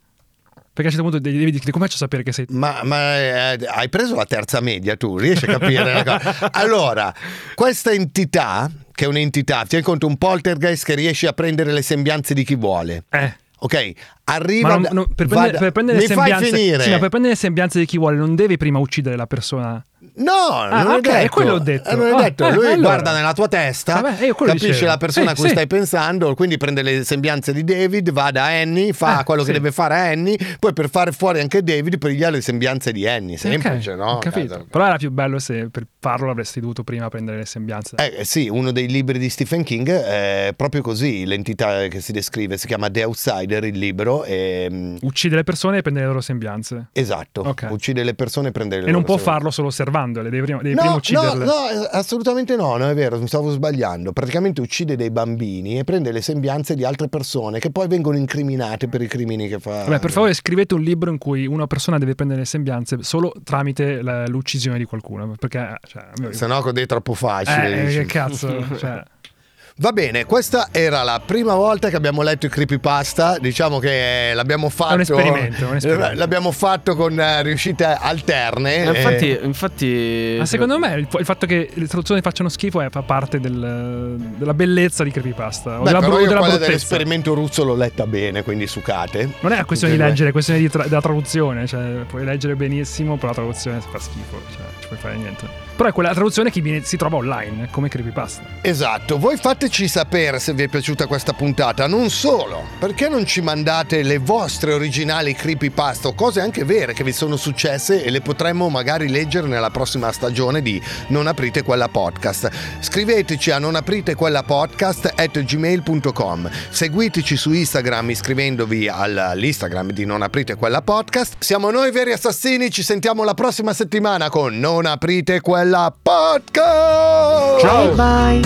Perché 0.72 0.82
a 0.82 0.84
un 0.84 0.90
certo 0.90 1.02
punto 1.02 1.18
David 1.18 1.52
dice 1.52 1.70
come 1.72 1.84
faccio 1.84 1.96
a 1.96 2.00
sapere 2.00 2.22
che 2.22 2.32
sei 2.32 2.46
Ma, 2.50 2.80
ma, 2.84 3.18
eh, 3.18 3.58
hai 3.68 3.88
preso 3.88 4.14
la 4.14 4.24
terza 4.24 4.60
media 4.60 4.96
tu, 4.96 5.18
riesci 5.18 5.44
a 5.44 5.58
capire? 5.58 5.92
la 5.92 6.04
cosa? 6.04 6.50
Allora, 6.52 7.12
questa 7.54 7.90
entità, 7.92 8.70
che 8.92 9.04
è 9.04 9.08
un'entità, 9.08 9.64
tieni 9.66 9.82
conto 9.84 10.06
un 10.06 10.16
poltergeist 10.16 10.84
che 10.84 10.94
riesce 10.94 11.26
a 11.26 11.32
prendere 11.32 11.72
le 11.72 11.82
sembianze 11.82 12.32
di 12.32 12.44
chi 12.44 12.54
vuole. 12.54 13.04
Eh, 13.10 13.36
Ok, 13.60 13.90
arriva 14.26 14.68
ma 14.68 14.74
non- 14.74 14.88
non- 14.92 15.06
per, 15.12 15.26
prendere, 15.26 15.50
da- 15.50 15.58
per 15.58 15.72
prendere 15.72 15.98
Mi 15.98 16.06
le 16.06 16.14
fai 16.14 16.30
sembianze, 16.30 16.80
sì, 16.80 16.90
ma 16.90 16.98
per 17.00 17.08
prendere 17.08 17.32
le 17.32 17.38
sembianze 17.40 17.80
di 17.80 17.86
chi 17.86 17.98
vuole, 17.98 18.16
non 18.16 18.36
devi 18.36 18.56
prima 18.56 18.78
uccidere 18.78 19.16
la 19.16 19.26
persona. 19.26 19.84
No, 20.18 20.32
Ah, 20.50 20.82
non 20.82 20.94
ok, 20.94 21.06
è 21.08 21.12
detto. 21.22 21.28
quello 21.34 21.52
ho 21.54 21.58
detto. 21.58 21.90
Eh, 21.90 21.94
non 21.96 22.06
è 22.06 22.10
Ah, 22.12 22.22
detto. 22.22 22.46
eh, 22.46 22.52
Lui 22.52 22.66
allora. 22.66 22.80
guarda 22.80 23.12
nella 23.14 23.32
tua 23.32 23.48
testa, 23.48 24.00
Vabbè, 24.00 24.16
quello 24.32 24.52
capisce 24.52 24.66
dicevo. 24.72 24.86
la 24.90 24.96
persona 24.96 25.30
a 25.30 25.34
cui 25.34 25.44
sì. 25.44 25.50
stai 25.50 25.66
pensando, 25.66 26.34
quindi 26.34 26.56
prende 26.56 26.82
le 26.82 27.04
sembianze 27.04 27.52
di 27.52 27.62
David, 27.64 28.10
va 28.12 28.30
da 28.30 28.46
Annie, 28.46 28.92
fa 28.92 29.20
Eh, 29.20 29.24
quello 29.24 29.42
che 29.42 29.48
sì. 29.48 29.52
deve 29.54 29.70
fare 29.72 29.94
a 29.94 30.02
Annie, 30.10 30.36
poi 30.58 30.72
per 30.72 30.90
fare 30.90 31.12
fuori 31.12 31.40
anche 31.40 31.62
David 31.62 31.98
prende 31.98 32.30
le 32.30 32.40
sembianze 32.40 32.92
di 32.92 33.06
Annie. 33.06 33.36
Semplice, 33.36 33.94
no? 33.94 34.12
Ho 34.12 34.18
capito. 34.18 34.54
Cazzo. 34.54 34.66
Però 34.70 34.84
era 34.86 34.96
più 34.96 35.10
bello 35.10 35.38
se 35.38 35.68
per 35.70 35.86
farlo 36.00 36.30
avresti 36.30 36.60
dovuto 36.60 36.82
prima 36.84 37.08
prendere 37.08 37.38
le 37.38 37.46
sembianze. 37.46 37.96
Eh 37.96 38.24
sì, 38.24 38.48
uno 38.48 38.72
dei 38.72 38.88
libri 38.88 39.18
di 39.18 39.28
Stephen 39.28 39.62
King 39.62 39.88
è 39.88 40.52
proprio 40.56 40.82
così, 40.82 41.24
l'entità 41.26 41.86
che 41.88 42.00
si 42.00 42.12
descrive, 42.12 42.56
si 42.56 42.66
chiama 42.66 42.90
The 42.90 43.04
Outsider, 43.04 43.64
il 43.64 43.78
libro, 43.78 44.24
e, 44.24 44.68
mm, 44.70 44.96
Uccide 45.02 45.36
le 45.36 45.44
persone 45.44 45.78
e 45.78 45.82
prende 45.82 46.00
le 46.00 46.06
loro 46.06 46.20
sembianze. 46.20 46.88
esatto, 46.92 47.42
Ok. 47.42 47.66
uccide 47.70 48.02
le 48.02 48.14
persone 48.14 48.48
e 48.48 48.52
prende 48.52 48.76
le 48.76 48.82
E 48.82 48.84
non 48.86 48.94
loro 48.94 49.04
può 49.04 49.14
sembianze. 49.16 49.38
farlo 49.38 49.50
solo 49.52 49.70
osservandole, 50.08 50.30
devi 50.30 50.42
prima, 50.44 50.62
devi 50.62 50.74
No, 50.74 50.80
prima 50.80 50.90
no, 50.92 50.96
ucciderle. 50.98 51.44
no, 51.44 51.52
eh, 51.84 51.88
assolutamente 51.92 52.56
no, 52.56 52.76
non 52.76 52.88
è 52.88 52.94
vero, 52.94 53.18
mi 53.18 53.26
stavo 53.26 53.50
sbagliando. 53.50 54.12
Praticamente 54.12 54.60
uccide 54.60 54.96
dei 54.96 55.10
bambini 55.10 55.78
e 55.78 55.84
prende 55.84 56.12
le 56.12 56.20
sembianze 56.22 56.74
di 56.74 56.84
altre 56.84 57.08
persone 57.08 57.58
che 57.58 57.70
poi 57.70 57.86
vengono 57.88 58.16
incriminate 58.16 58.88
per 58.88 59.02
i 59.02 59.06
crimini 59.06 59.48
che 59.48 59.58
fa. 59.58 59.84
Vabbè, 59.84 59.98
per 59.98 60.10
favore 60.10 60.34
scrivete 60.34 60.74
un 60.74 60.82
libro 60.82 61.10
in 61.10 61.18
cui 61.18 61.46
una 61.46 61.66
persona 61.66 61.98
deve 61.98 62.14
prendere 62.14 62.40
le 62.40 62.46
sembianze 62.46 62.98
solo 63.02 63.32
tramite 63.44 64.02
la- 64.02 64.26
l'uccisione 64.26 64.78
di 64.78 64.84
qualcuno. 64.84 65.34
Perché, 65.38 65.76
cioè, 65.86 66.06
Se 66.30 66.46
no, 66.46 66.62
è 66.68 66.86
troppo 66.86 67.14
facile. 67.14 67.82
eh, 67.82 67.86
dici. 67.86 67.98
che 67.98 68.04
cazzo, 68.06 68.64
cioè, 68.78 69.02
Va 69.80 69.92
bene, 69.92 70.24
questa 70.24 70.70
era 70.72 71.04
la 71.04 71.20
prima 71.24 71.54
volta 71.54 71.88
che 71.88 71.94
abbiamo 71.94 72.22
letto 72.22 72.46
i 72.46 72.48
creepypasta. 72.48 73.38
Diciamo 73.38 73.78
che 73.78 74.32
l'abbiamo 74.34 74.70
fatto. 74.70 74.94
un 74.94 75.00
esperimento, 75.02 75.64
è 75.64 75.68
un 75.68 75.76
esperimento. 75.76 76.14
L'abbiamo 76.18 76.50
fatto 76.50 76.96
con 76.96 77.18
eh, 77.20 77.42
riuscite 77.44 77.84
alterne. 77.84 78.82
Eh, 78.82 78.88
infatti, 78.96 79.30
eh, 79.30 79.40
infatti. 79.44 80.34
Ma 80.38 80.46
secondo 80.46 80.80
me 80.80 80.94
il, 80.94 81.06
il 81.16 81.24
fatto 81.24 81.46
che 81.46 81.70
le 81.72 81.86
traduzioni 81.86 82.20
facciano 82.22 82.48
schifo 82.48 82.80
è, 82.80 82.88
fa 82.90 83.02
parte 83.02 83.38
del- 83.38 84.16
della 84.36 84.54
bellezza 84.54 85.04
di 85.04 85.12
Creepypasta. 85.12 85.78
Beh, 85.78 85.84
della, 85.84 85.98
però 86.00 86.10
bru- 86.10 86.22
io 86.22 86.26
della 86.28 86.40
quella 86.40 86.56
dell'esperimento 86.56 87.34
russo 87.34 87.62
l'ho 87.62 87.76
letta 87.76 88.04
bene, 88.08 88.42
quindi 88.42 88.66
sucate. 88.66 89.30
Non 89.38 89.52
è 89.52 89.54
una 89.54 89.64
questione 89.64 89.94
di 89.94 90.00
leggere, 90.00 90.30
è 90.30 90.32
questione 90.32 90.58
di 90.58 90.68
tra- 90.68 90.88
della 90.88 91.00
traduzione. 91.00 91.68
Cioè, 91.68 92.02
puoi 92.08 92.24
leggere 92.24 92.56
benissimo, 92.56 93.14
però 93.14 93.28
la 93.28 93.34
traduzione 93.34 93.80
fa 93.80 93.98
schifo. 94.00 94.40
Cioè, 94.50 94.60
non 94.60 94.72
ci 94.80 94.86
puoi 94.88 94.98
fare 94.98 95.14
niente. 95.14 95.67
Però 95.78 95.90
è 95.90 95.92
quella 95.92 96.12
traduzione 96.12 96.50
che 96.50 96.60
viene- 96.60 96.82
si 96.82 96.96
trova 96.96 97.18
online, 97.18 97.68
come 97.70 97.88
Creepypasta. 97.88 98.42
Esatto, 98.62 99.16
voi 99.16 99.36
fateci 99.36 99.86
sapere 99.86 100.40
se 100.40 100.52
vi 100.52 100.64
è 100.64 100.68
piaciuta 100.68 101.06
questa 101.06 101.34
puntata, 101.34 101.86
non 101.86 102.10
solo, 102.10 102.64
perché 102.80 103.08
non 103.08 103.24
ci 103.24 103.40
mandate 103.40 104.02
le 104.02 104.18
vostre 104.18 104.72
originali 104.72 105.34
creepypasta 105.34 106.08
o 106.08 106.14
cose 106.14 106.40
anche 106.40 106.64
vere 106.64 106.94
che 106.94 107.04
vi 107.04 107.12
sono 107.12 107.36
successe 107.36 108.02
e 108.02 108.10
le 108.10 108.20
potremmo 108.20 108.68
magari 108.68 109.08
leggere 109.08 109.46
nella 109.46 109.70
prossima 109.70 110.10
stagione 110.10 110.62
di 110.62 110.82
Non 111.10 111.28
aprite 111.28 111.62
quella 111.62 111.86
podcast. 111.86 112.50
Scriveteci 112.80 113.52
a 113.52 113.60
non 113.60 113.76
aprite 113.76 114.16
quella 114.16 114.42
podcast 114.42 115.12
at 115.14 115.38
gmail.com, 115.38 116.50
seguiteci 116.70 117.36
su 117.36 117.52
Instagram 117.52 118.10
iscrivendovi 118.10 118.88
all'Instagram 118.88 119.92
di 119.92 120.04
Non 120.04 120.22
aprite 120.22 120.56
quella 120.56 120.82
podcast. 120.82 121.36
Siamo 121.38 121.70
noi 121.70 121.92
veri 121.92 122.10
assassini, 122.10 122.68
ci 122.72 122.82
sentiamo 122.82 123.22
la 123.22 123.34
prossima 123.34 123.72
settimana 123.72 124.28
con 124.28 124.58
Non 124.58 124.84
aprite 124.84 125.40
quella 125.40 125.66
podcast. 126.02 127.62
Bye 127.62 127.94
bye. 127.94 128.40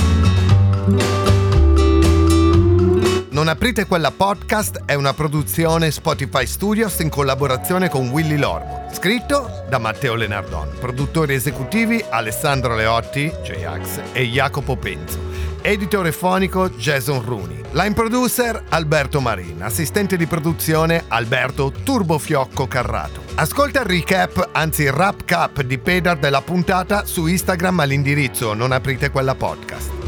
Non 3.30 3.48
aprite 3.48 3.86
quella 3.86 4.10
podcast 4.10 4.82
è 4.84 4.94
una 4.94 5.14
produzione 5.14 5.90
Spotify 5.90 6.46
Studios 6.46 6.98
in 6.98 7.08
collaborazione 7.08 7.88
con 7.88 8.08
Willy 8.08 8.36
Lormo. 8.36 8.88
Scritto 8.92 9.64
da 9.68 9.78
Matteo 9.78 10.14
Lenardon. 10.14 10.68
Produttori 10.78 11.34
esecutivi 11.34 12.04
Alessandro 12.08 12.74
Leotti, 12.74 13.32
J-Ax 13.42 14.00
e 14.12 14.24
Jacopo 14.26 14.76
Penzo. 14.76 15.31
Editore 15.62 16.12
fonico 16.12 16.68
Jason 16.70 17.22
Rooney. 17.24 17.60
Line 17.70 17.94
producer 17.94 18.64
Alberto 18.68 19.20
Marin. 19.20 19.62
Assistente 19.62 20.16
di 20.16 20.26
produzione 20.26 21.04
Alberto 21.08 21.72
Turbofiocco 21.82 22.66
Carrato. 22.66 23.22
Ascolta 23.36 23.80
il 23.80 23.86
recap, 23.86 24.50
anzi 24.52 24.82
il 24.82 24.90
wrap 24.90 25.24
cap 25.24 25.62
di 25.62 25.78
Pedar 25.78 26.18
della 26.18 26.42
puntata 26.42 27.04
su 27.04 27.26
Instagram 27.26 27.80
all'indirizzo 27.80 28.52
non 28.54 28.72
aprite 28.72 29.10
quella 29.10 29.34
podcast. 29.34 30.01